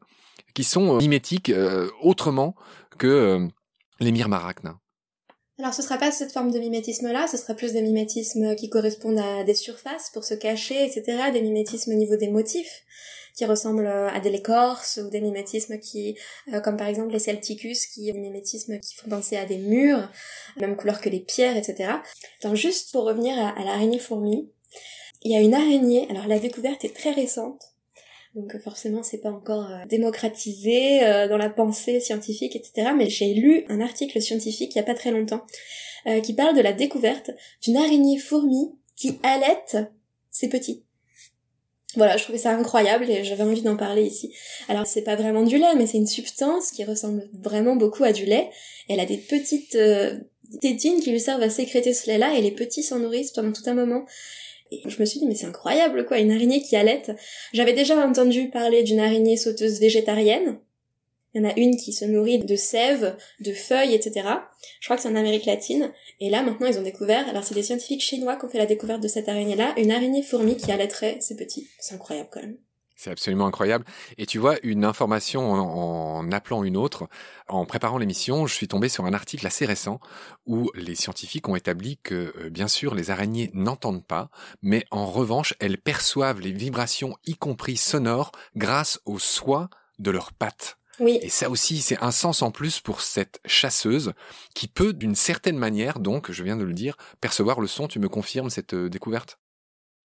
qui 0.54 0.64
sont 0.64 0.96
euh, 0.96 0.98
mimétiques 0.98 1.50
euh, 1.50 1.90
autrement 2.00 2.56
que 2.98 3.06
euh, 3.06 3.46
les 4.00 4.12
myrmarachnes? 4.12 4.72
Alors 5.60 5.74
ce 5.74 5.82
sera 5.82 5.98
pas 5.98 6.10
cette 6.10 6.32
forme 6.32 6.50
de 6.50 6.58
mimétisme-là, 6.58 7.26
ce 7.26 7.36
sera 7.36 7.54
plus 7.54 7.72
des 7.72 7.82
mimétismes 7.82 8.56
qui 8.56 8.68
correspondent 8.68 9.18
à 9.18 9.44
des 9.44 9.54
surfaces 9.54 10.10
pour 10.12 10.24
se 10.24 10.34
cacher, 10.34 10.84
etc., 10.84 11.30
des 11.32 11.42
mimétismes 11.42 11.92
au 11.92 11.96
niveau 11.96 12.16
des 12.16 12.28
motifs 12.28 12.82
qui 13.36 13.44
ressemblent 13.44 13.86
à 13.86 14.18
des 14.20 14.30
l'écorce 14.30 14.98
ou 15.02 15.08
des 15.08 15.20
mimétismes 15.20 15.78
qui, 15.78 16.16
comme 16.64 16.76
par 16.76 16.88
exemple 16.88 17.12
les 17.12 17.18
celticus, 17.18 17.86
qui 17.86 18.12
des 18.12 18.18
mimétismes 18.18 18.78
qui 18.80 18.94
font 18.96 19.08
penser 19.08 19.36
à 19.36 19.46
des 19.46 19.58
murs, 19.58 20.10
même 20.56 20.76
couleur 20.76 21.00
que 21.00 21.08
les 21.08 21.20
pierres, 21.20 21.56
etc. 21.56 21.92
Donc 22.42 22.54
juste 22.56 22.92
pour 22.92 23.04
revenir 23.04 23.38
à, 23.38 23.50
à 23.50 23.64
l'araignée 23.64 23.98
fourmi, 23.98 24.50
il 25.22 25.32
y 25.32 25.36
a 25.36 25.40
une 25.40 25.54
araignée, 25.54 26.06
alors 26.10 26.26
la 26.26 26.38
découverte 26.38 26.84
est 26.84 26.96
très 26.96 27.12
récente, 27.12 27.69
donc 28.34 28.56
forcément 28.60 29.02
c'est 29.02 29.20
pas 29.20 29.30
encore 29.30 29.70
euh, 29.70 29.86
démocratisé 29.88 31.04
euh, 31.04 31.28
dans 31.28 31.36
la 31.36 31.50
pensée 31.50 32.00
scientifique, 32.00 32.54
etc. 32.54 32.90
Mais 32.96 33.10
j'ai 33.10 33.34
lu 33.34 33.64
un 33.68 33.80
article 33.80 34.20
scientifique 34.20 34.74
il 34.74 34.78
y 34.78 34.80
a 34.80 34.84
pas 34.84 34.94
très 34.94 35.10
longtemps 35.10 35.44
euh, 36.06 36.20
qui 36.20 36.34
parle 36.34 36.56
de 36.56 36.60
la 36.60 36.72
découverte 36.72 37.30
d'une 37.62 37.76
araignée 37.76 38.18
fourmi 38.18 38.72
qui 38.96 39.18
allaite 39.22 39.78
ses 40.30 40.48
petits. 40.48 40.84
Voilà, 41.96 42.16
je 42.16 42.22
trouvais 42.22 42.38
ça 42.38 42.52
incroyable 42.52 43.10
et 43.10 43.24
j'avais 43.24 43.42
envie 43.42 43.62
d'en 43.62 43.76
parler 43.76 44.04
ici. 44.04 44.32
Alors 44.68 44.86
c'est 44.86 45.02
pas 45.02 45.16
vraiment 45.16 45.42
du 45.42 45.58
lait, 45.58 45.74
mais 45.76 45.88
c'est 45.88 45.98
une 45.98 46.06
substance 46.06 46.70
qui 46.70 46.84
ressemble 46.84 47.28
vraiment 47.32 47.74
beaucoup 47.74 48.04
à 48.04 48.12
du 48.12 48.26
lait. 48.26 48.48
Elle 48.88 49.00
a 49.00 49.06
des 49.06 49.16
petites 49.16 49.76
tétines 50.60 51.00
qui 51.00 51.10
lui 51.10 51.18
servent 51.18 51.42
à 51.42 51.50
sécréter 51.50 51.92
ce 51.92 52.06
lait-là 52.06 52.34
et 52.34 52.42
les 52.42 52.52
petits 52.52 52.84
s'en 52.84 53.00
nourrissent 53.00 53.32
pendant 53.32 53.50
tout 53.50 53.64
un 53.66 53.74
moment. 53.74 54.04
Et 54.70 54.82
je 54.86 55.00
me 55.00 55.04
suis 55.04 55.20
dit, 55.20 55.26
mais 55.26 55.34
c'est 55.34 55.46
incroyable, 55.46 56.06
quoi, 56.06 56.18
une 56.18 56.30
araignée 56.30 56.62
qui 56.62 56.76
allaite. 56.76 57.12
J'avais 57.52 57.72
déjà 57.72 57.96
entendu 58.06 58.50
parler 58.50 58.82
d'une 58.82 59.00
araignée 59.00 59.36
sauteuse 59.36 59.80
végétarienne. 59.80 60.58
Il 61.34 61.42
y 61.42 61.46
en 61.46 61.48
a 61.48 61.56
une 61.56 61.76
qui 61.76 61.92
se 61.92 62.04
nourrit 62.04 62.38
de 62.38 62.56
sève, 62.56 63.16
de 63.40 63.52
feuilles, 63.52 63.94
etc. 63.94 64.28
Je 64.80 64.86
crois 64.86 64.96
que 64.96 65.02
c'est 65.02 65.08
en 65.08 65.16
Amérique 65.16 65.46
latine. 65.46 65.92
Et 66.18 66.28
là, 66.28 66.42
maintenant, 66.42 66.66
ils 66.66 66.78
ont 66.78 66.82
découvert, 66.82 67.28
alors 67.28 67.44
c'est 67.44 67.54
des 67.54 67.62
scientifiques 67.62 68.00
chinois 68.00 68.36
qui 68.36 68.44
ont 68.44 68.48
fait 68.48 68.58
la 68.58 68.66
découverte 68.66 69.00
de 69.00 69.08
cette 69.08 69.28
araignée-là, 69.28 69.74
une 69.76 69.92
araignée 69.92 70.22
fourmi 70.22 70.56
qui 70.56 70.72
allaiterait 70.72 71.18
ses 71.20 71.36
petits. 71.36 71.68
C'est 71.78 71.94
incroyable 71.94 72.28
quand 72.32 72.40
même. 72.40 72.58
C'est 73.02 73.10
absolument 73.10 73.46
incroyable. 73.46 73.86
Et 74.18 74.26
tu 74.26 74.38
vois, 74.38 74.56
une 74.62 74.84
information 74.84 75.52
en, 75.52 76.30
appelant 76.32 76.64
une 76.64 76.76
autre, 76.76 77.08
en 77.48 77.64
préparant 77.64 77.96
l'émission, 77.96 78.46
je 78.46 78.52
suis 78.52 78.68
tombé 78.68 78.90
sur 78.90 79.06
un 79.06 79.14
article 79.14 79.46
assez 79.46 79.64
récent 79.64 80.00
où 80.44 80.70
les 80.74 80.94
scientifiques 80.94 81.48
ont 81.48 81.56
établi 81.56 81.96
que, 82.02 82.34
euh, 82.36 82.50
bien 82.50 82.68
sûr, 82.68 82.94
les 82.94 83.10
araignées 83.10 83.50
n'entendent 83.54 84.04
pas, 84.04 84.28
mais 84.60 84.84
en 84.90 85.06
revanche, 85.06 85.54
elles 85.60 85.78
perçoivent 85.78 86.40
les 86.40 86.52
vibrations, 86.52 87.16
y 87.24 87.36
compris 87.36 87.78
sonores, 87.78 88.32
grâce 88.54 89.00
au 89.06 89.18
soie 89.18 89.70
de 89.98 90.10
leurs 90.10 90.34
pattes. 90.34 90.76
Oui. 90.98 91.18
Et 91.22 91.30
ça 91.30 91.48
aussi, 91.48 91.80
c'est 91.80 92.02
un 92.02 92.10
sens 92.10 92.42
en 92.42 92.50
plus 92.50 92.80
pour 92.80 93.00
cette 93.00 93.40
chasseuse 93.46 94.12
qui 94.54 94.68
peut, 94.68 94.92
d'une 94.92 95.14
certaine 95.14 95.56
manière, 95.56 96.00
donc, 96.00 96.30
je 96.30 96.44
viens 96.44 96.58
de 96.58 96.64
le 96.64 96.74
dire, 96.74 96.98
percevoir 97.22 97.62
le 97.62 97.66
son. 97.66 97.88
Tu 97.88 97.98
me 97.98 98.10
confirmes 98.10 98.50
cette 98.50 98.74
euh, 98.74 98.90
découverte? 98.90 99.38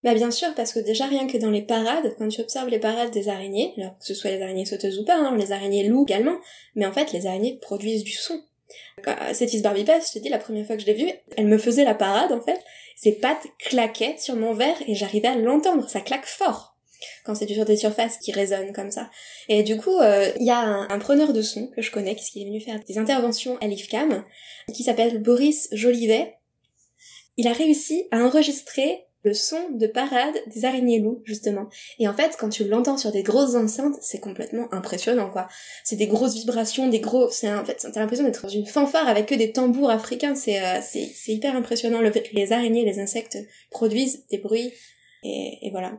Bah 0.05 0.15
bien 0.15 0.31
sûr, 0.31 0.55
parce 0.55 0.73
que 0.73 0.79
déjà 0.79 1.07
rien 1.07 1.27
que 1.27 1.39
dans 1.39 1.51
les 1.51 1.63
parades, 1.63 2.15
quand 2.19 2.29
tu 2.29 2.43
observes 2.43 2.69
les 2.69 2.79
parades 2.79 3.11
des 3.11 3.29
araignées, 3.29 3.73
alors 3.79 3.99
que 3.99 4.05
ce 4.05 4.15
soit 4.15 4.31
les 4.31 4.43
araignées 4.43 4.67
sauteuses 4.67 4.99
ou 4.99 5.05
pas, 5.05 5.17
hein, 5.17 5.35
les 5.37 5.51
araignées 5.51 5.89
loups 5.89 6.05
également, 6.05 6.37
mais 6.75 6.85
en 6.85 6.93
fait 6.93 7.13
les 7.13 7.27
araignées 7.27 7.59
produisent 7.61 8.05
du 8.05 8.13
son. 8.13 8.41
Cette 9.33 9.63
barbipes, 9.63 9.91
je 10.07 10.13
te 10.13 10.19
dis, 10.19 10.29
la 10.29 10.39
première 10.39 10.67
fois 10.67 10.77
que 10.77 10.83
je 10.83 10.87
l'ai 10.87 10.95
vue, 10.95 11.11
elle 11.37 11.47
me 11.47 11.59
faisait 11.59 11.85
la 11.85 11.95
parade 11.95 12.33
en 12.33 12.41
fait, 12.41 12.61
ses 12.97 13.13
pattes 13.13 13.47
claquaient 13.59 14.17
sur 14.19 14.37
mon 14.37 14.53
verre 14.53 14.77
et 14.87 14.95
j'arrivais 14.95 15.29
à 15.29 15.37
l'entendre, 15.37 15.89
ça 15.89 16.01
claque 16.01 16.27
fort 16.27 16.75
quand 17.25 17.35
c'est 17.35 17.47
sur 17.49 17.65
des 17.65 17.77
surfaces 17.77 18.19
qui 18.19 18.33
résonnent 18.33 18.73
comme 18.73 18.91
ça. 18.91 19.11
Et 19.49 19.63
du 19.63 19.77
coup, 19.77 19.99
euh, 19.99 20.31
il 20.39 20.47
y 20.47 20.51
a 20.51 20.59
un, 20.59 20.99
preneur 20.99 21.33
de 21.33 21.43
son 21.43 21.67
que 21.69 21.83
je 21.83 21.91
connais, 21.91 22.15
qui 22.15 22.43
est 22.43 22.45
venu 22.45 22.61
faire 22.61 22.81
des 22.87 22.99
interventions 22.99 23.59
à 23.59 23.67
l'IFCAM, 23.67 24.25
qui 24.75 24.83
s'appelle 24.85 25.23
Boris 25.23 25.69
Jolivet. 25.73 26.35
Il 27.37 27.47
a 27.47 27.53
réussi 27.53 28.07
à 28.11 28.19
enregistrer 28.19 29.05
le 29.25 29.33
son 29.35 29.71
de 29.71 29.87
parade 29.87 30.35
des 30.55 30.65
araignées 30.65 31.01
loups, 31.01 31.23
justement. 31.25 31.69
Et 31.99 32.07
en 32.07 32.13
fait, 32.13 32.37
quand 32.39 32.51
tu 32.51 32.65
l'entends 32.65 32.99
sur 32.99 33.11
des 33.11 33.23
grosses 33.23 33.55
enceintes, 33.55 33.97
c'est 34.01 34.21
complètement 34.21 34.73
impressionnant, 34.73 35.31
quoi. 35.31 35.49
C'est 35.83 35.97
des 35.97 36.07
grosses 36.07 36.35
vibrations, 36.35 36.89
des 36.89 37.01
gros, 37.01 37.31
c'est 37.31 37.53
en 37.53 37.65
fait, 37.65 37.87
t'as 37.93 38.01
l'impression 38.01 38.25
d'être 38.25 38.43
dans 38.43 38.49
une 38.49 38.67
fanfare 38.67 39.09
avec 39.09 39.27
que 39.27 39.35
des 39.35 39.53
tambours 39.53 39.91
africains, 39.91 40.35
c'est, 40.35 40.63
euh, 40.63 40.81
c'est, 40.83 41.11
c'est 41.15 41.33
hyper 41.33 41.57
impressionnant 41.57 42.01
le 42.01 42.13
fait 42.13 42.23
que 42.23 42.37
les 42.37 42.53
araignées, 42.53 42.85
les 42.85 43.01
insectes 43.01 43.39
produisent 43.71 44.27
des 44.29 44.39
bruits, 44.39 44.73
et, 45.23 45.67
et 45.67 45.71
voilà. 45.71 45.99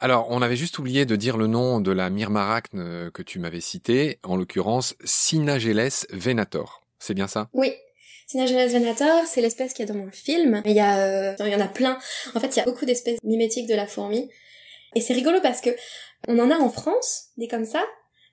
Alors, 0.00 0.26
on 0.28 0.42
avait 0.42 0.56
juste 0.56 0.78
oublié 0.78 1.06
de 1.06 1.16
dire 1.16 1.38
le 1.38 1.46
nom 1.46 1.80
de 1.80 1.90
la 1.90 2.10
myrmarachne 2.10 2.80
euh, 2.80 3.10
que 3.10 3.22
tu 3.22 3.38
m'avais 3.38 3.62
cité, 3.62 4.18
en 4.22 4.36
l'occurrence 4.36 4.94
Cynageles 5.04 6.06
venator. 6.10 6.82
C'est 6.98 7.14
bien 7.14 7.28
ça? 7.28 7.48
Oui, 7.54 7.72
C'est 9.26 9.40
l'espèce 9.40 9.72
qu'il 9.72 9.86
y 9.86 9.90
a 9.90 9.92
dans 9.92 9.98
mon 9.98 10.10
film. 10.10 10.62
Il 10.64 10.72
y 10.72 10.80
euh, 10.80 11.34
il 11.40 11.48
y 11.48 11.54
en 11.54 11.60
a 11.60 11.68
plein. 11.68 11.98
En 12.34 12.40
fait, 12.40 12.54
il 12.54 12.58
y 12.58 12.62
a 12.62 12.64
beaucoup 12.64 12.84
d'espèces 12.84 13.18
mimétiques 13.22 13.68
de 13.68 13.74
la 13.74 13.86
fourmi. 13.86 14.30
Et 14.94 15.00
c'est 15.00 15.14
rigolo 15.14 15.40
parce 15.40 15.60
que 15.60 15.70
on 16.28 16.38
en 16.38 16.50
a 16.50 16.56
en 16.56 16.70
France, 16.70 17.30
des 17.36 17.48
comme 17.48 17.64
ça, 17.64 17.82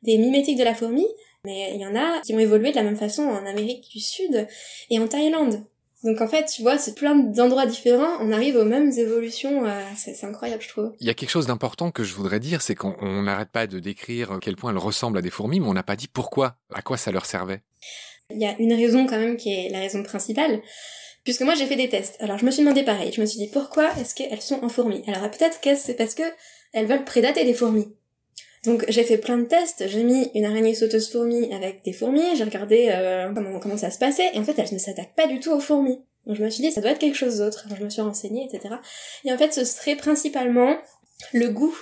des 0.03 0.17
mimétiques 0.17 0.57
de 0.57 0.63
la 0.63 0.75
fourmi, 0.75 1.05
mais 1.45 1.71
il 1.73 1.81
y 1.81 1.85
en 1.85 1.95
a 1.95 2.21
qui 2.21 2.33
ont 2.33 2.39
évolué 2.39 2.71
de 2.71 2.75
la 2.75 2.83
même 2.83 2.95
façon 2.95 3.23
en 3.23 3.45
Amérique 3.45 3.89
du 3.89 3.99
Sud 3.99 4.47
et 4.89 4.99
en 4.99 5.07
Thaïlande. 5.07 5.65
Donc 6.03 6.19
en 6.19 6.27
fait, 6.27 6.45
tu 6.45 6.63
vois, 6.63 6.79
c'est 6.79 6.95
plein 6.95 7.15
d'endroits 7.15 7.67
différents, 7.67 8.17
on 8.21 8.31
arrive 8.31 8.55
aux 8.55 8.65
mêmes 8.65 8.91
évolutions, 8.91 9.65
euh, 9.65 9.83
c'est 9.95 10.23
incroyable 10.23 10.63
je 10.63 10.69
trouve. 10.69 10.93
Il 10.99 11.05
y 11.05 11.11
a 11.11 11.13
quelque 11.13 11.29
chose 11.29 11.45
d'important 11.45 11.91
que 11.91 12.03
je 12.03 12.15
voudrais 12.15 12.39
dire, 12.39 12.63
c'est 12.63 12.73
qu'on 12.73 13.21
n'arrête 13.21 13.51
pas 13.51 13.67
de 13.67 13.77
décrire 13.79 14.39
quel 14.41 14.55
point 14.55 14.71
elles 14.71 14.79
ressemblent 14.79 15.19
à 15.19 15.21
des 15.21 15.29
fourmis, 15.29 15.59
mais 15.59 15.67
on 15.67 15.73
n'a 15.73 15.83
pas 15.83 15.95
dit 15.95 16.07
pourquoi, 16.07 16.55
à 16.73 16.81
quoi 16.81 16.97
ça 16.97 17.11
leur 17.11 17.27
servait. 17.27 17.61
Il 18.33 18.41
y 18.41 18.45
a 18.45 18.55
une 18.59 18.73
raison 18.73 19.05
quand 19.05 19.19
même 19.19 19.37
qui 19.37 19.53
est 19.53 19.69
la 19.69 19.79
raison 19.79 20.03
principale. 20.03 20.61
Puisque 21.23 21.41
moi 21.41 21.53
j'ai 21.53 21.65
fait 21.65 21.75
des 21.75 21.89
tests. 21.89 22.15
Alors 22.19 22.37
je 22.37 22.45
me 22.45 22.51
suis 22.51 22.61
demandé 22.63 22.83
pareil. 22.83 23.11
Je 23.13 23.21
me 23.21 23.25
suis 23.25 23.37
dit 23.37 23.47
pourquoi 23.47 23.89
est-ce 23.99 24.15
qu'elles 24.15 24.41
sont 24.41 24.63
en 24.63 24.69
fourmis? 24.69 25.03
Alors 25.07 25.29
peut-être 25.29 25.61
que 25.61 25.75
c'est 25.75 25.93
parce 25.93 26.15
que 26.15 26.23
elles 26.73 26.87
veulent 26.87 27.05
prédater 27.05 27.43
des 27.45 27.53
fourmis. 27.53 27.93
Donc 28.63 28.85
j'ai 28.89 29.03
fait 29.03 29.17
plein 29.17 29.37
de 29.37 29.45
tests, 29.45 29.87
j'ai 29.87 30.03
mis 30.03 30.29
une 30.35 30.45
araignée 30.45 30.75
sauteuse 30.75 31.09
fourmi 31.11 31.51
avec 31.51 31.83
des 31.83 31.93
fourmis, 31.93 32.35
j'ai 32.35 32.43
regardé 32.43 32.89
euh, 32.91 33.33
comment, 33.33 33.59
comment 33.59 33.77
ça 33.77 33.89
se 33.89 33.97
passait, 33.97 34.29
et 34.35 34.37
en 34.37 34.43
fait 34.43 34.57
elles 34.59 34.71
ne 34.71 34.77
s'attaquent 34.77 35.15
pas 35.15 35.25
du 35.25 35.39
tout 35.39 35.51
aux 35.51 35.59
fourmis. 35.59 35.99
Donc 36.27 36.35
je 36.35 36.43
me 36.43 36.49
suis 36.51 36.61
dit 36.61 36.71
ça 36.71 36.79
doit 36.79 36.91
être 36.91 36.99
quelque 36.99 37.17
chose 37.17 37.39
d'autre, 37.39 37.65
je 37.75 37.83
me 37.83 37.89
suis 37.89 38.03
renseignée, 38.03 38.47
etc. 38.51 38.75
Et 39.25 39.33
en 39.33 39.37
fait 39.37 39.51
ce 39.51 39.65
serait 39.65 39.95
principalement 39.95 40.77
le 41.33 41.47
goût 41.47 41.75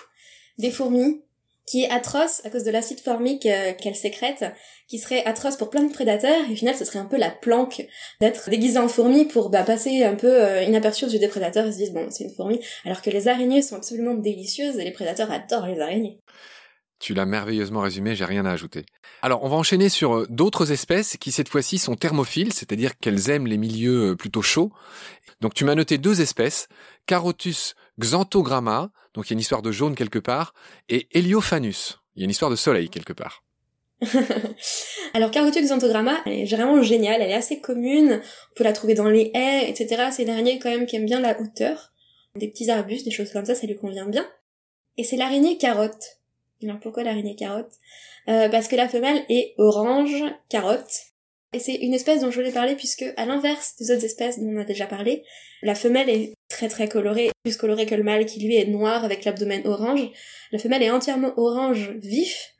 des 0.57 0.71
fourmis 0.71 1.21
qui 1.69 1.83
est 1.83 1.89
atroce 1.91 2.41
à 2.45 2.49
cause 2.49 2.63
de 2.63 2.71
l'acide 2.71 2.99
formique 2.99 3.45
euh, 3.45 3.73
qu'elle 3.73 3.95
sécrète, 3.95 4.43
qui 4.87 4.97
serait 4.97 5.23
atroce 5.25 5.55
pour 5.55 5.69
plein 5.69 5.83
de 5.83 5.93
prédateurs, 5.93 6.49
et 6.49 6.53
au 6.53 6.55
final 6.55 6.75
ce 6.75 6.83
serait 6.83 6.97
un 6.97 7.05
peu 7.05 7.17
la 7.17 7.29
planque 7.29 7.85
d'être 8.19 8.49
déguisé 8.49 8.79
en 8.79 8.87
fourmi 8.87 9.25
pour 9.25 9.51
bah, 9.51 9.63
passer 9.63 10.03
un 10.03 10.15
peu 10.15 10.43
euh, 10.43 10.63
inaperçu 10.63 11.05
aux 11.05 11.09
yeux 11.09 11.19
des 11.19 11.27
prédateurs 11.27 11.67
et 11.67 11.71
se 11.71 11.77
disent 11.77 11.93
bon 11.93 12.07
c'est 12.09 12.23
une 12.23 12.33
fourmi, 12.33 12.59
alors 12.85 13.03
que 13.03 13.11
les 13.11 13.27
araignées 13.27 13.61
sont 13.61 13.75
absolument 13.75 14.15
délicieuses 14.15 14.79
et 14.79 14.83
les 14.83 14.91
prédateurs 14.91 15.31
adorent 15.31 15.67
les 15.67 15.79
araignées. 15.79 16.19
Tu 16.97 17.13
l'as 17.13 17.25
merveilleusement 17.25 17.81
résumé, 17.81 18.15
j'ai 18.15 18.25
rien 18.25 18.45
à 18.45 18.51
ajouter. 18.51 18.83
Alors, 19.21 19.43
on 19.43 19.47
va 19.47 19.55
enchaîner 19.55 19.87
sur 19.87 20.17
euh, 20.17 20.27
d'autres 20.29 20.71
espèces 20.71 21.17
qui 21.17 21.31
cette 21.31 21.47
fois-ci 21.47 21.77
sont 21.77 21.95
thermophiles, 21.95 22.51
c'est-à-dire 22.51 22.97
qu'elles 22.97 23.29
aiment 23.29 23.47
les 23.47 23.57
milieux 23.57 24.15
plutôt 24.17 24.41
chauds. 24.41 24.71
Donc 25.39 25.53
tu 25.53 25.63
m'as 25.63 25.75
noté 25.75 25.97
deux 25.97 26.19
espèces, 26.19 26.67
Carotus 27.05 27.75
xanthogramma, 27.99 28.91
donc 29.13 29.27
il 29.27 29.29
y 29.31 29.33
a 29.33 29.35
une 29.35 29.39
histoire 29.39 29.61
de 29.61 29.71
jaune 29.71 29.95
quelque 29.95 30.19
part, 30.19 30.53
et 30.87 31.07
Heliophanus, 31.11 31.99
il 32.15 32.21
y 32.21 32.23
a 32.23 32.25
une 32.25 32.31
histoire 32.31 32.51
de 32.51 32.55
soleil 32.55 32.89
quelque 32.89 33.13
part. 33.13 33.43
Alors 35.13 35.31
Carotus 35.31 35.67
xanthogramma, 35.67 36.21
elle 36.25 36.39
est 36.39 36.45
vraiment 36.45 36.81
géniale, 36.81 37.21
elle 37.21 37.31
est 37.31 37.35
assez 37.35 37.59
commune, 37.59 38.21
on 38.51 38.55
peut 38.55 38.63
la 38.63 38.73
trouver 38.73 38.93
dans 38.93 39.09
les 39.09 39.31
haies, 39.33 39.69
etc. 39.69 40.09
C'est 40.11 40.29
araignée 40.29 40.59
quand 40.59 40.69
même 40.69 40.85
qui 40.85 40.95
aime 40.95 41.05
bien 41.05 41.19
la 41.19 41.39
hauteur, 41.39 41.91
des 42.35 42.47
petits 42.47 42.69
arbustes, 42.69 43.05
des 43.05 43.11
choses 43.11 43.31
comme 43.31 43.45
ça, 43.45 43.55
ça 43.55 43.67
lui 43.67 43.75
convient 43.75 44.07
bien. 44.07 44.25
Et 44.97 45.03
c'est 45.03 45.17
l'araignée 45.17 45.57
carotte. 45.57 46.19
Alors 46.63 46.79
pourquoi 46.79 47.03
l'araignée 47.03 47.35
carotte? 47.35 47.71
Euh, 48.29 48.47
Parce 48.49 48.67
que 48.67 48.75
la 48.75 48.87
femelle 48.87 49.25
est 49.29 49.53
orange 49.57 50.23
carotte, 50.49 51.09
et 51.51 51.59
c'est 51.59 51.75
une 51.75 51.93
espèce 51.93 52.21
dont 52.21 52.29
je 52.29 52.37
voulais 52.37 52.51
parler 52.51 52.75
puisque, 52.75 53.05
à 53.17 53.25
l'inverse 53.25 53.75
des 53.77 53.91
autres 53.91 54.05
espèces 54.05 54.39
dont 54.39 54.49
on 54.53 54.59
a 54.59 54.65
déjà 54.65 54.85
parlé, 54.85 55.23
la 55.63 55.75
femelle 55.75 56.09
est 56.09 56.33
très 56.49 56.67
très 56.67 56.89
colorée, 56.89 57.29
plus 57.43 57.55
colorée 57.55 57.85
que 57.85 57.95
le 57.95 58.03
mâle 58.03 58.25
qui 58.25 58.39
lui 58.41 58.55
est 58.55 58.65
noir 58.65 59.05
avec 59.05 59.23
l'abdomen 59.23 59.61
orange. 59.65 60.09
La 60.51 60.59
femelle 60.59 60.83
est 60.83 60.91
entièrement 60.91 61.33
orange 61.37 61.91
vif, 62.01 62.55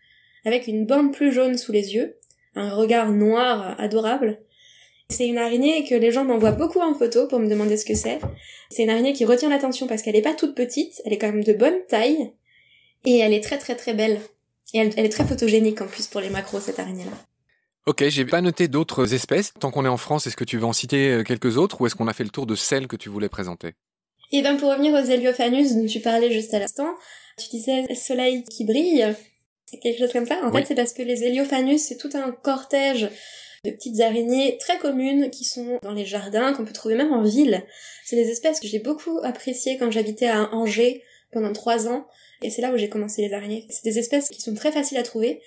avec 0.46 0.68
une 0.68 0.86
bande 0.86 1.12
plus 1.12 1.32
jaune 1.32 1.58
sous 1.58 1.72
les 1.72 1.96
yeux, 1.96 2.18
un 2.56 2.74
regard 2.74 3.12
noir 3.12 3.76
adorable. 3.80 4.40
C'est 5.10 5.28
une 5.28 5.40
araignée 5.40 5.86
que 5.86 5.96
les 5.96 6.12
gens 6.12 6.24
m'envoient 6.24 6.52
beaucoup 6.52 6.80
en 6.80 6.94
photo 6.94 7.28
pour 7.28 7.40
me 7.40 7.50
demander 7.50 7.78
ce 7.78 7.86
que 7.86 7.96
c'est. 7.96 8.20
C'est 8.70 8.84
une 8.84 8.92
araignée 8.92 9.14
qui 9.14 9.26
retient 9.26 9.50
l'attention 9.50 9.88
parce 9.88 10.04
qu'elle 10.04 10.16
est 10.16 10.22
pas 10.22 10.36
toute 10.36 10.56
petite, 10.56 11.02
elle 11.04 11.14
est 11.14 11.18
quand 11.18 11.32
même 11.32 11.44
de 11.44 11.54
bonne 11.54 11.80
taille, 11.88 12.32
et 13.06 13.18
elle 13.18 13.34
est 13.34 13.44
très 13.44 13.58
très 13.58 13.76
très 13.76 13.96
belle. 13.96 14.22
Et 14.74 14.78
elle, 14.78 14.94
elle 14.98 15.06
est 15.06 15.10
très 15.10 15.26
photogénique 15.26 15.82
en 15.82 15.88
plus 15.88 16.06
pour 16.06 16.22
les 16.22 16.30
macros, 16.30 16.60
cette 16.60 16.80
araignée-là. 16.80 17.18
Ok, 17.88 18.04
j'ai 18.08 18.26
pas 18.26 18.42
noté 18.42 18.68
d'autres 18.68 19.16
espèces. 19.16 19.52
Tant 19.60 19.72
qu'on 19.72 19.84
est 19.84 19.90
en 19.90 19.98
France, 19.98 20.28
est-ce 20.28 20.38
que 20.38 20.44
tu 20.44 20.60
veux 20.60 20.66
en 20.66 20.74
citer 20.74 21.10
euh, 21.10 21.24
quelques 21.24 21.58
autres 21.58 21.82
ou 21.82 21.88
est-ce 21.88 21.96
qu'on 21.96 22.08
a 22.08 22.14
fait 22.14 22.24
le 22.24 22.30
tour 22.30 22.46
de 22.46 22.54
celles 22.54 22.88
que 22.88 22.96
tu 22.96 23.10
voulais 23.10 23.30
présenter? 23.30 23.74
Et 24.32 24.42
ben 24.42 24.58
pour 24.58 24.70
revenir 24.70 24.94
aux 24.94 25.06
Heliophanus 25.06 25.76
dont 25.76 25.86
tu 25.86 26.00
parlais 26.00 26.32
juste 26.32 26.54
à 26.54 26.60
l'instant, 26.60 26.94
tu 27.38 27.50
disais 27.50 27.86
le 27.90 27.96
soleil 27.96 28.44
qui 28.44 28.64
brille, 28.64 29.16
quelque 29.82 29.98
chose 29.98 30.12
comme 30.12 30.26
ça. 30.26 30.40
En 30.44 30.52
fait, 30.52 30.66
c'est 30.68 30.76
parce 30.76 30.94
que 30.94 31.02
les 31.02 31.24
Heliophanus, 31.24 31.82
c'est 31.82 31.98
tout 31.98 32.12
un 32.14 32.32
cortège 32.32 33.10
de 33.66 33.72
petites 33.72 34.00
araignées 34.00 34.58
très 34.60 34.78
communes 34.78 35.30
qui 35.32 35.44
sont 35.44 35.80
dans 35.82 35.94
les 35.94 36.06
jardins, 36.06 36.54
qu'on 36.54 36.66
peut 36.66 36.74
trouver 36.74 36.96
même 36.96 37.12
en 37.12 37.24
ville. 37.24 37.66
C'est 38.06 38.16
des 38.16 38.30
espèces 38.30 38.60
que 38.60 38.68
j'ai 38.68 38.80
beaucoup 38.80 39.20
appréciées 39.24 39.78
quand 39.78 39.92
j'habitais 39.92 40.28
à 40.28 40.54
Angers 40.54 41.04
pendant 41.32 41.54
trois 41.54 41.88
ans, 41.88 42.08
et 42.42 42.50
c'est 42.50 42.62
là 42.62 42.72
où 42.72 42.78
j'ai 42.78 42.90
commencé 42.90 43.22
les 43.22 43.34
araignées. 43.34 43.68
C'est 43.70 43.84
des 43.84 44.00
espèces 44.00 44.30
qui 44.30 44.42
sont 44.42 44.54
très 44.54 44.72
faciles 44.72 44.98
à 44.98 45.04
trouver 45.04 45.42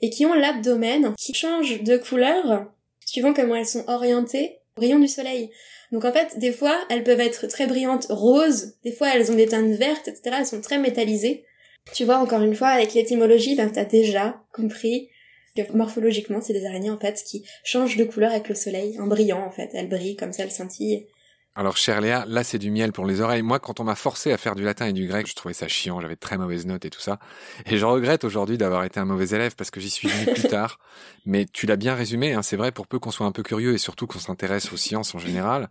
et 0.00 0.10
qui 0.10 0.26
ont 0.26 0.34
l'abdomen 0.34 1.14
qui 1.16 1.34
change 1.34 1.82
de 1.82 1.96
couleur 1.96 2.66
suivant 3.06 3.32
comment 3.32 3.54
elles 3.54 3.66
sont 3.66 3.84
orientées 3.88 4.58
au 4.76 4.80
rayon 4.80 4.98
du 4.98 5.08
soleil. 5.08 5.50
Donc 5.90 6.04
en 6.04 6.12
fait, 6.12 6.38
des 6.38 6.52
fois, 6.52 6.78
elles 6.88 7.04
peuvent 7.04 7.20
être 7.20 7.46
très 7.46 7.66
brillantes 7.66 8.06
roses, 8.08 8.74
des 8.84 8.92
fois 8.92 9.08
elles 9.14 9.30
ont 9.30 9.36
des 9.36 9.46
teintes 9.46 9.76
vertes, 9.76 10.08
etc. 10.08 10.36
Elles 10.40 10.46
sont 10.46 10.60
très 10.60 10.78
métallisées. 10.78 11.44
Tu 11.92 12.04
vois, 12.04 12.18
encore 12.18 12.42
une 12.42 12.54
fois, 12.54 12.68
avec 12.68 12.94
l'étymologie, 12.94 13.56
ben 13.56 13.70
t'as 13.70 13.84
déjà 13.84 14.40
compris 14.52 15.08
que 15.56 15.62
morphologiquement, 15.72 16.40
c'est 16.40 16.52
des 16.52 16.64
araignées 16.64 16.90
en 16.90 16.98
fait 16.98 17.22
qui 17.24 17.44
changent 17.64 17.96
de 17.96 18.04
couleur 18.04 18.30
avec 18.30 18.48
le 18.48 18.54
soleil, 18.54 18.98
en 18.98 19.06
brillant 19.06 19.44
en 19.44 19.50
fait. 19.50 19.70
Elles 19.74 19.88
brillent 19.88 20.16
comme 20.16 20.32
ça, 20.32 20.44
elles 20.44 20.50
scintillent. 20.50 21.06
Alors, 21.54 21.76
cher 21.76 22.00
Léa, 22.00 22.24
là, 22.28 22.44
c'est 22.44 22.58
du 22.58 22.70
miel 22.70 22.92
pour 22.92 23.04
les 23.04 23.20
oreilles. 23.20 23.42
Moi, 23.42 23.58
quand 23.58 23.78
on 23.78 23.84
m'a 23.84 23.94
forcé 23.94 24.32
à 24.32 24.38
faire 24.38 24.54
du 24.54 24.62
latin 24.62 24.86
et 24.86 24.94
du 24.94 25.06
grec, 25.06 25.26
je 25.26 25.34
trouvais 25.34 25.52
ça 25.52 25.68
chiant, 25.68 26.00
j'avais 26.00 26.16
très 26.16 26.38
mauvaise 26.38 26.64
note 26.64 26.86
et 26.86 26.90
tout 26.90 27.00
ça. 27.00 27.18
Et 27.66 27.76
je 27.76 27.84
regrette 27.84 28.24
aujourd'hui 28.24 28.56
d'avoir 28.56 28.84
été 28.84 28.98
un 29.00 29.04
mauvais 29.04 29.34
élève 29.34 29.54
parce 29.54 29.70
que 29.70 29.78
j'y 29.78 29.90
suis 29.90 30.08
venu 30.08 30.32
plus 30.32 30.48
tard. 30.48 30.78
Mais 31.26 31.44
tu 31.44 31.66
l'as 31.66 31.76
bien 31.76 31.94
résumé, 31.94 32.32
hein, 32.32 32.42
c'est 32.42 32.56
vrai, 32.56 32.72
pour 32.72 32.86
peu 32.86 32.98
qu'on 32.98 33.10
soit 33.10 33.26
un 33.26 33.32
peu 33.32 33.42
curieux 33.42 33.74
et 33.74 33.78
surtout 33.78 34.06
qu'on 34.06 34.18
s'intéresse 34.18 34.72
aux 34.72 34.78
sciences 34.78 35.14
en 35.14 35.18
général, 35.18 35.68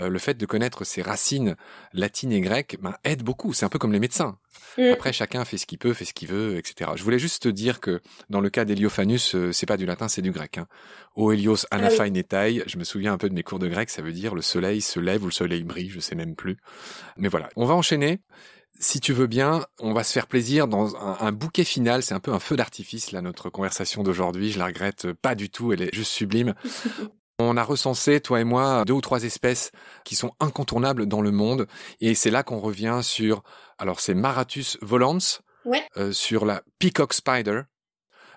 euh, 0.00 0.08
le 0.08 0.18
fait 0.18 0.34
de 0.34 0.46
connaître 0.46 0.82
ses 0.82 1.00
racines 1.00 1.54
latines 1.92 2.32
et 2.32 2.40
grecques 2.40 2.78
ben, 2.82 2.96
aide 3.04 3.22
beaucoup. 3.22 3.52
C'est 3.52 3.64
un 3.64 3.68
peu 3.70 3.78
comme 3.78 3.92
les 3.92 4.00
médecins. 4.00 4.36
Mm. 4.78 4.92
Après, 4.92 5.12
chacun 5.12 5.44
fait 5.44 5.58
ce 5.58 5.66
qu'il 5.66 5.78
peut, 5.78 5.92
fait 5.92 6.04
ce 6.04 6.14
qu'il 6.14 6.28
veut, 6.28 6.56
etc. 6.56 6.90
Je 6.94 7.02
voulais 7.02 7.18
juste 7.18 7.42
te 7.42 7.48
dire 7.48 7.80
que 7.80 8.00
dans 8.28 8.40
le 8.40 8.50
cas 8.50 8.64
d'Heliophanus, 8.64 9.34
euh, 9.34 9.52
c'est 9.52 9.66
pas 9.66 9.76
du 9.76 9.86
latin, 9.86 10.08
c'est 10.08 10.22
du 10.22 10.32
grec. 10.32 10.58
Hein. 10.58 10.66
O 11.16 11.32
Helios 11.32 11.66
ah 11.70 11.76
anaphainetai, 11.76 12.62
je 12.66 12.78
me 12.78 12.84
souviens 12.84 13.12
un 13.12 13.18
peu 13.18 13.28
de 13.28 13.34
mes 13.34 13.42
cours 13.42 13.58
de 13.58 13.68
grec, 13.68 13.90
ça 13.90 14.02
veut 14.02 14.12
dire 14.12 14.34
le 14.34 14.42
soleil 14.42 14.80
se 14.80 15.00
lève 15.00 15.22
ou 15.22 15.26
le 15.26 15.32
soleil 15.32 15.64
brille, 15.64 15.90
je 15.90 16.00
sais 16.00 16.14
même 16.14 16.34
plus. 16.34 16.56
Mais 17.16 17.28
voilà, 17.28 17.48
on 17.56 17.64
va 17.64 17.74
enchaîner. 17.74 18.20
Si 18.82 18.98
tu 18.98 19.12
veux 19.12 19.26
bien, 19.26 19.66
on 19.78 19.92
va 19.92 20.04
se 20.04 20.12
faire 20.12 20.26
plaisir 20.26 20.66
dans 20.66 20.96
un, 20.96 21.32
bouquet 21.32 21.64
final. 21.64 22.02
C'est 22.02 22.14
un 22.14 22.20
peu 22.20 22.32
un 22.32 22.38
feu 22.38 22.56
d'artifice, 22.56 23.12
là, 23.12 23.20
notre 23.20 23.50
conversation 23.50 24.02
d'aujourd'hui. 24.02 24.50
Je 24.52 24.58
la 24.58 24.66
regrette 24.66 25.12
pas 25.12 25.34
du 25.34 25.50
tout. 25.50 25.74
Elle 25.74 25.82
est 25.82 25.94
juste 25.94 26.12
sublime. 26.12 26.54
On 27.42 27.56
a 27.56 27.62
recensé, 27.62 28.20
toi 28.20 28.40
et 28.40 28.44
moi, 28.44 28.84
deux 28.86 28.92
ou 28.92 29.00
trois 29.00 29.24
espèces 29.24 29.70
qui 30.04 30.14
sont 30.14 30.32
incontournables 30.40 31.06
dans 31.06 31.22
le 31.22 31.30
monde. 31.30 31.66
Et 32.00 32.14
c'est 32.14 32.30
là 32.30 32.42
qu'on 32.42 32.58
revient 32.58 33.00
sur, 33.02 33.42
alors 33.80 33.98
c'est 34.00 34.14
Maratus 34.14 34.78
volans, 34.82 35.18
euh, 35.96 36.12
sur 36.12 36.44
la 36.44 36.62
Peacock 36.78 37.14
Spider, 37.14 37.62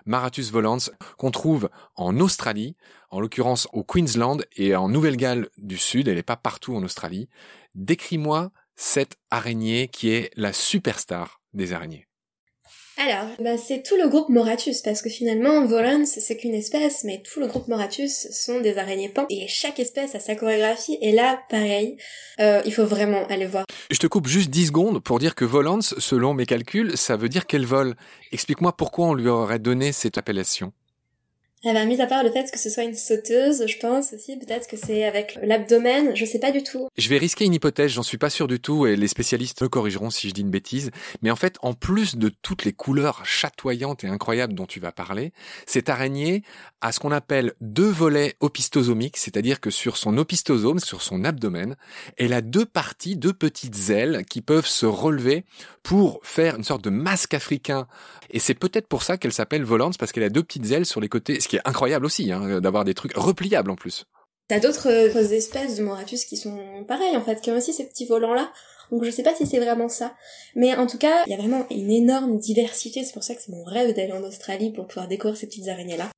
Maratus 0.06 0.50
volans, 0.50 0.78
qu'on 1.18 1.30
trouve 1.30 1.70
en 1.96 2.18
Australie, 2.18 2.76
en 3.10 3.20
l'occurrence 3.20 3.68
au 3.72 3.84
Queensland 3.84 4.38
et 4.56 4.74
en 4.74 4.88
Nouvelle-Galles 4.88 5.48
du 5.58 5.76
Sud. 5.76 6.08
Elle 6.08 6.16
n'est 6.16 6.22
pas 6.22 6.36
partout 6.36 6.74
en 6.74 6.82
Australie. 6.82 7.28
Décris-moi 7.74 8.50
cette 8.74 9.16
araignée 9.30 9.88
qui 9.88 10.10
est 10.10 10.30
la 10.34 10.52
superstar 10.52 11.40
des 11.52 11.72
araignées. 11.72 12.08
Alors, 12.96 13.26
bah, 13.40 13.56
c'est 13.58 13.82
tout 13.82 13.96
le 13.96 14.08
groupe 14.08 14.28
Moratus, 14.28 14.80
parce 14.82 15.02
que 15.02 15.08
finalement, 15.08 15.66
Volans, 15.66 16.04
c'est 16.06 16.36
qu'une 16.36 16.54
espèce, 16.54 17.02
mais 17.02 17.22
tout 17.22 17.40
le 17.40 17.48
groupe 17.48 17.66
Moratus 17.66 18.28
sont 18.30 18.60
des 18.60 18.78
araignées 18.78 19.08
pans, 19.08 19.26
et 19.30 19.46
chaque 19.48 19.80
espèce 19.80 20.14
a 20.14 20.20
sa 20.20 20.36
chorégraphie, 20.36 20.96
et 21.00 21.10
là, 21.10 21.40
pareil, 21.50 21.96
euh, 22.40 22.62
il 22.64 22.72
faut 22.72 22.86
vraiment 22.86 23.26
aller 23.26 23.46
voir. 23.46 23.64
Je 23.90 23.98
te 23.98 24.06
coupe 24.06 24.28
juste 24.28 24.50
10 24.50 24.68
secondes 24.68 25.02
pour 25.02 25.18
dire 25.18 25.34
que 25.34 25.44
Volans, 25.44 25.80
selon 25.80 26.34
mes 26.34 26.46
calculs, 26.46 26.96
ça 26.96 27.16
veut 27.16 27.28
dire 27.28 27.46
qu'elle 27.46 27.66
vole. 27.66 27.96
Explique-moi 28.30 28.76
pourquoi 28.76 29.08
on 29.08 29.14
lui 29.14 29.28
aurait 29.28 29.58
donné 29.58 29.90
cette 29.90 30.16
appellation. 30.16 30.72
Eh 31.66 31.72
ben, 31.72 31.88
mis 31.88 31.98
à 32.02 32.06
part 32.06 32.22
le 32.22 32.30
fait 32.30 32.50
que 32.50 32.58
ce 32.58 32.68
soit 32.68 32.82
une 32.82 32.94
sauteuse, 32.94 33.66
je 33.66 33.78
pense 33.78 34.12
aussi 34.12 34.36
peut-être 34.36 34.68
que 34.68 34.76
c'est 34.76 35.04
avec 35.04 35.38
l'abdomen, 35.42 36.14
je 36.14 36.26
sais 36.26 36.38
pas 36.38 36.52
du 36.52 36.62
tout. 36.62 36.88
Je 36.98 37.08
vais 37.08 37.16
risquer 37.16 37.46
une 37.46 37.54
hypothèse, 37.54 37.90
j'en 37.92 38.02
suis 38.02 38.18
pas 38.18 38.28
sûr 38.28 38.46
du 38.48 38.60
tout 38.60 38.86
et 38.86 38.96
les 38.96 39.08
spécialistes 39.08 39.62
me 39.62 39.68
corrigeront 39.70 40.10
si 40.10 40.28
je 40.28 40.34
dis 40.34 40.42
une 40.42 40.50
bêtise, 40.50 40.90
mais 41.22 41.30
en 41.30 41.36
fait, 41.36 41.56
en 41.62 41.72
plus 41.72 42.16
de 42.16 42.28
toutes 42.28 42.66
les 42.66 42.74
couleurs 42.74 43.24
chatoyantes 43.24 44.04
et 44.04 44.08
incroyables 44.08 44.52
dont 44.52 44.66
tu 44.66 44.78
vas 44.78 44.92
parler, 44.92 45.32
cette 45.64 45.88
araignée 45.88 46.42
a 46.82 46.92
ce 46.92 47.00
qu'on 47.00 47.12
appelle 47.12 47.54
deux 47.62 47.88
volets 47.88 48.34
opistosomiques, 48.40 49.16
c'est-à-dire 49.16 49.58
que 49.58 49.70
sur 49.70 49.96
son 49.96 50.18
opistosome, 50.18 50.80
sur 50.80 51.00
son 51.00 51.24
abdomen, 51.24 51.76
elle 52.18 52.34
a 52.34 52.42
deux 52.42 52.66
parties, 52.66 53.16
deux 53.16 53.32
petites 53.32 53.88
ailes 53.88 54.26
qui 54.28 54.42
peuvent 54.42 54.66
se 54.66 54.84
relever 54.84 55.46
pour 55.82 56.20
faire 56.24 56.56
une 56.56 56.64
sorte 56.64 56.84
de 56.84 56.90
masque 56.90 57.32
africain. 57.32 57.86
Et 58.30 58.38
c'est 58.38 58.54
peut-être 58.54 58.86
pour 58.86 59.02
ça 59.02 59.16
qu'elle 59.16 59.32
s'appelle 59.32 59.64
volante, 59.64 59.96
parce 59.96 60.12
qu'elle 60.12 60.24
a 60.24 60.28
deux 60.28 60.42
petites 60.42 60.70
ailes 60.70 60.86
sur 60.86 61.00
les 61.00 61.08
côtés, 61.08 61.40
est 61.56 61.60
incroyable 61.64 62.06
aussi, 62.06 62.32
hein, 62.32 62.60
d'avoir 62.60 62.84
des 62.84 62.94
trucs 62.94 63.16
repliables 63.16 63.70
en 63.70 63.76
plus. 63.76 64.06
T'as 64.48 64.60
d'autres 64.60 64.90
euh, 64.90 65.30
espèces 65.30 65.76
de 65.76 65.82
moratus 65.82 66.24
qui 66.24 66.36
sont 66.36 66.84
pareilles 66.86 67.16
en 67.16 67.22
fait, 67.22 67.40
qui 67.40 67.50
ont 67.50 67.56
aussi 67.56 67.72
ces 67.72 67.86
petits 67.86 68.06
volants 68.06 68.34
là. 68.34 68.52
Donc 68.90 69.04
je 69.04 69.10
sais 69.10 69.22
pas 69.22 69.34
si 69.34 69.46
c'est 69.46 69.58
vraiment 69.58 69.88
ça. 69.88 70.14
Mais 70.54 70.74
en 70.74 70.86
tout 70.86 70.98
cas, 70.98 71.24
il 71.26 71.30
y 71.30 71.34
a 71.34 71.38
vraiment 71.38 71.66
une 71.70 71.90
énorme 71.90 72.38
diversité. 72.38 73.02
C'est 73.04 73.14
pour 73.14 73.24
ça 73.24 73.34
que 73.34 73.42
c'est 73.42 73.52
mon 73.52 73.64
rêve 73.64 73.94
d'aller 73.94 74.12
en 74.12 74.22
Australie 74.22 74.70
pour 74.70 74.86
pouvoir 74.86 75.08
découvrir 75.08 75.36
ces 75.36 75.46
petites 75.46 75.68
araignées 75.68 75.96
là. 75.96 76.10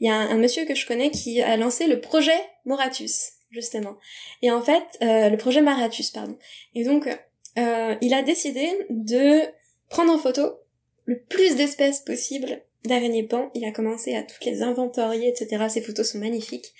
Il 0.00 0.06
y 0.06 0.10
a 0.10 0.14
un, 0.14 0.38
monsieur 0.38 0.64
que 0.64 0.74
je 0.74 0.86
connais 0.86 1.10
qui 1.10 1.42
a 1.42 1.56
lancé 1.58 1.86
le 1.86 2.00
projet 2.00 2.38
Moratus, 2.64 3.32
justement. 3.50 3.96
Et 4.40 4.50
en 4.50 4.62
fait, 4.62 4.82
euh, 5.02 5.28
le 5.28 5.36
projet 5.36 5.60
Maratus, 5.60 6.10
pardon. 6.10 6.38
Et 6.74 6.84
donc, 6.84 7.06
euh, 7.58 7.94
il 8.00 8.14
a 8.14 8.22
décidé 8.22 8.86
de 8.88 9.42
prendre 9.90 10.12
en 10.12 10.18
photo 10.18 10.58
le 11.04 11.20
plus 11.20 11.56
d'espèces 11.56 12.00
possibles 12.00 12.62
d'araignées 12.84 13.22
pan. 13.22 13.50
Il 13.54 13.64
a 13.64 13.72
commencé 13.72 14.14
à 14.14 14.22
toutes 14.22 14.44
les 14.44 14.62
inventorier, 14.62 15.28
etc. 15.28 15.66
Ses 15.68 15.82
photos 15.82 16.12
sont 16.12 16.18
magnifiques. 16.18 16.72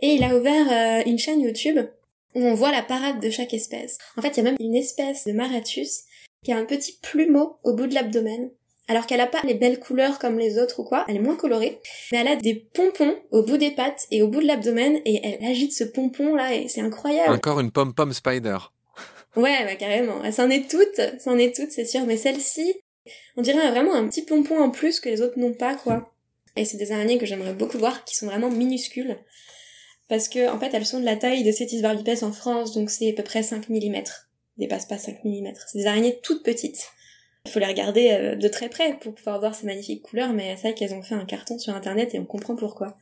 Et 0.00 0.14
il 0.14 0.24
a 0.24 0.36
ouvert 0.36 0.66
euh, 0.70 1.08
une 1.08 1.18
chaîne 1.18 1.40
YouTube 1.40 1.78
où 2.34 2.42
on 2.42 2.54
voit 2.54 2.72
la 2.72 2.82
parade 2.82 3.20
de 3.20 3.30
chaque 3.30 3.54
espèce. 3.54 3.98
En 4.16 4.22
fait, 4.22 4.30
il 4.30 4.36
y 4.38 4.40
a 4.40 4.42
même 4.44 4.56
une 4.58 4.74
espèce 4.74 5.24
de 5.24 5.32
Maratus 5.32 6.02
qui 6.44 6.52
a 6.52 6.58
un 6.58 6.64
petit 6.64 6.98
plumeau 7.00 7.58
au 7.62 7.74
bout 7.74 7.86
de 7.86 7.94
l'abdomen. 7.94 8.50
Alors 8.86 9.06
qu'elle 9.06 9.20
a 9.20 9.26
pas 9.26 9.40
les 9.44 9.54
belles 9.54 9.80
couleurs 9.80 10.18
comme 10.18 10.38
les 10.38 10.58
autres 10.58 10.80
ou 10.80 10.84
quoi, 10.84 11.06
elle 11.08 11.16
est 11.16 11.20
moins 11.20 11.36
colorée, 11.36 11.80
mais 12.12 12.18
elle 12.18 12.28
a 12.28 12.36
des 12.36 12.54
pompons 12.54 13.16
au 13.30 13.42
bout 13.42 13.56
des 13.56 13.70
pattes 13.70 14.06
et 14.10 14.20
au 14.20 14.28
bout 14.28 14.42
de 14.42 14.46
l'abdomen 14.46 15.00
et 15.06 15.20
elle 15.24 15.48
agite 15.48 15.72
ce 15.72 15.84
pompon 15.84 16.34
là 16.34 16.54
et 16.54 16.68
c'est 16.68 16.82
incroyable. 16.82 17.32
Encore 17.32 17.60
une 17.60 17.70
pom-pom 17.70 18.12
spider. 18.12 18.58
Ouais, 19.36 19.64
bah 19.64 19.74
carrément. 19.76 20.20
C'en 20.30 20.50
est 20.50 20.70
toutes, 20.70 21.00
c'en 21.18 21.38
est 21.38 21.56
toutes, 21.56 21.70
c'est 21.70 21.86
sûr, 21.86 22.04
mais 22.04 22.18
celle-ci, 22.18 22.74
on 23.36 23.42
dirait 23.42 23.70
vraiment 23.70 23.94
un 23.94 24.08
petit 24.08 24.22
pompon 24.22 24.58
en 24.58 24.70
plus 24.70 25.00
que 25.00 25.08
les 25.08 25.22
autres 25.22 25.38
n'ont 25.38 25.54
pas, 25.54 25.74
quoi. 25.74 26.12
Et 26.56 26.64
c'est 26.64 26.76
des 26.76 26.92
araignées 26.92 27.18
que 27.18 27.26
j'aimerais 27.26 27.54
beaucoup 27.54 27.78
voir, 27.78 28.04
qui 28.04 28.14
sont 28.14 28.26
vraiment 28.26 28.50
minuscules. 28.50 29.18
Parce 30.08 30.28
que, 30.28 30.48
en 30.50 30.58
fait, 30.58 30.72
elles 30.74 30.86
sont 30.86 31.00
de 31.00 31.04
la 31.04 31.16
taille 31.16 31.44
de 31.44 31.52
Cetis 31.52 31.80
barbipes 31.80 32.22
en 32.22 32.32
France, 32.32 32.72
donc 32.72 32.90
c'est 32.90 33.10
à 33.10 33.12
peu 33.14 33.22
près 33.22 33.42
5 33.42 33.68
mm. 33.68 34.02
Dépasse 34.58 34.86
pas 34.86 34.98
5 34.98 35.24
mm. 35.24 35.52
C'est 35.66 35.78
des 35.78 35.86
araignées 35.86 36.20
toutes 36.22 36.44
petites. 36.44 36.88
Il 37.46 37.50
faut 37.50 37.58
les 37.58 37.66
regarder 37.66 38.10
euh, 38.10 38.36
de 38.36 38.48
très 38.48 38.68
près 38.68 38.98
pour 38.98 39.14
pouvoir 39.14 39.38
voir 39.38 39.54
ces 39.54 39.66
magnifiques 39.66 40.02
couleurs, 40.02 40.32
mais 40.32 40.56
c'est 40.56 40.68
vrai 40.68 40.74
qu'elles 40.74 40.94
ont 40.94 41.02
fait 41.02 41.14
un 41.14 41.26
carton 41.26 41.58
sur 41.58 41.74
internet 41.74 42.14
et 42.14 42.18
on 42.18 42.24
comprend 42.24 42.56
pourquoi. 42.56 42.96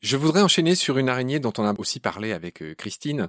Je 0.00 0.16
voudrais 0.16 0.42
enchaîner 0.42 0.74
sur 0.74 0.98
une 0.98 1.08
araignée 1.08 1.40
dont 1.40 1.52
on 1.58 1.64
a 1.64 1.74
aussi 1.78 2.00
parlé 2.00 2.32
avec 2.32 2.62
euh, 2.62 2.74
Christine, 2.74 3.28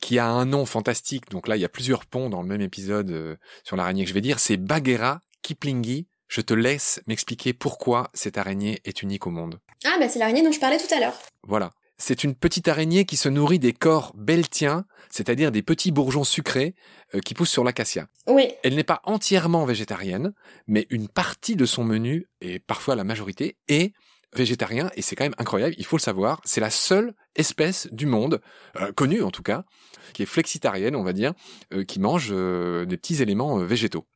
qui 0.00 0.18
a 0.18 0.26
un 0.26 0.46
nom 0.46 0.66
fantastique. 0.66 1.30
Donc 1.30 1.46
là, 1.46 1.56
il 1.56 1.60
y 1.60 1.64
a 1.64 1.68
plusieurs 1.68 2.06
ponts 2.06 2.30
dans 2.30 2.42
le 2.42 2.48
même 2.48 2.60
épisode 2.60 3.10
euh, 3.10 3.36
sur 3.64 3.76
l'araignée 3.76 4.04
que 4.04 4.08
je 4.08 4.14
vais 4.14 4.20
dire. 4.20 4.38
C'est 4.38 4.56
Bagheera 4.56 5.20
kiplingi. 5.48 6.06
Je 6.28 6.42
te 6.42 6.52
laisse 6.52 7.00
m'expliquer 7.06 7.54
pourquoi 7.54 8.10
cette 8.12 8.36
araignée 8.36 8.80
est 8.84 9.00
unique 9.00 9.26
au 9.26 9.30
monde. 9.30 9.60
Ah, 9.86 9.96
bah 9.98 10.08
c'est 10.08 10.18
l'araignée 10.18 10.42
dont 10.42 10.52
je 10.52 10.60
parlais 10.60 10.76
tout 10.76 10.94
à 10.94 11.00
l'heure. 11.00 11.18
Voilà. 11.46 11.72
C'est 11.96 12.22
une 12.22 12.34
petite 12.34 12.68
araignée 12.68 13.06
qui 13.06 13.16
se 13.16 13.30
nourrit 13.30 13.58
des 13.58 13.72
corps 13.72 14.12
beltiens, 14.14 14.84
c'est-à-dire 15.10 15.50
des 15.50 15.62
petits 15.62 15.90
bourgeons 15.90 16.22
sucrés 16.22 16.74
euh, 17.14 17.20
qui 17.20 17.32
poussent 17.32 17.50
sur 17.50 17.64
l'acacia. 17.64 18.08
Oui. 18.26 18.52
Elle 18.62 18.76
n'est 18.76 18.84
pas 18.84 19.00
entièrement 19.04 19.64
végétarienne, 19.64 20.32
mais 20.66 20.86
une 20.90 21.08
partie 21.08 21.56
de 21.56 21.64
son 21.64 21.82
menu, 21.82 22.28
et 22.42 22.58
parfois 22.58 22.94
la 22.94 23.04
majorité, 23.04 23.56
est 23.68 23.94
végétarien, 24.36 24.90
et 24.94 25.02
c'est 25.02 25.16
quand 25.16 25.24
même 25.24 25.34
incroyable, 25.38 25.74
il 25.78 25.86
faut 25.86 25.96
le 25.96 26.02
savoir, 26.02 26.42
c'est 26.44 26.60
la 26.60 26.70
seule 26.70 27.14
espèce 27.34 27.88
du 27.90 28.04
monde, 28.04 28.42
euh, 28.76 28.92
connue 28.92 29.22
en 29.22 29.30
tout 29.30 29.42
cas, 29.42 29.64
qui 30.12 30.22
est 30.22 30.26
flexitarienne, 30.26 30.94
on 30.94 31.02
va 31.02 31.14
dire, 31.14 31.32
euh, 31.72 31.84
qui 31.84 31.98
mange 31.98 32.28
des 32.28 32.96
petits 32.98 33.22
éléments 33.22 33.58
végétaux. 33.58 34.06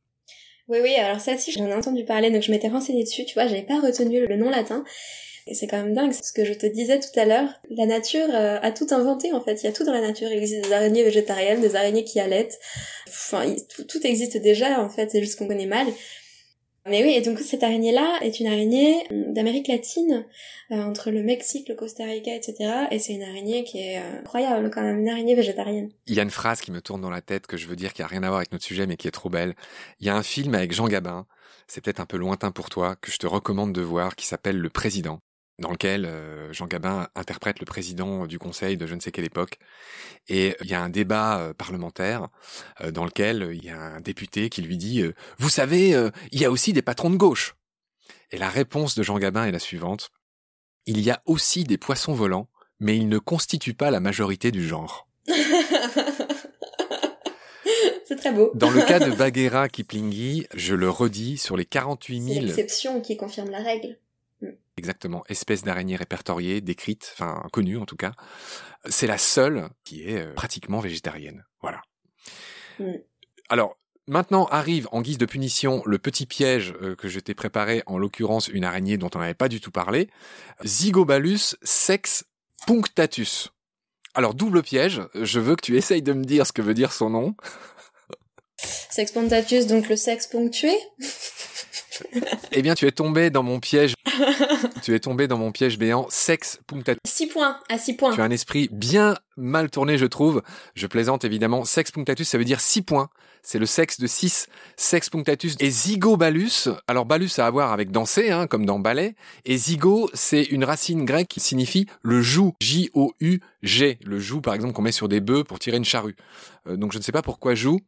Oui, 0.67 0.79
oui, 0.81 0.95
alors 0.95 1.19
ça 1.19 1.33
aussi, 1.33 1.51
j'en 1.51 1.67
ai 1.67 1.73
entendu 1.73 2.05
parler, 2.05 2.31
donc 2.31 2.41
je 2.41 2.51
m'étais 2.51 2.69
renseignée 2.69 3.03
dessus, 3.03 3.25
tu 3.25 3.33
vois, 3.33 3.47
j'avais 3.47 3.63
pas 3.63 3.79
retenu 3.79 4.25
le 4.25 4.35
nom 4.37 4.49
latin, 4.49 4.85
et 5.45 5.55
c'est 5.55 5.67
quand 5.67 5.77
même 5.77 5.93
dingue, 5.93 6.13
ce 6.13 6.31
que 6.31 6.45
je 6.45 6.53
te 6.53 6.65
disais 6.65 6.99
tout 6.99 7.19
à 7.19 7.25
l'heure. 7.25 7.49
La 7.69 7.85
nature 7.85 8.27
euh, 8.33 8.59
a 8.61 8.71
tout 8.71 8.87
inventé 8.91 9.33
en 9.33 9.41
fait. 9.41 9.61
Il 9.61 9.65
y 9.65 9.69
a 9.69 9.73
tout 9.73 9.83
dans 9.83 9.91
la 9.91 10.01
nature. 10.01 10.29
Il 10.31 10.37
existe 10.37 10.63
des 10.63 10.71
araignées 10.71 11.03
végétariennes, 11.03 11.59
des 11.59 11.75
araignées 11.75 12.05
qui 12.05 12.19
allaitent. 12.19 12.59
Enfin, 13.07 13.53
tout, 13.87 14.07
existe 14.07 14.37
déjà 14.37 14.81
en 14.81 14.89
fait. 14.89 15.11
C'est 15.11 15.21
juste 15.21 15.37
qu'on 15.37 15.47
connaît 15.47 15.65
mal. 15.65 15.87
Mais 16.85 17.01
oui, 17.01 17.11
et 17.11 17.21
donc 17.21 17.39
cette 17.39 17.63
araignée-là 17.63 18.19
est 18.21 18.39
une 18.41 18.47
araignée 18.47 19.07
d'Amérique 19.09 19.69
latine, 19.69 20.25
euh, 20.71 20.81
entre 20.81 21.11
le 21.11 21.23
Mexique, 21.23 21.69
le 21.69 21.75
Costa 21.75 22.03
Rica, 22.03 22.35
etc. 22.35 22.87
Et 22.91 22.99
c'est 22.99 23.13
une 23.13 23.23
araignée 23.23 23.63
qui 23.63 23.79
est 23.79 23.99
euh, 23.99 24.19
incroyable 24.19 24.69
quand 24.69 24.81
même, 24.81 24.99
une 24.99 25.07
araignée 25.07 25.35
végétarienne. 25.35 25.89
Il 26.07 26.15
y 26.15 26.19
a 26.19 26.23
une 26.23 26.29
phrase 26.29 26.59
qui 26.59 26.71
me 26.71 26.81
tourne 26.81 26.99
dans 26.99 27.09
la 27.09 27.21
tête 27.21 27.47
que 27.47 27.55
je 27.55 27.67
veux 27.67 27.77
dire 27.77 27.93
qui 27.93 28.01
a 28.01 28.07
rien 28.07 28.23
à 28.23 28.27
voir 28.27 28.37
avec 28.37 28.51
notre 28.51 28.65
sujet 28.65 28.85
mais 28.85 28.97
qui 28.97 29.07
est 29.07 29.11
trop 29.11 29.29
belle. 29.29 29.55
Il 30.01 30.07
y 30.07 30.09
a 30.09 30.15
un 30.15 30.23
film 30.23 30.55
avec 30.55 30.73
Jean 30.73 30.87
Gabin, 30.87 31.25
c'est 31.67 31.81
peut-être 31.81 32.01
un 32.01 32.05
peu 32.05 32.17
lointain 32.17 32.51
pour 32.51 32.69
toi, 32.69 32.95
que 32.97 33.11
je 33.11 33.17
te 33.17 33.27
recommande 33.27 33.71
de 33.71 33.81
voir, 33.81 34.15
qui 34.15 34.25
s'appelle 34.25 34.57
Le 34.57 34.69
Président 34.69 35.21
dans 35.59 35.71
lequel 35.71 36.05
euh, 36.05 36.51
Jean 36.51 36.67
Gabin 36.67 37.07
interprète 37.15 37.59
le 37.59 37.65
président 37.65 38.25
du 38.25 38.39
Conseil 38.39 38.77
de 38.77 38.87
je 38.87 38.95
ne 38.95 38.99
sais 38.99 39.11
quelle 39.11 39.25
époque. 39.25 39.59
Et 40.27 40.55
il 40.61 40.67
y 40.67 40.73
a 40.73 40.81
un 40.81 40.89
débat 40.89 41.39
euh, 41.39 41.53
parlementaire 41.53 42.27
euh, 42.81 42.91
dans 42.91 43.05
lequel 43.05 43.51
il 43.53 43.63
y 43.63 43.69
a 43.69 43.79
un 43.79 44.01
député 44.01 44.49
qui 44.49 44.61
lui 44.61 44.77
dit 44.77 45.03
Vous 45.37 45.49
savez, 45.49 45.89
il 46.31 46.39
y 46.41 46.45
a 46.45 46.51
aussi 46.51 46.73
des 46.73 46.81
patrons 46.81 47.09
de 47.09 47.17
gauche. 47.17 47.55
Et 48.31 48.37
la 48.37 48.49
réponse 48.49 48.95
de 48.95 49.03
Jean 49.03 49.19
Gabin 49.19 49.45
est 49.45 49.51
la 49.51 49.59
suivante. 49.59 50.09
Il 50.85 50.99
y 50.99 51.11
a 51.11 51.21
aussi 51.25 51.63
des 51.63 51.77
poissons 51.77 52.13
volants, 52.13 52.49
mais 52.79 52.97
ils 52.97 53.07
ne 53.07 53.19
constituent 53.19 53.75
pas 53.75 53.91
la 53.91 53.99
majorité 53.99 54.51
du 54.51 54.67
genre. 54.67 55.07
C'est 58.05 58.17
très 58.17 58.31
beau. 58.31 58.51
Dans 58.53 58.69
le 58.69 58.81
cas 58.81 58.99
de 58.99 59.11
Bagheera 59.15 59.69
Kiplingi, 59.69 60.47
je 60.55 60.75
le 60.75 60.89
redis, 60.89 61.37
sur 61.37 61.55
les 61.55 61.65
48 61.65 62.21
000... 62.21 62.33
C'est 62.33 62.41
l'exception 62.41 63.01
qui 63.01 63.15
confirme 63.15 63.49
la 63.49 63.59
règle. 63.59 63.97
Exactement, 64.77 65.23
espèce 65.29 65.63
d'araignée 65.63 65.95
répertoriée, 65.95 66.59
décrite, 66.59 67.13
enfin 67.13 67.43
connue 67.51 67.77
en 67.77 67.85
tout 67.85 67.95
cas. 67.95 68.13
C'est 68.89 69.07
la 69.07 69.19
seule 69.19 69.69
qui 69.83 70.03
est 70.03 70.23
euh, 70.23 70.33
pratiquement 70.33 70.79
végétarienne. 70.79 71.45
Voilà. 71.61 71.81
Mm. 72.79 72.93
Alors, 73.49 73.77
maintenant 74.07 74.45
arrive 74.45 74.87
en 74.91 75.01
guise 75.01 75.19
de 75.19 75.27
punition 75.27 75.83
le 75.85 75.99
petit 75.99 76.25
piège 76.25 76.73
euh, 76.81 76.95
que 76.95 77.07
je 77.07 77.19
t'ai 77.19 77.35
préparé, 77.35 77.83
en 77.85 77.99
l'occurrence 77.99 78.47
une 78.47 78.63
araignée 78.63 78.97
dont 78.97 79.11
on 79.13 79.19
n'avait 79.19 79.35
pas 79.35 79.47
du 79.47 79.61
tout 79.61 79.71
parlé, 79.71 80.09
Zygobalus 80.63 81.55
sex 81.61 82.25
punctatus. 82.65 83.49
Alors, 84.15 84.33
double 84.33 84.63
piège, 84.63 85.01
je 85.13 85.39
veux 85.39 85.55
que 85.55 85.61
tu 85.61 85.77
essayes 85.77 86.03
de 86.03 86.13
me 86.13 86.23
dire 86.23 86.47
ce 86.47 86.53
que 86.53 86.61
veut 86.61 86.75
dire 86.75 86.93
son 86.93 87.09
nom. 87.11 87.35
Sex 88.57 89.11
punctatus, 89.11 89.67
donc 89.67 89.89
le 89.89 89.95
sexe 89.95 90.27
ponctué? 90.27 90.75
eh 92.51 92.61
bien, 92.61 92.75
tu 92.75 92.87
es 92.87 92.91
tombé 92.91 93.29
dans 93.29 93.43
mon 93.43 93.59
piège. 93.59 93.93
tu 94.83 94.93
es 94.93 94.99
tombé 94.99 95.27
dans 95.27 95.37
mon 95.37 95.51
piège 95.51 95.77
béant. 95.77 96.07
Sex 96.09 96.59
punctatus. 96.67 96.99
6 97.05 97.27
points, 97.27 97.59
à 97.69 97.77
6 97.77 97.93
points. 97.95 98.13
Tu 98.13 98.21
as 98.21 98.23
un 98.23 98.31
esprit 98.31 98.69
bien 98.71 99.15
mal 99.37 99.69
tourné, 99.69 99.97
je 99.97 100.05
trouve. 100.05 100.41
Je 100.75 100.87
plaisante 100.87 101.23
évidemment. 101.25 101.65
Sex 101.65 101.91
punctatus, 101.91 102.27
ça 102.27 102.37
veut 102.37 102.45
dire 102.45 102.59
6 102.59 102.81
points. 102.83 103.09
C'est 103.45 103.59
le 103.59 103.65
sexe 103.65 103.99
de 103.99 104.07
6. 104.07 104.47
Sex 104.77 105.09
punctatus. 105.09 105.55
Et 105.59 105.69
zygobalus. 105.69 106.69
Alors, 106.87 107.05
balus 107.05 107.29
a 107.37 107.45
à 107.45 107.51
voir 107.51 107.73
avec 107.73 107.91
danser, 107.91 108.31
hein, 108.31 108.47
comme 108.47 108.65
dans 108.65 108.79
ballet. 108.79 109.15
Et 109.43 109.57
zygo, 109.57 110.09
c'est 110.13 110.43
une 110.43 110.63
racine 110.63 111.03
grecque 111.03 111.27
qui 111.27 111.41
signifie 111.41 111.85
le 112.01 112.21
joug. 112.21 112.53
J-O-U-G. 112.61 113.99
Le 114.05 114.19
joug, 114.19 114.39
par 114.39 114.53
exemple, 114.53 114.73
qu'on 114.73 114.81
met 114.81 114.93
sur 114.93 115.09
des 115.09 115.19
bœufs 115.19 115.43
pour 115.43 115.59
tirer 115.59 115.75
une 115.75 115.83
charrue. 115.83 116.15
Euh, 116.67 116.77
donc, 116.77 116.93
je 116.93 116.97
ne 116.97 117.03
sais 117.03 117.11
pas 117.11 117.21
pourquoi 117.21 117.53
joug. 117.53 117.81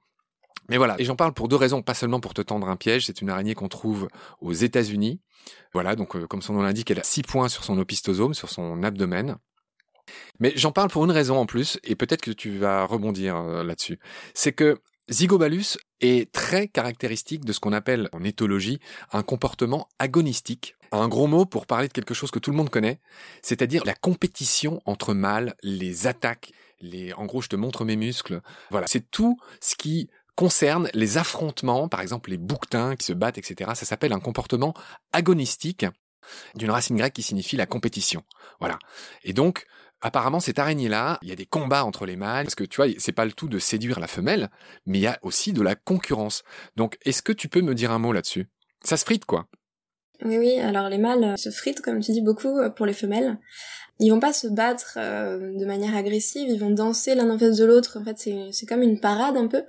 Mais 0.69 0.77
voilà, 0.77 0.95
et 0.99 1.05
j'en 1.05 1.15
parle 1.15 1.33
pour 1.33 1.47
deux 1.47 1.55
raisons, 1.55 1.81
pas 1.81 1.93
seulement 1.93 2.19
pour 2.19 2.33
te 2.33 2.41
tendre 2.41 2.67
un 2.67 2.75
piège, 2.75 3.05
c'est 3.05 3.21
une 3.21 3.29
araignée 3.29 3.53
qu'on 3.53 3.67
trouve 3.67 4.07
aux 4.41 4.53
États-Unis. 4.53 5.21
Voilà, 5.73 5.95
donc 5.95 6.15
euh, 6.15 6.25
comme 6.27 6.41
son 6.41 6.53
nom 6.53 6.61
l'indique, 6.61 6.89
elle 6.91 6.99
a 6.99 7.03
six 7.03 7.21
points 7.21 7.49
sur 7.49 7.63
son 7.63 7.77
opistosome, 7.77 8.33
sur 8.33 8.49
son 8.49 8.81
abdomen. 8.83 9.37
Mais 10.39 10.53
j'en 10.55 10.71
parle 10.71 10.89
pour 10.89 11.05
une 11.05 11.11
raison 11.11 11.37
en 11.37 11.45
plus, 11.45 11.79
et 11.83 11.95
peut-être 11.95 12.21
que 12.21 12.31
tu 12.31 12.57
vas 12.57 12.85
rebondir 12.85 13.35
euh, 13.35 13.63
là-dessus. 13.63 13.99
C'est 14.33 14.53
que 14.53 14.79
Zygobalus 15.09 15.77
est 16.01 16.31
très 16.31 16.67
caractéristique 16.67 17.45
de 17.45 17.53
ce 17.53 17.59
qu'on 17.59 17.73
appelle 17.73 18.09
en 18.11 18.23
éthologie 18.23 18.79
un 19.11 19.21
comportement 19.21 19.87
agonistique. 19.99 20.75
Un 20.91 21.07
gros 21.07 21.27
mot 21.27 21.45
pour 21.45 21.67
parler 21.67 21.87
de 21.87 21.93
quelque 21.93 22.13
chose 22.13 22.31
que 22.31 22.39
tout 22.39 22.51
le 22.51 22.57
monde 22.57 22.69
connaît, 22.69 22.99
c'est-à-dire 23.41 23.83
la 23.85 23.93
compétition 23.93 24.81
entre 24.85 25.13
mâles, 25.13 25.55
les 25.61 26.07
attaques, 26.07 26.51
les, 26.79 27.13
en 27.13 27.25
gros, 27.25 27.41
je 27.41 27.49
te 27.49 27.55
montre 27.55 27.85
mes 27.85 27.95
muscles. 27.95 28.41
Voilà, 28.71 28.87
c'est 28.87 29.11
tout 29.11 29.37
ce 29.61 29.75
qui 29.75 30.09
concerne 30.35 30.89
les 30.93 31.17
affrontements, 31.17 31.87
par 31.87 32.01
exemple 32.01 32.29
les 32.29 32.37
bouquetins 32.37 32.95
qui 32.95 33.05
se 33.05 33.13
battent, 33.13 33.37
etc. 33.37 33.71
Ça 33.75 33.85
s'appelle 33.85 34.13
un 34.13 34.19
comportement 34.19 34.73
agonistique 35.13 35.85
d'une 36.55 36.71
racine 36.71 36.97
grecque 36.97 37.13
qui 37.13 37.23
signifie 37.23 37.55
la 37.55 37.65
compétition. 37.65 38.23
Voilà. 38.59 38.79
Et 39.23 39.33
donc, 39.33 39.65
apparemment, 40.01 40.39
cette 40.39 40.59
araignée-là, 40.59 41.19
il 41.21 41.29
y 41.29 41.31
a 41.31 41.35
des 41.35 41.45
combats 41.45 41.83
entre 41.83 42.05
les 42.05 42.15
mâles, 42.15 42.45
parce 42.45 42.55
que 42.55 42.63
tu 42.63 42.77
vois, 42.77 42.87
c'est 42.97 43.11
pas 43.11 43.25
le 43.25 43.31
tout 43.31 43.47
de 43.47 43.59
séduire 43.59 43.99
la 43.99 44.07
femelle, 44.07 44.49
mais 44.85 44.99
il 44.99 45.01
y 45.01 45.07
a 45.07 45.19
aussi 45.21 45.53
de 45.53 45.61
la 45.61 45.75
concurrence. 45.75 46.43
Donc, 46.75 46.97
est-ce 47.05 47.21
que 47.21 47.31
tu 47.31 47.47
peux 47.47 47.61
me 47.61 47.75
dire 47.75 47.91
un 47.91 47.99
mot 47.99 48.11
là-dessus? 48.11 48.47
Ça 48.83 48.97
se 48.97 49.05
frite, 49.05 49.25
quoi. 49.25 49.47
Oui, 50.23 50.37
oui, 50.37 50.59
alors 50.59 50.89
les 50.89 50.97
mâles 50.97 51.37
se 51.37 51.49
fritent, 51.49 51.81
comme 51.81 51.99
tu 51.99 52.11
dis, 52.11 52.21
beaucoup 52.21 52.57
euh, 52.59 52.69
pour 52.69 52.85
les 52.85 52.93
femelles. 52.93 53.37
Ils 53.99 54.11
vont 54.11 54.19
pas 54.19 54.33
se 54.33 54.47
battre 54.47 54.97
euh, 54.97 55.57
de 55.57 55.65
manière 55.65 55.95
agressive, 55.95 56.49
ils 56.49 56.59
vont 56.59 56.69
danser 56.69 57.15
l'un 57.15 57.29
en 57.29 57.37
face 57.37 57.57
de 57.57 57.65
l'autre. 57.65 57.97
En 57.99 58.03
fait, 58.03 58.17
c'est 58.51 58.65
comme 58.65 58.81
une 58.81 58.99
parade 58.99 59.37
un 59.37 59.47
peu 59.47 59.63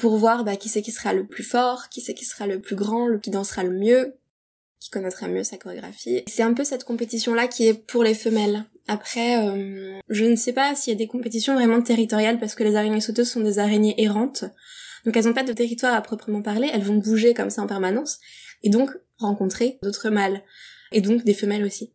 pour 0.00 0.16
voir 0.16 0.44
bah, 0.44 0.56
qui 0.56 0.68
c'est 0.68 0.82
qui 0.82 0.92
sera 0.92 1.12
le 1.12 1.26
plus 1.26 1.44
fort, 1.44 1.88
qui 1.90 2.00
c'est 2.00 2.14
qui 2.14 2.24
sera 2.24 2.46
le 2.46 2.58
plus 2.58 2.74
grand, 2.74 3.06
le 3.06 3.18
qui 3.18 3.30
dansera 3.30 3.62
le 3.62 3.70
mieux, 3.70 4.16
qui 4.80 4.88
connaîtra 4.88 5.28
mieux 5.28 5.44
sa 5.44 5.58
chorégraphie. 5.58 6.22
C'est 6.26 6.42
un 6.42 6.54
peu 6.54 6.64
cette 6.64 6.84
compétition-là 6.84 7.46
qui 7.46 7.68
est 7.68 7.74
pour 7.74 8.02
les 8.02 8.14
femelles. 8.14 8.64
Après, 8.88 9.46
euh, 9.46 10.00
je 10.08 10.24
ne 10.24 10.36
sais 10.36 10.54
pas 10.54 10.74
s'il 10.74 10.92
y 10.92 10.96
a 10.96 10.98
des 10.98 11.06
compétitions 11.06 11.54
vraiment 11.54 11.82
territoriales 11.82 12.40
parce 12.40 12.54
que 12.54 12.64
les 12.64 12.76
araignées 12.76 13.02
sauteuses 13.02 13.30
sont 13.30 13.42
des 13.42 13.58
araignées 13.58 13.94
errantes. 14.02 14.44
Donc 15.04 15.16
elles 15.16 15.26
n'ont 15.26 15.34
pas 15.34 15.44
de 15.44 15.52
territoire 15.52 15.94
à 15.94 16.00
proprement 16.00 16.42
parler, 16.42 16.70
elles 16.72 16.82
vont 16.82 16.96
bouger 16.96 17.34
comme 17.34 17.50
ça 17.50 17.62
en 17.62 17.66
permanence 17.66 18.18
et 18.62 18.70
donc 18.70 18.90
rencontrer 19.18 19.78
d'autres 19.82 20.08
mâles 20.08 20.42
et 20.92 21.02
donc 21.02 21.24
des 21.24 21.34
femelles 21.34 21.64
aussi. 21.64 21.92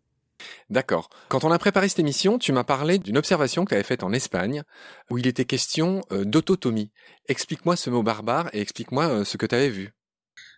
D'accord. 0.69 1.09
Quand 1.29 1.43
on 1.43 1.51
a 1.51 1.59
préparé 1.59 1.89
cette 1.89 1.99
émission, 1.99 2.37
tu 2.37 2.51
m'as 2.51 2.63
parlé 2.63 2.97
d'une 2.97 3.17
observation 3.17 3.63
que 3.63 3.69
tu 3.69 3.75
avais 3.75 3.83
faite 3.83 4.03
en 4.03 4.13
Espagne, 4.13 4.63
où 5.09 5.17
il 5.17 5.27
était 5.27 5.45
question 5.45 6.01
euh, 6.11 6.25
d'autotomie. 6.25 6.91
Explique-moi 7.27 7.75
ce 7.75 7.89
mot 7.89 8.03
barbare 8.03 8.49
et 8.53 8.61
explique-moi 8.61 9.07
euh, 9.07 9.23
ce 9.23 9.37
que 9.37 9.45
tu 9.45 9.55
avais 9.55 9.69
vu. 9.69 9.93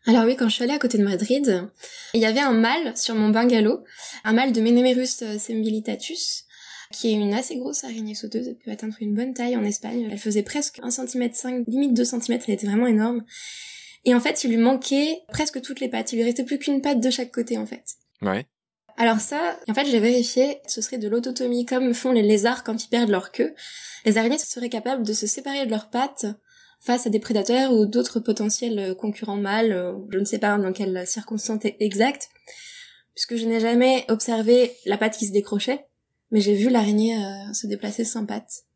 Alors 0.05 0.25
oui, 0.25 0.35
quand 0.37 0.47
je 0.47 0.55
suis 0.55 0.63
allée 0.63 0.73
à 0.73 0.79
côté 0.79 0.97
de 0.97 1.03
Madrid, 1.03 1.69
il 2.13 2.21
y 2.21 2.25
avait 2.25 2.39
un 2.39 2.53
mâle 2.53 2.95
sur 2.95 3.15
mon 3.15 3.29
bungalow, 3.29 3.83
un 4.23 4.33
mâle 4.33 4.53
de 4.53 4.61
Menemerus 4.61 5.21
euh, 5.21 5.37
sembilitatus, 5.37 6.45
qui 6.91 7.09
est 7.09 7.13
une 7.13 7.33
assez 7.33 7.57
grosse 7.57 7.83
araignée 7.83 8.15
sauteuse, 8.15 8.47
elle 8.47 8.57
peut 8.57 8.71
atteindre 8.71 8.95
une 9.01 9.13
bonne 9.13 9.33
taille 9.33 9.57
en 9.57 9.63
Espagne. 9.63 10.07
Elle 10.09 10.17
faisait 10.17 10.43
presque 10.43 10.79
1 10.81 10.89
cm 10.91 11.33
5, 11.33 11.65
limite 11.67 11.93
2 11.93 12.05
cm, 12.05 12.39
elle 12.47 12.53
était 12.53 12.67
vraiment 12.67 12.87
énorme. 12.87 13.25
Et 14.05 14.15
en 14.15 14.21
fait, 14.21 14.45
il 14.45 14.51
lui 14.51 14.57
manquait 14.57 15.19
presque 15.27 15.61
toutes 15.61 15.81
les 15.81 15.89
pattes, 15.89 16.13
il 16.13 16.17
lui 16.17 16.23
restait 16.23 16.45
plus 16.45 16.59
qu'une 16.59 16.81
patte 16.81 17.01
de 17.01 17.09
chaque 17.09 17.31
côté 17.31 17.57
en 17.57 17.65
fait. 17.65 17.83
Ouais. 18.21 18.47
Alors 18.97 19.19
ça, 19.19 19.59
en 19.67 19.73
fait, 19.75 19.85
j'ai 19.85 19.99
vérifié, 19.99 20.59
ce 20.67 20.81
serait 20.81 20.97
de 20.97 21.07
l'autotomie 21.07 21.65
comme 21.65 21.93
font 21.93 22.11
les 22.11 22.23
lézards 22.23 22.63
quand 22.63 22.83
ils 22.83 22.89
perdent 22.89 23.11
leur 23.11 23.31
queue. 23.31 23.53
Les 24.05 24.17
araignées 24.17 24.39
seraient 24.39 24.69
capables 24.69 25.05
de 25.05 25.13
se 25.13 25.27
séparer 25.27 25.65
de 25.65 25.71
leurs 25.71 25.89
pattes 25.89 26.25
face 26.79 27.05
à 27.05 27.09
des 27.09 27.19
prédateurs 27.19 27.73
ou 27.73 27.85
d'autres 27.85 28.19
potentiels 28.19 28.95
concurrents 28.95 29.37
mâles, 29.37 29.71
euh, 29.71 29.93
je 30.09 30.19
ne 30.19 30.25
sais 30.25 30.39
pas 30.39 30.57
dans 30.57 30.73
quelles 30.73 31.05
circonstances 31.07 31.61
exactes, 31.79 32.29
puisque 33.13 33.35
je 33.35 33.45
n'ai 33.45 33.59
jamais 33.59 34.05
observé 34.09 34.75
la 34.85 34.97
patte 34.97 35.17
qui 35.17 35.27
se 35.27 35.31
décrochait, 35.31 35.87
mais 36.31 36.39
j'ai 36.39 36.55
vu 36.55 36.69
l'araignée 36.69 37.17
euh, 37.17 37.53
se 37.53 37.67
déplacer 37.67 38.03
sans 38.03 38.25
pattes. 38.25 38.66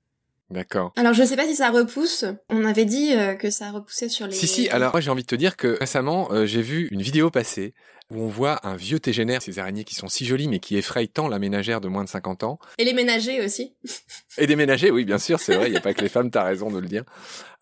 D'accord. 0.52 0.92
Alors 0.96 1.14
je 1.14 1.22
ne 1.22 1.28
sais 1.28 1.36
pas 1.36 1.48
si 1.48 1.56
ça 1.56 1.70
repousse. 1.72 2.26
On 2.50 2.66
avait 2.66 2.86
dit 2.86 3.14
euh, 3.14 3.36
que 3.36 3.50
ça 3.50 3.72
repoussait 3.72 4.10
sur 4.10 4.28
les. 4.28 4.34
Si 4.34 4.48
si. 4.48 4.70
Alors 4.70 4.92
moi 4.94 5.02
j'ai 5.02 5.10
envie 5.10 5.24
de 5.24 5.28
te 5.28 5.36
dire 5.36 5.58
que 5.58 5.78
récemment 5.80 6.30
j'ai 6.46 6.62
vu 6.62 6.88
une 6.92 7.02
vidéo 7.02 7.32
passer 7.32 7.74
où 8.12 8.22
on 8.22 8.28
voit 8.28 8.66
un 8.68 8.76
vieux 8.76 9.00
tégénaire, 9.00 9.42
ces 9.42 9.58
araignées 9.58 9.84
qui 9.84 9.96
sont 9.96 10.08
si 10.08 10.26
jolies 10.26 10.48
mais 10.48 10.60
qui 10.60 10.78
effrayent 10.78 11.08
tant 11.08 11.28
la 11.28 11.40
ménagère 11.40 11.82
de 11.82 11.88
moins 11.88 12.04
de 12.04 12.10
50 12.10 12.44
ans. 12.44 12.60
Et 12.78 12.84
les 12.84 12.94
ménagers 12.94 13.44
aussi. 13.44 13.74
Et 14.38 14.48
des 14.48 14.56
ménagers, 14.56 14.92
oui, 14.92 15.06
bien 15.06 15.18
sûr, 15.18 15.40
c'est 15.40 15.56
vrai, 15.56 15.68
il 15.68 15.72
n'y 15.72 15.78
a 15.78 15.82
pas 15.82 15.94
que 15.94 16.02
les 16.02 16.10
femmes, 16.10 16.30
t'as 16.30 16.44
raison 16.44 16.70
de 16.70 16.80
le 16.80 16.88
dire. 16.88 17.04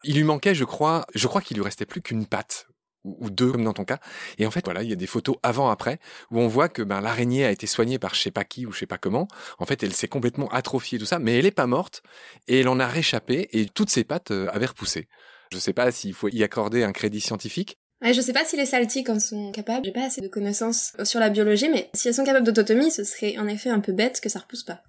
Il 0.03 0.15
lui 0.15 0.23
manquait, 0.23 0.55
je 0.55 0.63
crois, 0.63 1.05
je 1.13 1.27
crois 1.27 1.41
qu'il 1.41 1.57
lui 1.57 1.63
restait 1.63 1.85
plus 1.85 2.01
qu'une 2.01 2.25
patte 2.25 2.67
ou 3.03 3.29
deux 3.29 3.51
comme 3.51 3.63
dans 3.63 3.73
ton 3.73 3.85
cas. 3.85 3.99
Et 4.37 4.45
en 4.45 4.51
fait, 4.51 4.65
voilà, 4.65 4.83
il 4.83 4.89
y 4.89 4.93
a 4.93 4.97
des 4.97 5.07
photos 5.07 5.35
avant-après 5.43 5.99
où 6.31 6.39
on 6.39 6.47
voit 6.47 6.69
que 6.69 6.81
ben 6.81 7.01
l'araignée 7.01 7.45
a 7.45 7.51
été 7.51 7.67
soignée 7.67 7.99
par 7.99 8.15
je 8.15 8.21
sais 8.21 8.31
pas 8.31 8.43
qui 8.43 8.65
ou 8.65 8.71
je 8.71 8.79
sais 8.79 8.85
pas 8.85 8.97
comment. 8.97 9.27
En 9.57 9.65
fait, 9.65 9.83
elle 9.83 9.93
s'est 9.93 10.07
complètement 10.07 10.49
atrophiée 10.49 10.99
tout 10.99 11.05
ça, 11.05 11.19
mais 11.19 11.37
elle 11.37 11.45
est 11.45 11.51
pas 11.51 11.67
morte 11.67 12.03
et 12.47 12.59
elle 12.59 12.67
en 12.67 12.79
a 12.79 12.87
réchappé 12.87 13.49
et 13.51 13.65
toutes 13.67 13.89
ses 13.89 14.03
pattes 14.03 14.31
euh, 14.31 14.47
avaient 14.51 14.65
repoussé. 14.65 15.07
Je 15.51 15.57
sais 15.57 15.73
pas 15.73 15.91
s'il 15.91 16.13
faut 16.13 16.29
y 16.29 16.43
accorder 16.43 16.83
un 16.83 16.91
crédit 16.91 17.21
scientifique, 17.21 17.77
Ouais, 18.01 18.13
je 18.13 18.21
sais 18.21 18.31
pas 18.31 18.45
si 18.45 18.55
les 18.55 18.65
saltiques 18.65 19.09
en 19.09 19.19
sont 19.19 19.51
capables, 19.51 19.83
j'ai 19.83 19.91
pas 19.91 20.05
assez 20.05 20.21
de 20.21 20.29
connaissances 20.29 20.93
sur 21.03 21.19
la 21.19 21.29
biologie, 21.29 21.67
mais 21.67 21.89
si 21.93 22.07
elles 22.07 22.13
sont 22.13 22.23
capables 22.23 22.45
d'autotomie, 22.45 22.91
ce 22.91 23.03
serait 23.03 23.37
en 23.37 23.45
effet 23.45 23.69
un 23.69 23.81
peu 23.81 23.91
bête 23.91 24.21
que 24.21 24.29
ça 24.29 24.39
repousse 24.39 24.63
pas. 24.63 24.83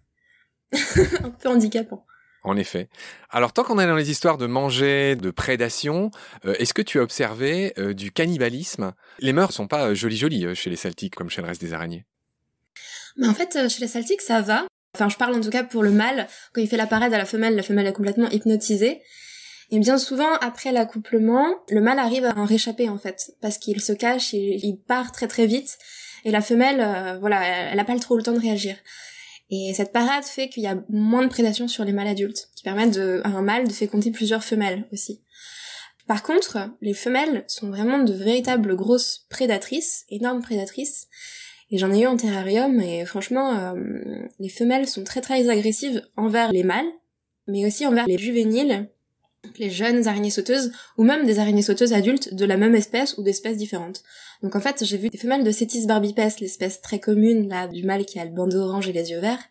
un 1.24 1.30
peu 1.30 1.48
handicapant. 1.48 2.06
En 2.42 2.56
effet. 2.56 2.88
Alors, 3.28 3.52
tant 3.52 3.64
qu'on 3.64 3.78
est 3.78 3.86
dans 3.86 3.96
les 3.96 4.10
histoires 4.10 4.38
de 4.38 4.46
manger, 4.46 5.14
de 5.14 5.30
prédation, 5.30 6.10
euh, 6.46 6.54
est-ce 6.58 6.72
que 6.72 6.80
tu 6.80 6.98
as 6.98 7.02
observé 7.02 7.74
euh, 7.78 7.92
du 7.92 8.12
cannibalisme? 8.12 8.94
Les 9.18 9.34
mœurs 9.34 9.52
sont 9.52 9.66
pas 9.66 9.92
jolies 9.92 10.16
jolies 10.16 10.46
euh, 10.46 10.54
chez 10.54 10.70
les 10.70 10.76
saltiques 10.76 11.14
comme 11.14 11.28
chez 11.28 11.42
le 11.42 11.48
reste 11.48 11.60
des 11.60 11.74
araignées. 11.74 12.06
Mais 13.16 13.28
en 13.28 13.34
fait, 13.34 13.68
chez 13.68 13.80
les 13.80 13.88
saltiques, 13.88 14.22
ça 14.22 14.40
va. 14.40 14.64
Enfin, 14.94 15.08
je 15.08 15.16
parle 15.16 15.36
en 15.36 15.40
tout 15.40 15.50
cas 15.50 15.64
pour 15.64 15.82
le 15.82 15.90
mâle. 15.90 16.26
Quand 16.54 16.62
il 16.62 16.68
fait 16.68 16.78
la 16.78 16.86
parade 16.86 17.12
à 17.12 17.18
la 17.18 17.26
femelle, 17.26 17.56
la 17.56 17.62
femelle 17.62 17.86
est 17.86 17.92
complètement 17.92 18.30
hypnotisée. 18.30 19.02
Et 19.70 19.78
bien 19.78 19.98
souvent, 19.98 20.32
après 20.40 20.72
l'accouplement, 20.72 21.46
le 21.68 21.80
mâle 21.80 21.98
arrive 21.98 22.24
à 22.24 22.36
en 22.36 22.44
réchapper 22.44 22.88
en 22.88 22.98
fait, 22.98 23.32
parce 23.40 23.56
qu'il 23.58 23.80
se 23.80 23.92
cache, 23.92 24.32
il, 24.32 24.78
part 24.86 25.12
très 25.12 25.28
très 25.28 25.46
vite, 25.46 25.78
et 26.24 26.32
la 26.32 26.40
femelle, 26.40 26.80
euh, 26.80 27.18
voilà, 27.20 27.44
elle 27.44 27.76
n'a 27.76 27.84
pas 27.84 27.96
trop 27.98 28.16
le 28.16 28.22
temps 28.22 28.32
de 28.32 28.40
réagir. 28.40 28.76
Et 29.50 29.72
cette 29.74 29.92
parade 29.92 30.24
fait 30.24 30.48
qu'il 30.48 30.62
y 30.62 30.68
a 30.68 30.82
moins 30.88 31.22
de 31.22 31.28
prédation 31.28 31.66
sur 31.66 31.84
les 31.84 31.92
mâles 31.92 32.08
adultes, 32.08 32.50
qui 32.54 32.62
permettent 32.62 32.98
à 32.98 33.28
un 33.28 33.42
mâle 33.42 33.66
de 33.66 33.72
féconder 33.72 34.10
plusieurs 34.10 34.44
femelles 34.44 34.86
aussi. 34.92 35.22
Par 36.06 36.22
contre, 36.22 36.58
les 36.80 36.94
femelles 36.94 37.44
sont 37.46 37.68
vraiment 37.68 37.98
de 38.00 38.12
véritables 38.12 38.74
grosses 38.76 39.26
prédatrices, 39.28 40.06
énormes 40.08 40.42
prédatrices, 40.42 41.08
et 41.70 41.78
j'en 41.78 41.92
ai 41.92 42.00
eu 42.00 42.06
en 42.06 42.16
terrarium, 42.16 42.80
et 42.80 43.04
franchement, 43.04 43.56
euh, 43.56 43.74
les 44.40 44.48
femelles 44.48 44.88
sont 44.88 45.04
très 45.04 45.20
très 45.20 45.48
agressives 45.48 46.02
envers 46.16 46.52
les 46.52 46.64
mâles, 46.64 46.90
mais 47.46 47.64
aussi 47.66 47.86
envers 47.86 48.06
les 48.06 48.18
juvéniles, 48.18 48.88
les 49.58 49.70
jeunes 49.70 50.06
araignées 50.06 50.30
sauteuses, 50.30 50.72
ou 50.96 51.04
même 51.04 51.26
des 51.26 51.38
araignées 51.38 51.62
sauteuses 51.62 51.92
adultes 51.92 52.34
de 52.34 52.44
la 52.44 52.56
même 52.56 52.74
espèce 52.74 53.16
ou 53.18 53.22
d'espèces 53.22 53.56
différentes. 53.56 54.02
Donc 54.42 54.56
en 54.56 54.60
fait, 54.60 54.84
j'ai 54.84 54.96
vu 54.96 55.08
des 55.08 55.18
femelles 55.18 55.44
de 55.44 55.50
Cetis 55.50 55.86
barbipes, 55.86 56.20
l'espèce 56.40 56.80
très 56.80 56.98
commune 56.98 57.48
là 57.48 57.68
du 57.68 57.84
mâle 57.84 58.06
qui 58.06 58.18
a 58.18 58.24
le 58.24 58.30
bandeau 58.30 58.58
orange 58.58 58.88
et 58.88 58.92
les 58.92 59.10
yeux 59.10 59.18
verts, 59.18 59.42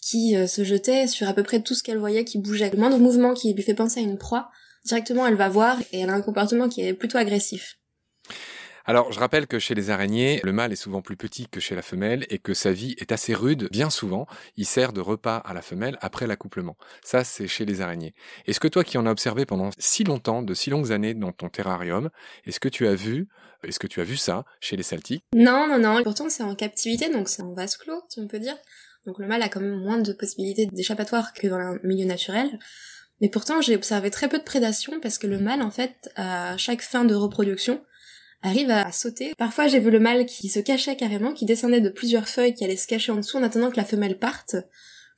qui 0.00 0.36
euh, 0.36 0.46
se 0.46 0.64
jetait 0.64 1.06
sur 1.06 1.28
à 1.28 1.34
peu 1.34 1.42
près 1.42 1.60
tout 1.60 1.74
ce 1.74 1.82
qu'elle 1.82 1.98
voyait 1.98 2.24
qui 2.24 2.38
bougeait. 2.38 2.70
Le 2.70 2.78
moindre 2.78 2.98
mouvement 2.98 3.34
qui 3.34 3.52
lui 3.52 3.62
fait 3.62 3.74
penser 3.74 4.00
à 4.00 4.02
une 4.02 4.18
proie, 4.18 4.50
directement 4.84 5.26
elle 5.26 5.34
va 5.34 5.48
voir 5.48 5.80
et 5.92 6.00
elle 6.00 6.10
a 6.10 6.14
un 6.14 6.22
comportement 6.22 6.68
qui 6.68 6.82
est 6.82 6.94
plutôt 6.94 7.18
agressif. 7.18 7.78
Alors, 8.88 9.12
je 9.12 9.20
rappelle 9.20 9.46
que 9.46 9.58
chez 9.58 9.74
les 9.74 9.90
araignées, 9.90 10.40
le 10.44 10.52
mâle 10.54 10.72
est 10.72 10.76
souvent 10.76 11.02
plus 11.02 11.18
petit 11.18 11.46
que 11.46 11.60
chez 11.60 11.74
la 11.74 11.82
femelle 11.82 12.24
et 12.30 12.38
que 12.38 12.54
sa 12.54 12.72
vie 12.72 12.96
est 12.96 13.12
assez 13.12 13.34
rude. 13.34 13.68
Bien 13.70 13.90
souvent, 13.90 14.26
il 14.56 14.64
sert 14.64 14.94
de 14.94 15.02
repas 15.02 15.36
à 15.36 15.52
la 15.52 15.60
femelle 15.60 15.98
après 16.00 16.26
l'accouplement. 16.26 16.74
Ça, 17.04 17.22
c'est 17.22 17.46
chez 17.48 17.66
les 17.66 17.82
araignées. 17.82 18.14
Est-ce 18.46 18.60
que 18.60 18.66
toi 18.66 18.84
qui 18.84 18.96
en 18.96 19.04
as 19.04 19.10
observé 19.10 19.44
pendant 19.44 19.68
si 19.76 20.04
longtemps, 20.04 20.40
de 20.40 20.54
si 20.54 20.70
longues 20.70 20.90
années 20.90 21.12
dans 21.12 21.32
ton 21.32 21.50
terrarium, 21.50 22.08
est-ce 22.46 22.60
que 22.60 22.70
tu 22.70 22.86
as 22.86 22.94
vu, 22.94 23.28
est-ce 23.62 23.78
que 23.78 23.86
tu 23.86 24.00
as 24.00 24.04
vu 24.04 24.16
ça 24.16 24.46
chez 24.58 24.78
les 24.78 24.82
saltiques? 24.82 25.24
Non, 25.34 25.66
non, 25.68 25.78
non. 25.78 26.02
Pourtant, 26.02 26.30
c'est 26.30 26.42
en 26.42 26.54
captivité, 26.54 27.10
donc 27.10 27.28
c'est 27.28 27.42
en 27.42 27.52
vase 27.52 27.76
clos, 27.76 28.00
si 28.08 28.20
on 28.20 28.26
peut 28.26 28.40
dire. 28.40 28.56
Donc 29.04 29.18
le 29.18 29.26
mâle 29.26 29.42
a 29.42 29.50
quand 29.50 29.60
même 29.60 29.78
moins 29.78 29.98
de 29.98 30.14
possibilités 30.14 30.64
d'échappatoire 30.64 31.34
que 31.34 31.46
dans 31.46 31.56
un 31.56 31.78
milieu 31.84 32.06
naturel. 32.06 32.58
Mais 33.20 33.28
pourtant, 33.28 33.60
j'ai 33.60 33.76
observé 33.76 34.10
très 34.10 34.30
peu 34.30 34.38
de 34.38 34.44
prédation 34.44 34.98
parce 35.02 35.18
que 35.18 35.26
le 35.26 35.38
mâle, 35.38 35.60
en 35.60 35.70
fait, 35.70 36.10
à 36.16 36.56
chaque 36.56 36.80
fin 36.80 37.04
de 37.04 37.14
reproduction, 37.14 37.82
arrive 38.42 38.70
à 38.70 38.90
sauter. 38.92 39.32
Parfois, 39.36 39.68
j'ai 39.68 39.80
vu 39.80 39.90
le 39.90 40.00
mâle 40.00 40.26
qui 40.26 40.48
se 40.48 40.60
cachait 40.60 40.96
carrément, 40.96 41.32
qui 41.32 41.44
descendait 41.44 41.80
de 41.80 41.88
plusieurs 41.88 42.28
feuilles, 42.28 42.54
qui 42.54 42.64
allait 42.64 42.76
se 42.76 42.86
cacher 42.86 43.12
en 43.12 43.16
dessous 43.16 43.36
en 43.36 43.42
attendant 43.42 43.70
que 43.70 43.76
la 43.76 43.84
femelle 43.84 44.18
parte 44.18 44.56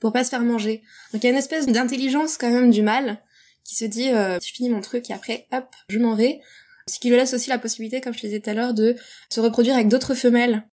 pour 0.00 0.12
pas 0.12 0.24
se 0.24 0.30
faire 0.30 0.42
manger. 0.42 0.82
Donc 1.12 1.22
il 1.22 1.26
y 1.26 1.28
a 1.28 1.32
une 1.32 1.38
espèce 1.38 1.66
d'intelligence 1.66 2.38
quand 2.38 2.50
même 2.50 2.70
du 2.70 2.82
mâle 2.82 3.22
qui 3.62 3.76
se 3.76 3.84
dit 3.84 4.10
euh, 4.10 4.38
je 4.42 4.52
finis 4.52 4.70
mon 4.70 4.80
truc 4.80 5.10
et 5.10 5.12
après 5.12 5.46
hop 5.52 5.66
je 5.88 5.98
m'en 5.98 6.14
vais. 6.14 6.40
Ce 6.88 6.98
qui 6.98 7.08
lui 7.08 7.16
laisse 7.16 7.34
aussi 7.34 7.50
la 7.50 7.58
possibilité, 7.58 8.00
comme 8.00 8.14
je 8.14 8.22
le 8.22 8.28
disais 8.28 8.40
tout 8.40 8.50
à 8.50 8.54
l'heure, 8.54 8.74
de 8.74 8.96
se 9.28 9.40
reproduire 9.40 9.74
avec 9.74 9.88
d'autres 9.88 10.14
femelles. 10.14 10.66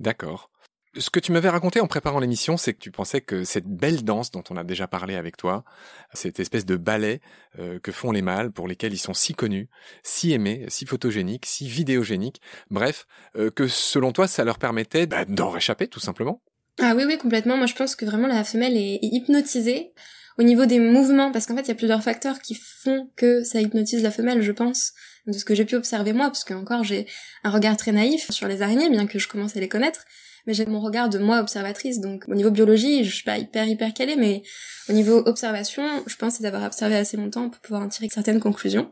D'accord. 0.00 0.50
Ce 0.98 1.10
que 1.10 1.20
tu 1.20 1.30
m'avais 1.30 1.48
raconté 1.48 1.80
en 1.80 1.86
préparant 1.86 2.18
l'émission, 2.18 2.56
c'est 2.56 2.74
que 2.74 2.78
tu 2.78 2.90
pensais 2.90 3.20
que 3.20 3.44
cette 3.44 3.66
belle 3.66 4.02
danse 4.02 4.32
dont 4.32 4.42
on 4.50 4.56
a 4.56 4.64
déjà 4.64 4.88
parlé 4.88 5.14
avec 5.14 5.36
toi, 5.36 5.64
cette 6.12 6.40
espèce 6.40 6.66
de 6.66 6.76
ballet 6.76 7.20
euh, 7.58 7.78
que 7.78 7.92
font 7.92 8.10
les 8.10 8.22
mâles, 8.22 8.50
pour 8.50 8.66
lesquels 8.66 8.92
ils 8.92 8.98
sont 8.98 9.14
si 9.14 9.34
connus, 9.34 9.68
si 10.02 10.32
aimés, 10.32 10.64
si 10.68 10.86
photogéniques, 10.86 11.46
si 11.46 11.68
vidéogéniques, 11.68 12.40
bref, 12.70 13.06
euh, 13.36 13.50
que 13.50 13.68
selon 13.68 14.12
toi, 14.12 14.26
ça 14.26 14.42
leur 14.42 14.58
permettait 14.58 15.06
bah, 15.06 15.24
d'en 15.24 15.50
réchapper 15.50 15.86
tout 15.86 16.00
simplement? 16.00 16.42
Ah 16.80 16.94
oui, 16.96 17.04
oui, 17.06 17.16
complètement. 17.16 17.56
Moi, 17.56 17.66
je 17.66 17.74
pense 17.74 17.94
que 17.94 18.04
vraiment 18.04 18.28
la 18.28 18.42
femelle 18.42 18.76
est 18.76 18.98
hypnotisée 19.02 19.92
au 20.36 20.42
niveau 20.42 20.66
des 20.66 20.80
mouvements, 20.80 21.30
parce 21.32 21.46
qu'en 21.46 21.56
fait, 21.56 21.62
il 21.62 21.68
y 21.68 21.72
a 21.72 21.76
plusieurs 21.76 22.02
facteurs 22.02 22.40
qui 22.40 22.54
font 22.54 23.10
que 23.16 23.44
ça 23.44 23.60
hypnotise 23.60 24.02
la 24.02 24.10
femelle, 24.10 24.42
je 24.42 24.52
pense, 24.52 24.92
de 25.26 25.32
ce 25.32 25.44
que 25.44 25.54
j'ai 25.54 25.64
pu 25.64 25.76
observer 25.76 26.12
moi, 26.12 26.26
parce 26.26 26.44
que 26.44 26.54
encore 26.54 26.84
j'ai 26.84 27.06
un 27.44 27.50
regard 27.50 27.76
très 27.76 27.92
naïf 27.92 28.30
sur 28.30 28.48
les 28.48 28.62
araignées, 28.62 28.88
bien 28.88 29.06
que 29.06 29.18
je 29.18 29.28
commence 29.28 29.56
à 29.56 29.60
les 29.60 29.68
connaître 29.68 30.04
mais 30.48 30.54
j'ai 30.54 30.64
mon 30.64 30.80
regard 30.80 31.10
de 31.10 31.18
moi 31.18 31.40
observatrice, 31.40 32.00
donc 32.00 32.24
au 32.26 32.34
niveau 32.34 32.50
biologie, 32.50 33.04
je 33.04 33.14
suis 33.14 33.22
pas 33.22 33.36
hyper 33.36 33.68
hyper 33.68 33.92
calée, 33.92 34.16
mais 34.16 34.42
au 34.88 34.94
niveau 34.94 35.18
observation, 35.26 35.84
je 36.06 36.16
pense 36.16 36.40
d'avoir 36.40 36.64
observé 36.64 36.96
assez 36.96 37.18
longtemps 37.18 37.50
pour 37.50 37.60
pouvoir 37.60 37.82
en 37.82 37.88
tirer 37.88 38.08
certaines 38.10 38.40
conclusions. 38.40 38.90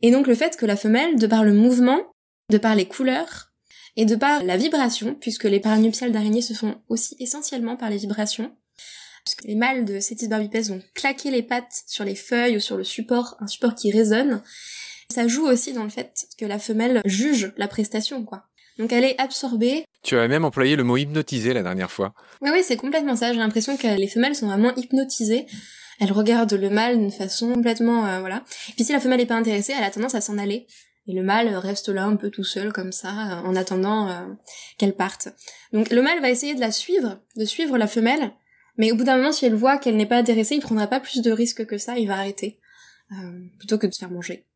Et 0.00 0.10
donc 0.10 0.26
le 0.26 0.34
fait 0.34 0.56
que 0.56 0.64
la 0.64 0.76
femelle, 0.76 1.16
de 1.16 1.26
par 1.26 1.44
le 1.44 1.52
mouvement, 1.52 2.00
de 2.48 2.56
par 2.56 2.74
les 2.74 2.88
couleurs, 2.88 3.52
et 3.96 4.06
de 4.06 4.16
par 4.16 4.42
la 4.42 4.56
vibration, 4.56 5.14
puisque 5.20 5.44
les 5.44 5.60
paranuptiales 5.60 6.12
d'araignées 6.12 6.40
se 6.40 6.54
font 6.54 6.80
aussi 6.88 7.14
essentiellement 7.18 7.76
par 7.76 7.90
les 7.90 7.98
vibrations, 7.98 8.56
puisque 9.26 9.44
les 9.44 9.56
mâles 9.56 9.84
de 9.84 10.00
Cetis 10.00 10.28
barbipes 10.28 10.64
vont 10.64 10.80
claquer 10.94 11.30
les 11.30 11.42
pattes 11.42 11.82
sur 11.86 12.04
les 12.04 12.14
feuilles 12.14 12.56
ou 12.56 12.60
sur 12.60 12.78
le 12.78 12.84
support, 12.84 13.36
un 13.40 13.46
support 13.48 13.74
qui 13.74 13.92
résonne, 13.92 14.42
ça 15.12 15.28
joue 15.28 15.46
aussi 15.46 15.74
dans 15.74 15.84
le 15.84 15.90
fait 15.90 16.26
que 16.38 16.46
la 16.46 16.58
femelle 16.58 17.02
juge 17.04 17.52
la 17.58 17.68
prestation, 17.68 18.24
quoi. 18.24 18.46
Donc 18.78 18.92
elle 18.92 19.04
est 19.04 19.20
absorbée. 19.20 19.84
Tu 20.02 20.16
as 20.16 20.28
même 20.28 20.44
employé 20.44 20.76
le 20.76 20.84
mot 20.84 20.96
hypnotisé 20.96 21.52
la 21.52 21.62
dernière 21.62 21.90
fois. 21.90 22.14
Oui, 22.40 22.50
oui, 22.52 22.62
c'est 22.64 22.76
complètement 22.76 23.16
ça. 23.16 23.32
J'ai 23.32 23.38
l'impression 23.38 23.76
que 23.76 23.86
les 23.86 24.08
femelles 24.08 24.34
sont 24.34 24.46
vraiment 24.46 24.74
hypnotisées. 24.76 25.46
Elles 26.00 26.12
regardent 26.12 26.54
le 26.54 26.70
mâle 26.70 26.98
d'une 26.98 27.12
façon 27.12 27.52
complètement, 27.52 28.06
euh, 28.06 28.20
voilà. 28.20 28.42
Puis 28.74 28.84
si 28.84 28.92
la 28.92 29.00
femelle 29.00 29.20
est 29.20 29.26
pas 29.26 29.36
intéressée, 29.36 29.74
elle 29.76 29.84
a 29.84 29.90
tendance 29.90 30.14
à 30.14 30.22
s'en 30.22 30.38
aller. 30.38 30.66
Et 31.06 31.12
le 31.12 31.22
mâle 31.22 31.54
reste 31.54 31.90
là 31.90 32.04
un 32.04 32.16
peu 32.16 32.30
tout 32.30 32.44
seul 32.44 32.72
comme 32.72 32.92
ça, 32.92 33.08
euh, 33.10 33.46
en 33.46 33.54
attendant 33.54 34.08
euh, 34.08 34.26
qu'elle 34.78 34.94
parte. 34.94 35.28
Donc 35.74 35.90
le 35.90 36.00
mâle 36.00 36.20
va 36.22 36.30
essayer 36.30 36.54
de 36.54 36.60
la 36.60 36.72
suivre, 36.72 37.20
de 37.36 37.44
suivre 37.44 37.76
la 37.76 37.86
femelle. 37.86 38.32
Mais 38.78 38.92
au 38.92 38.96
bout 38.96 39.04
d'un 39.04 39.18
moment, 39.18 39.32
si 39.32 39.44
elle 39.44 39.54
voit 39.54 39.76
qu'elle 39.76 39.96
n'est 39.96 40.06
pas 40.06 40.16
intéressée, 40.16 40.54
il 40.54 40.62
prendra 40.62 40.86
pas 40.86 41.00
plus 41.00 41.20
de 41.20 41.30
risques 41.30 41.66
que 41.66 41.76
ça, 41.76 41.98
il 41.98 42.08
va 42.08 42.14
arrêter. 42.14 42.58
plutôt 43.58 43.76
que 43.76 43.86
de 43.86 43.92
se 43.92 43.98
faire 43.98 44.10
manger. 44.10 44.46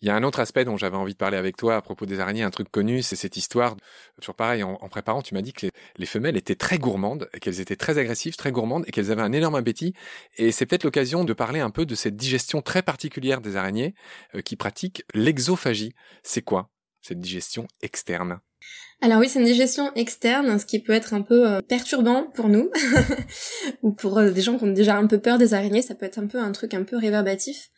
Il 0.00 0.08
y 0.08 0.10
a 0.10 0.16
un 0.16 0.22
autre 0.22 0.40
aspect 0.40 0.64
dont 0.64 0.76
j'avais 0.76 0.96
envie 0.96 1.12
de 1.12 1.18
parler 1.18 1.36
avec 1.36 1.56
toi 1.56 1.76
à 1.76 1.82
propos 1.82 2.06
des 2.06 2.20
araignées, 2.20 2.42
un 2.42 2.50
truc 2.50 2.70
connu, 2.70 3.02
c'est 3.02 3.16
cette 3.16 3.36
histoire. 3.36 3.76
Toujours 4.20 4.34
pareil, 4.34 4.62
en, 4.62 4.76
préparant, 4.88 5.22
tu 5.22 5.34
m'as 5.34 5.42
dit 5.42 5.52
que 5.52 5.66
les, 5.96 6.06
femelles 6.06 6.36
étaient 6.36 6.54
très 6.54 6.78
gourmandes, 6.78 7.28
qu'elles 7.40 7.60
étaient 7.60 7.76
très 7.76 7.98
agressives, 7.98 8.36
très 8.36 8.52
gourmandes, 8.52 8.84
et 8.86 8.90
qu'elles 8.90 9.10
avaient 9.10 9.22
un 9.22 9.32
énorme 9.32 9.56
appétit. 9.56 9.94
Et 10.36 10.52
c'est 10.52 10.66
peut-être 10.66 10.84
l'occasion 10.84 11.24
de 11.24 11.32
parler 11.32 11.60
un 11.60 11.70
peu 11.70 11.86
de 11.86 11.94
cette 11.94 12.16
digestion 12.16 12.62
très 12.62 12.82
particulière 12.82 13.40
des 13.40 13.56
araignées 13.56 13.94
euh, 14.34 14.40
qui 14.40 14.56
pratiquent 14.56 15.04
l'exophagie. 15.14 15.94
C'est 16.22 16.42
quoi 16.42 16.70
cette 17.00 17.20
digestion 17.20 17.66
externe? 17.82 18.40
Alors 19.00 19.20
oui, 19.20 19.28
c'est 19.28 19.38
une 19.38 19.44
digestion 19.44 19.92
externe, 19.94 20.58
ce 20.58 20.66
qui 20.66 20.80
peut 20.80 20.92
être 20.92 21.14
un 21.14 21.22
peu 21.22 21.48
euh, 21.48 21.62
perturbant 21.62 22.24
pour 22.34 22.48
nous, 22.48 22.68
ou 23.82 23.92
pour 23.92 24.18
euh, 24.18 24.30
des 24.30 24.40
gens 24.40 24.58
qui 24.58 24.64
ont 24.64 24.72
déjà 24.72 24.96
un 24.96 25.06
peu 25.06 25.20
peur 25.20 25.38
des 25.38 25.54
araignées, 25.54 25.82
ça 25.82 25.94
peut 25.94 26.06
être 26.06 26.18
un 26.18 26.26
peu 26.26 26.40
un 26.40 26.50
truc 26.50 26.74
un 26.74 26.82
peu 26.82 26.96
réverbatif. 26.96 27.70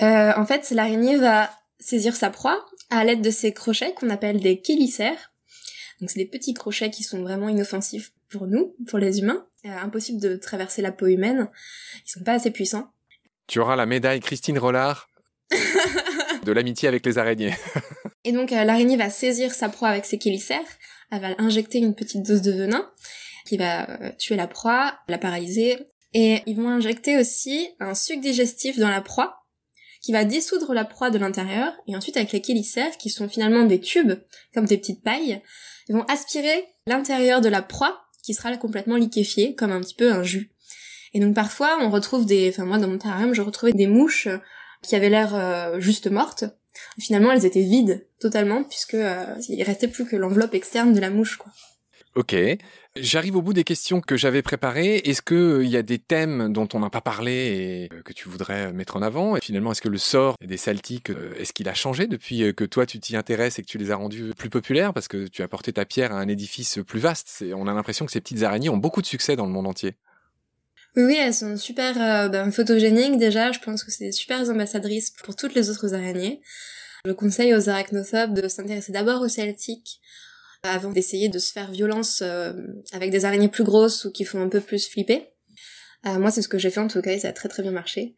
Euh, 0.00 0.32
en 0.36 0.46
fait, 0.46 0.70
l'araignée 0.70 1.16
va 1.16 1.50
saisir 1.78 2.16
sa 2.16 2.30
proie 2.30 2.64
à 2.90 3.04
l'aide 3.04 3.22
de 3.22 3.30
ses 3.30 3.52
crochets 3.52 3.92
qu'on 3.94 4.10
appelle 4.10 4.40
des 4.40 4.62
chélicères. 4.64 5.32
Donc 6.00 6.10
c'est 6.10 6.18
des 6.18 6.26
petits 6.26 6.54
crochets 6.54 6.90
qui 6.90 7.02
sont 7.02 7.22
vraiment 7.22 7.48
inoffensifs 7.48 8.12
pour 8.30 8.46
nous, 8.46 8.74
pour 8.88 8.98
les 8.98 9.20
humains. 9.20 9.46
Euh, 9.66 9.76
impossible 9.76 10.20
de 10.20 10.36
traverser 10.36 10.82
la 10.82 10.92
peau 10.92 11.06
humaine. 11.06 11.48
Ils 12.06 12.10
sont 12.10 12.24
pas 12.24 12.32
assez 12.32 12.50
puissants. 12.50 12.92
Tu 13.46 13.60
auras 13.60 13.76
la 13.76 13.86
médaille 13.86 14.20
Christine 14.20 14.58
Rollard 14.58 15.08
de 16.44 16.52
l'amitié 16.52 16.88
avec 16.88 17.04
les 17.04 17.18
araignées. 17.18 17.54
Et 18.24 18.32
donc 18.32 18.52
euh, 18.52 18.64
l'araignée 18.64 18.96
va 18.96 19.10
saisir 19.10 19.52
sa 19.52 19.68
proie 19.68 19.88
avec 19.88 20.04
ses 20.04 20.18
chélicères. 20.18 20.60
Elle 21.10 21.20
va 21.20 21.28
injecter 21.38 21.78
une 21.78 21.94
petite 21.94 22.22
dose 22.22 22.42
de 22.42 22.52
venin 22.52 22.90
qui 23.46 23.56
va 23.58 23.86
tuer 24.18 24.36
la 24.36 24.46
proie, 24.46 24.94
la 25.08 25.18
paralyser. 25.18 25.78
Et 26.14 26.40
ils 26.46 26.56
vont 26.56 26.68
injecter 26.68 27.18
aussi 27.18 27.68
un 27.80 27.94
suc 27.94 28.20
digestif 28.20 28.78
dans 28.78 28.88
la 28.88 29.02
proie 29.02 29.41
qui 30.02 30.12
va 30.12 30.24
dissoudre 30.24 30.74
la 30.74 30.84
proie 30.84 31.10
de 31.10 31.18
l'intérieur, 31.18 31.72
et 31.86 31.96
ensuite 31.96 32.16
avec 32.16 32.32
les 32.32 32.42
chélicères, 32.42 32.98
qui 32.98 33.08
sont 33.08 33.28
finalement 33.28 33.64
des 33.64 33.80
tubes, 33.80 34.12
comme 34.52 34.66
des 34.66 34.76
petites 34.76 35.02
pailles, 35.02 35.40
ils 35.88 35.94
vont 35.94 36.04
aspirer 36.04 36.66
l'intérieur 36.86 37.40
de 37.40 37.48
la 37.48 37.62
proie, 37.62 38.02
qui 38.22 38.34
sera 38.34 38.56
complètement 38.56 38.96
liquéfié, 38.96 39.54
comme 39.54 39.72
un 39.72 39.80
petit 39.80 39.94
peu 39.94 40.12
un 40.12 40.22
jus. 40.22 40.50
Et 41.14 41.20
donc 41.20 41.34
parfois, 41.34 41.78
on 41.80 41.90
retrouve 41.90 42.26
des... 42.26 42.50
Enfin 42.50 42.64
moi, 42.64 42.78
dans 42.78 42.88
mon 42.88 42.98
terrarium, 42.98 43.32
je 43.32 43.42
retrouvais 43.42 43.72
des 43.72 43.86
mouches 43.86 44.28
qui 44.82 44.96
avaient 44.96 45.10
l'air 45.10 45.34
euh, 45.34 45.78
juste 45.80 46.10
mortes. 46.10 46.44
finalement, 46.98 47.32
elles 47.32 47.46
étaient 47.46 47.62
vides, 47.62 48.06
totalement, 48.18 48.64
puisque 48.64 48.94
euh, 48.94 49.24
il 49.48 49.62
restait 49.62 49.88
plus 49.88 50.04
que 50.04 50.16
l'enveloppe 50.16 50.54
externe 50.54 50.92
de 50.92 51.00
la 51.00 51.10
mouche, 51.10 51.36
quoi. 51.36 51.52
Ok. 52.14 52.36
J'arrive 52.94 53.36
au 53.36 53.42
bout 53.42 53.54
des 53.54 53.64
questions 53.64 54.02
que 54.02 54.18
j'avais 54.18 54.42
préparées. 54.42 54.96
Est-ce 54.96 55.22
qu'il 55.22 55.36
euh, 55.36 55.64
y 55.64 55.78
a 55.78 55.82
des 55.82 55.98
thèmes 55.98 56.52
dont 56.52 56.68
on 56.74 56.80
n'a 56.80 56.90
pas 56.90 57.00
parlé 57.00 57.32
et 57.32 57.94
euh, 57.94 58.02
que 58.02 58.12
tu 58.12 58.28
voudrais 58.28 58.70
mettre 58.74 58.96
en 58.96 59.02
avant? 59.02 59.34
Et 59.34 59.40
finalement, 59.40 59.72
est-ce 59.72 59.80
que 59.80 59.88
le 59.88 59.96
sort 59.96 60.36
des 60.46 60.58
Celtiques, 60.58 61.08
euh, 61.08 61.32
est-ce 61.38 61.54
qu'il 61.54 61.70
a 61.70 61.74
changé 61.74 62.06
depuis 62.06 62.54
que 62.54 62.64
toi 62.64 62.84
tu 62.84 63.00
t'y 63.00 63.16
intéresses 63.16 63.58
et 63.58 63.62
que 63.62 63.66
tu 63.66 63.78
les 63.78 63.90
as 63.92 63.96
rendus 63.96 64.34
plus 64.36 64.50
populaires? 64.50 64.92
Parce 64.92 65.08
que 65.08 65.26
tu 65.26 65.42
as 65.42 65.48
porté 65.48 65.72
ta 65.72 65.86
pierre 65.86 66.12
à 66.12 66.18
un 66.18 66.28
édifice 66.28 66.80
plus 66.86 67.00
vaste 67.00 67.42
On 67.56 67.66
a 67.66 67.72
l'impression 67.72 68.04
que 68.04 68.12
ces 68.12 68.20
petites 68.20 68.42
araignées 68.42 68.68
ont 68.68 68.76
beaucoup 68.76 69.00
de 69.00 69.06
succès 69.06 69.34
dans 69.34 69.46
le 69.46 69.52
monde 69.52 69.66
entier. 69.66 69.94
Oui, 70.94 71.16
elles 71.18 71.32
sont 71.32 71.56
super 71.56 71.94
ben, 72.28 72.52
photogéniques 72.52 73.16
déjà. 73.16 73.52
Je 73.52 73.60
pense 73.60 73.84
que 73.84 73.90
c'est 73.90 74.04
des 74.04 74.12
super 74.12 74.46
ambassadrices 74.50 75.12
pour 75.24 75.34
toutes 75.34 75.54
les 75.54 75.70
autres 75.70 75.94
araignées. 75.94 76.42
Je 77.06 77.12
conseille 77.12 77.54
aux 77.54 77.70
arachnophobes 77.70 78.34
de 78.34 78.46
s'intéresser 78.48 78.92
d'abord 78.92 79.22
aux 79.22 79.28
celtiques 79.28 80.02
avant 80.64 80.90
d'essayer 80.90 81.28
de 81.28 81.38
se 81.38 81.52
faire 81.52 81.70
violence 81.70 82.20
euh, 82.22 82.52
avec 82.92 83.10
des 83.10 83.24
araignées 83.24 83.48
plus 83.48 83.64
grosses 83.64 84.04
ou 84.04 84.12
qui 84.12 84.24
font 84.24 84.40
un 84.40 84.48
peu 84.48 84.60
plus 84.60 84.86
flipper. 84.88 85.28
Euh, 86.06 86.18
moi, 86.18 86.30
c'est 86.30 86.42
ce 86.42 86.48
que 86.48 86.58
j'ai 86.58 86.70
fait 86.70 86.80
en 86.80 86.88
tout 86.88 87.02
cas 87.02 87.12
et 87.12 87.18
ça 87.18 87.28
a 87.28 87.32
très 87.32 87.48
très 87.48 87.62
bien 87.62 87.72
marché. 87.72 88.14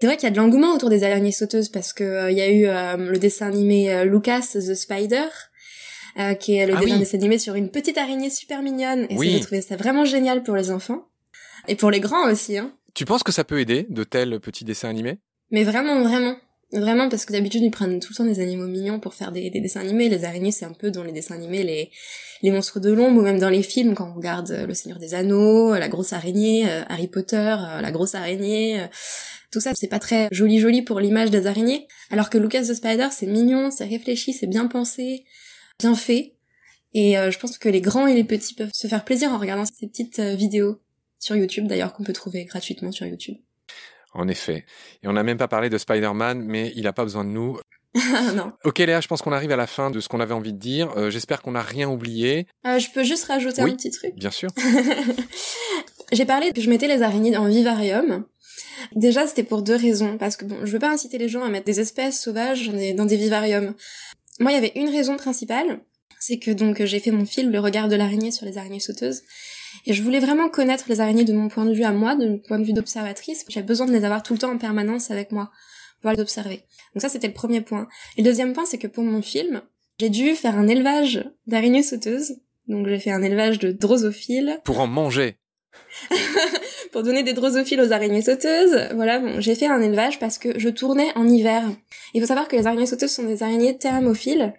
C'est 0.00 0.06
vrai 0.06 0.16
qu'il 0.16 0.24
y 0.24 0.28
a 0.28 0.30
de 0.30 0.36
l'engouement 0.36 0.74
autour 0.74 0.88
des 0.90 1.04
araignées 1.04 1.32
sauteuses 1.32 1.68
parce 1.70 1.92
que 1.92 2.04
euh, 2.04 2.30
il 2.30 2.36
y 2.36 2.42
a 2.42 2.50
eu 2.50 2.66
euh, 2.66 2.96
le 2.96 3.18
dessin 3.18 3.46
animé 3.48 4.04
Lucas 4.04 4.48
the 4.54 4.74
Spider, 4.74 5.26
qui 6.38 6.56
est 6.56 6.66
le 6.66 6.74
Ah 6.76 6.80
dessin 6.80 6.98
oui. 7.02 7.14
animé 7.14 7.38
sur 7.38 7.54
une 7.54 7.70
petite 7.70 7.96
araignée 7.96 8.30
super 8.30 8.62
mignonne. 8.62 9.06
Et 9.10 9.16
Oui. 9.16 9.30
j'ai 9.30 9.40
trouvé 9.40 9.60
ça 9.62 9.76
vraiment 9.76 10.04
génial 10.04 10.42
pour 10.42 10.56
les 10.56 10.70
enfants. 10.70 11.06
Et 11.68 11.76
pour 11.76 11.90
les 11.90 12.00
grands 12.00 12.30
aussi, 12.30 12.58
hein. 12.58 12.74
Tu 12.94 13.04
penses 13.04 13.22
que 13.22 13.30
ça 13.32 13.44
peut 13.44 13.60
aider 13.60 13.86
de 13.88 14.02
tels 14.02 14.40
petits 14.40 14.64
dessins 14.64 14.88
animés? 14.88 15.18
Mais 15.50 15.62
vraiment, 15.62 16.02
vraiment. 16.02 16.36
Vraiment, 16.72 17.08
parce 17.08 17.24
que 17.24 17.32
d'habitude, 17.32 17.62
ils 17.62 17.70
prennent 17.70 17.98
tout 17.98 18.12
le 18.12 18.16
temps 18.16 18.24
des 18.24 18.38
animaux 18.38 18.68
mignons 18.68 19.00
pour 19.00 19.14
faire 19.14 19.32
des, 19.32 19.50
des 19.50 19.60
dessins 19.60 19.80
animés. 19.80 20.08
Les 20.08 20.24
araignées, 20.24 20.52
c'est 20.52 20.64
un 20.64 20.72
peu 20.72 20.92
dans 20.92 21.02
les 21.02 21.10
dessins 21.10 21.34
animés, 21.34 21.64
les, 21.64 21.90
les 22.42 22.50
monstres 22.50 22.78
de 22.78 22.92
l'ombre, 22.92 23.20
ou 23.20 23.22
même 23.22 23.38
dans 23.38 23.48
les 23.48 23.62
films, 23.62 23.94
quand 23.94 24.08
on 24.10 24.14
regarde 24.14 24.50
euh, 24.50 24.66
Le 24.66 24.74
Seigneur 24.74 24.98
des 24.98 25.14
Anneaux, 25.14 25.74
euh, 25.74 25.78
La 25.78 25.88
Grosse 25.88 26.12
Araignée, 26.12 26.68
euh, 26.68 26.82
Harry 26.88 27.08
Potter, 27.08 27.56
La 27.80 27.90
Grosse 27.90 28.14
Araignée, 28.14 28.86
tout 29.50 29.60
ça, 29.60 29.72
c'est 29.74 29.88
pas 29.88 29.98
très 29.98 30.28
joli 30.30 30.60
joli 30.60 30.82
pour 30.82 31.00
l'image 31.00 31.30
des 31.30 31.48
araignées. 31.48 31.88
Alors 32.10 32.30
que 32.30 32.38
Lucas 32.38 32.62
the 32.62 32.74
Spider, 32.74 33.08
c'est 33.10 33.26
mignon, 33.26 33.70
c'est 33.72 33.84
réfléchi, 33.84 34.32
c'est 34.32 34.46
bien 34.46 34.68
pensé, 34.68 35.24
bien 35.80 35.96
fait. 35.96 36.34
Et 36.94 37.14
je 37.14 37.38
pense 37.38 37.58
que 37.58 37.68
les 37.68 37.80
grands 37.80 38.06
et 38.06 38.14
les 38.14 38.22
petits 38.22 38.54
peuvent 38.54 38.70
se 38.72 38.86
faire 38.86 39.04
plaisir 39.04 39.32
en 39.32 39.38
regardant 39.38 39.64
ces 39.64 39.88
petites 39.88 40.20
vidéos 40.20 40.80
sur 41.18 41.34
YouTube, 41.34 41.66
d'ailleurs, 41.66 41.92
qu'on 41.92 42.04
peut 42.04 42.12
trouver 42.12 42.44
gratuitement 42.44 42.92
sur 42.92 43.06
YouTube. 43.06 43.38
En 44.12 44.26
effet. 44.28 44.64
Et 45.02 45.08
on 45.08 45.12
n'a 45.12 45.22
même 45.22 45.38
pas 45.38 45.48
parlé 45.48 45.70
de 45.70 45.78
Spider-Man, 45.78 46.42
mais 46.42 46.72
il 46.74 46.82
n'a 46.82 46.92
pas 46.92 47.04
besoin 47.04 47.24
de 47.24 47.30
nous. 47.30 47.58
non. 48.34 48.52
Ok 48.64 48.78
Léa, 48.78 49.00
je 49.00 49.08
pense 49.08 49.20
qu'on 49.22 49.32
arrive 49.32 49.50
à 49.52 49.56
la 49.56 49.66
fin 49.66 49.90
de 49.90 50.00
ce 50.00 50.08
qu'on 50.08 50.20
avait 50.20 50.34
envie 50.34 50.52
de 50.52 50.58
dire. 50.58 50.90
Euh, 50.96 51.10
J'espère 51.10 51.42
qu'on 51.42 51.52
n'a 51.52 51.62
rien 51.62 51.88
oublié. 51.88 52.46
Euh, 52.66 52.78
je 52.78 52.88
peux 52.92 53.02
juste 53.04 53.24
rajouter 53.24 53.62
Oui. 53.62 53.72
un 53.72 53.76
petit 53.76 53.90
truc. 53.90 54.14
Bien 54.16 54.30
sûr. 54.30 54.48
J'ai 56.12 56.24
parlé 56.24 56.52
que 56.52 56.60
je 56.60 56.68
mettais 56.70 56.88
les 56.88 57.02
araignées 57.02 57.36
en 57.36 57.46
vivarium. 57.46 58.24
Déjà, 58.96 59.26
c'était 59.26 59.44
pour 59.44 59.62
deux 59.62 59.76
raisons. 59.76 60.18
Parce 60.18 60.36
que 60.36 60.44
bon, 60.44 60.58
je 60.64 60.72
veux 60.72 60.78
pas 60.78 60.90
inciter 60.90 61.18
les 61.18 61.28
gens 61.28 61.42
à 61.42 61.48
mettre 61.48 61.66
des 61.66 61.78
espèces 61.80 62.20
sauvages 62.20 62.68
dans 62.68 62.72
des, 62.76 62.92
dans 62.94 63.06
des 63.06 63.16
vivariums. 63.16 63.74
Moi, 64.40 64.50
il 64.52 64.54
y 64.54 64.58
avait 64.58 64.72
une 64.74 64.88
raison 64.88 65.16
principale. 65.16 65.80
C'est 66.18 66.38
que 66.38 66.50
donc 66.50 66.84
j'ai 66.84 66.98
fait 67.00 67.12
mon 67.12 67.24
film 67.24 67.50
Le 67.52 67.60
regard 67.60 67.88
de 67.88 67.96
l'araignée 67.96 68.30
sur 68.30 68.44
les 68.44 68.58
araignées 68.58 68.80
sauteuses. 68.80 69.22
Et 69.86 69.92
je 69.92 70.02
voulais 70.02 70.20
vraiment 70.20 70.48
connaître 70.48 70.84
les 70.88 71.00
araignées 71.00 71.24
de 71.24 71.32
mon 71.32 71.48
point 71.48 71.64
de 71.64 71.72
vue 71.72 71.84
à 71.84 71.92
moi, 71.92 72.14
de 72.14 72.28
mon 72.28 72.38
point 72.38 72.58
de 72.58 72.64
vue 72.64 72.72
d'observatrice. 72.72 73.44
J'ai 73.48 73.62
besoin 73.62 73.86
de 73.86 73.92
les 73.92 74.04
avoir 74.04 74.22
tout 74.22 74.32
le 74.32 74.38
temps 74.38 74.52
en 74.52 74.58
permanence 74.58 75.10
avec 75.10 75.32
moi, 75.32 75.46
pour 75.46 76.00
pouvoir 76.00 76.14
les 76.14 76.22
observer. 76.22 76.64
Donc 76.94 77.02
ça, 77.02 77.08
c'était 77.08 77.28
le 77.28 77.34
premier 77.34 77.60
point. 77.60 77.88
Et 78.16 78.22
le 78.22 78.28
deuxième 78.28 78.52
point, 78.52 78.66
c'est 78.66 78.78
que 78.78 78.86
pour 78.86 79.04
mon 79.04 79.22
film, 79.22 79.62
j'ai 79.98 80.08
dû 80.08 80.34
faire 80.34 80.56
un 80.56 80.68
élevage 80.68 81.24
d'araignées 81.46 81.82
sauteuses. 81.82 82.36
Donc 82.68 82.86
j'ai 82.88 82.98
fait 82.98 83.10
un 83.10 83.22
élevage 83.22 83.58
de 83.58 83.72
drosophiles 83.72 84.60
Pour 84.64 84.80
en 84.80 84.86
manger. 84.86 85.36
pour 86.92 87.02
donner 87.02 87.22
des 87.22 87.32
drosophiles 87.32 87.80
aux 87.80 87.92
araignées 87.92 88.22
sauteuses. 88.22 88.88
Voilà, 88.94 89.18
bon, 89.18 89.40
j'ai 89.40 89.54
fait 89.54 89.66
un 89.66 89.80
élevage 89.80 90.18
parce 90.18 90.38
que 90.38 90.58
je 90.58 90.68
tournais 90.68 91.12
en 91.16 91.28
hiver. 91.28 91.64
Il 92.14 92.20
faut 92.20 92.26
savoir 92.26 92.48
que 92.48 92.56
les 92.56 92.66
araignées 92.66 92.86
sauteuses 92.86 93.12
sont 93.12 93.24
des 93.24 93.42
araignées 93.42 93.76
thermophiles. 93.78 94.54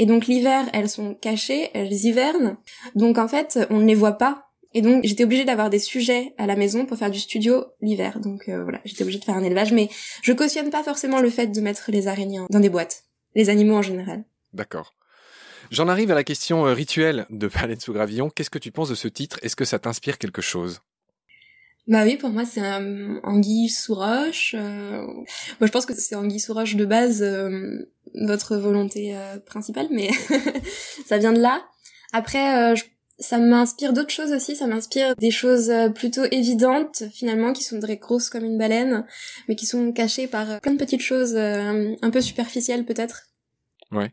Et 0.00 0.06
donc 0.06 0.28
l'hiver, 0.28 0.64
elles 0.72 0.88
sont 0.88 1.12
cachées, 1.12 1.68
elles 1.74 1.92
hivernent. 1.92 2.56
Donc 2.94 3.18
en 3.18 3.28
fait, 3.28 3.58
on 3.68 3.80
ne 3.80 3.86
les 3.86 3.94
voit 3.94 4.16
pas. 4.16 4.46
Et 4.72 4.80
donc 4.80 5.04
j'étais 5.04 5.24
obligée 5.24 5.44
d'avoir 5.44 5.68
des 5.68 5.78
sujets 5.78 6.32
à 6.38 6.46
la 6.46 6.56
maison 6.56 6.86
pour 6.86 6.96
faire 6.96 7.10
du 7.10 7.18
studio 7.18 7.66
l'hiver. 7.82 8.18
Donc 8.18 8.48
euh, 8.48 8.62
voilà, 8.62 8.80
j'étais 8.86 9.02
obligée 9.02 9.18
de 9.18 9.24
faire 9.26 9.36
un 9.36 9.44
élevage. 9.44 9.74
Mais 9.74 9.90
je 10.22 10.32
cautionne 10.32 10.70
pas 10.70 10.82
forcément 10.82 11.20
le 11.20 11.28
fait 11.28 11.48
de 11.48 11.60
mettre 11.60 11.90
les 11.90 12.08
araignées 12.08 12.40
dans 12.48 12.60
des 12.60 12.70
boîtes. 12.70 13.04
Les 13.34 13.50
animaux 13.50 13.76
en 13.76 13.82
général. 13.82 14.24
D'accord. 14.54 14.94
J'en 15.70 15.86
arrive 15.86 16.10
à 16.10 16.14
la 16.14 16.24
question 16.24 16.66
euh, 16.66 16.72
rituelle 16.72 17.26
de 17.28 17.48
Baleine 17.54 17.78
sous 17.78 17.92
gravillon. 17.92 18.30
Qu'est-ce 18.30 18.48
que 18.48 18.58
tu 18.58 18.72
penses 18.72 18.88
de 18.88 18.94
ce 18.94 19.06
titre? 19.06 19.38
Est-ce 19.42 19.54
que 19.54 19.66
ça 19.66 19.78
t'inspire 19.78 20.16
quelque 20.16 20.40
chose? 20.40 20.80
Bah 21.88 22.04
oui, 22.04 22.16
pour 22.16 22.30
moi 22.30 22.44
c'est 22.44 22.60
un 22.60 23.16
anguille 23.24 23.68
sous 23.68 23.94
roche. 23.94 24.54
euh, 24.56 25.02
Moi 25.06 25.66
je 25.66 25.72
pense 25.72 25.86
que 25.86 25.94
c'est 25.94 26.14
anguille 26.14 26.38
sous 26.40 26.54
roche 26.54 26.76
de 26.76 26.84
base, 26.84 27.22
euh, 27.22 27.88
votre 28.14 28.56
volonté 28.56 29.16
euh, 29.16 29.38
principale, 29.38 29.88
mais 29.90 30.10
ça 31.06 31.18
vient 31.18 31.32
de 31.32 31.40
là. 31.40 31.64
Après, 32.12 32.72
euh, 32.72 32.74
je- 32.76 32.84
ça 33.18 33.38
m'inspire 33.38 33.92
d'autres 33.92 34.10
choses 34.10 34.32
aussi. 34.32 34.56
Ça 34.56 34.66
m'inspire 34.66 35.14
des 35.16 35.30
choses 35.30 35.68
euh, 35.70 35.88
plutôt 35.90 36.24
évidentes 36.30 37.04
finalement, 37.12 37.52
qui 37.52 37.64
sont 37.64 37.80
très 37.80 37.96
grosses 37.96 38.30
comme 38.30 38.44
une 38.44 38.56
baleine, 38.58 39.04
mais 39.48 39.56
qui 39.56 39.66
sont 39.66 39.92
cachées 39.92 40.26
par 40.26 40.50
euh, 40.50 40.58
plein 40.60 40.72
de 40.72 40.78
petites 40.78 41.02
choses 41.02 41.34
euh, 41.36 41.94
un 42.02 42.10
peu 42.10 42.20
superficielles 42.20 42.84
peut-être. 42.84 43.24
Ouais. 43.92 44.12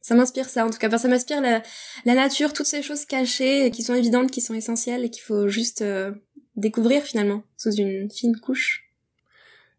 Ça 0.00 0.14
m'inspire 0.14 0.48
ça 0.48 0.64
en 0.66 0.70
tout 0.70 0.78
cas. 0.78 0.88
Enfin, 0.88 0.98
ça 0.98 1.08
m'inspire 1.08 1.40
la, 1.40 1.62
la 2.04 2.14
nature, 2.14 2.52
toutes 2.52 2.66
ces 2.66 2.82
choses 2.82 3.04
cachées, 3.04 3.70
qui 3.70 3.82
sont 3.82 3.94
évidentes, 3.94 4.30
qui 4.30 4.40
sont 4.40 4.54
essentielles 4.54 5.04
et 5.04 5.10
qu'il 5.10 5.22
faut 5.22 5.48
juste 5.48 5.82
euh, 5.82 6.12
découvrir 6.58 7.02
finalement 7.02 7.42
sous 7.56 7.72
une 7.72 8.10
fine 8.10 8.36
couche. 8.36 8.84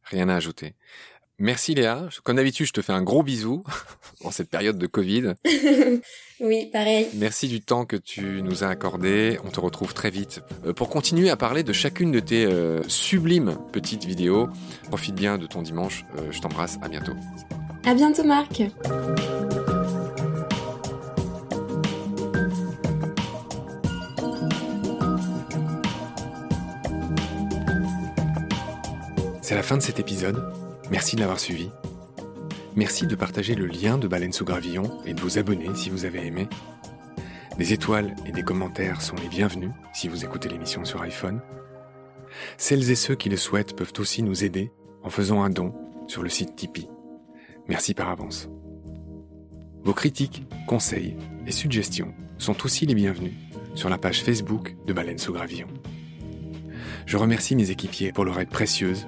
Rien 0.04 0.30
à 0.30 0.36
ajouter. 0.36 0.74
Merci 1.40 1.74
Léa. 1.74 2.10
Comme 2.24 2.36
d'habitude, 2.36 2.66
je 2.66 2.74
te 2.74 2.82
fais 2.82 2.92
un 2.92 3.02
gros 3.02 3.24
bisou 3.24 3.64
en 4.24 4.32
cette 4.32 4.50
période 4.50 4.78
de 4.78 4.88
Covid. 4.88 5.36
oui, 6.42 6.70
pareil. 6.72 7.08
Merci 7.14 7.48
du 7.48 7.62
temps 7.62 7.86
que 7.86 7.96
tu 7.96 8.42
nous 8.42 8.66
as 8.66 8.68
accordé. 8.68 9.40
On 9.46 9.50
te 9.50 9.60
retrouve 9.62 9.94
très 9.94 10.10
vite 10.10 10.42
euh, 10.66 10.74
pour 10.74 10.90
continuer 10.90 11.30
à 11.30 11.38
parler 11.38 11.64
de 11.64 11.72
chacune 11.72 12.12
de 12.12 12.20
tes 12.20 12.46
euh, 12.46 12.84
sublimes 12.90 13.58
petites 13.72 14.04
vidéos. 14.04 14.50
Profite 14.90 15.16
bien 15.16 15.38
de 15.38 15.48
ton 15.48 15.62
dimanche. 15.62 16.04
Euh, 16.18 16.30
je 16.32 16.42
t'embrasse. 16.42 16.78
À 16.82 16.90
bientôt. 16.90 17.14
À 17.86 17.94
bientôt 17.94 18.26
Marc. 18.26 18.62
C'est 29.50 29.56
la 29.56 29.64
fin 29.64 29.78
de 29.78 29.82
cet 29.82 30.00
épisode. 30.00 30.54
Merci 30.92 31.16
de 31.16 31.22
l'avoir 31.22 31.40
suivi. 31.40 31.72
Merci 32.76 33.08
de 33.08 33.16
partager 33.16 33.56
le 33.56 33.66
lien 33.66 33.98
de 33.98 34.08
Baleine 34.08 34.32
sous 34.32 34.46
Gravillon 34.46 35.02
et 35.08 35.16
de 35.16 35.22
vous 35.22 35.40
abonner 35.40 35.74
si 35.74 35.90
vous 35.90 36.06
avez 36.06 36.24
aimé. 36.24 36.48
Des 37.58 37.74
étoiles 37.74 38.16
et 38.28 38.32
des 38.32 38.44
commentaires 38.44 39.02
sont 39.02 39.16
les 39.16 39.28
bienvenus 39.28 39.72
si 39.92 40.08
vous 40.08 40.24
écoutez 40.24 40.50
l'émission 40.50 40.86
sur 40.86 41.02
iPhone. 41.02 41.42
Celles 42.60 42.92
et 42.92 42.96
ceux 42.96 43.16
qui 43.16 43.28
le 43.28 43.38
souhaitent 43.38 43.76
peuvent 43.76 43.94
aussi 43.98 44.22
nous 44.22 44.44
aider 44.44 44.72
en 45.02 45.10
faisant 45.10 45.42
un 45.42 45.50
don 45.50 45.74
sur 46.06 46.22
le 46.22 46.30
site 46.30 46.56
Tipeee. 46.56 46.88
Merci 47.68 47.96
par 47.96 48.10
avance. 48.10 48.50
Vos 49.82 49.96
critiques, 49.96 50.44
conseils 50.68 51.18
et 51.48 51.52
suggestions 51.52 52.14
sont 52.38 52.66
aussi 52.66 52.86
les 52.86 52.94
bienvenus 52.94 53.34
sur 53.74 53.90
la 53.90 53.98
page 53.98 54.22
Facebook 54.22 54.76
de 54.86 54.94
Baleine 54.94 55.18
sous 55.18 55.34
Gravillon. 55.34 55.70
Je 57.08 57.18
remercie 57.18 57.56
mes 57.56 57.72
équipiers 57.72 58.12
pour 58.12 58.26
leur 58.26 58.40
aide 58.40 58.50
précieuse 58.50 59.08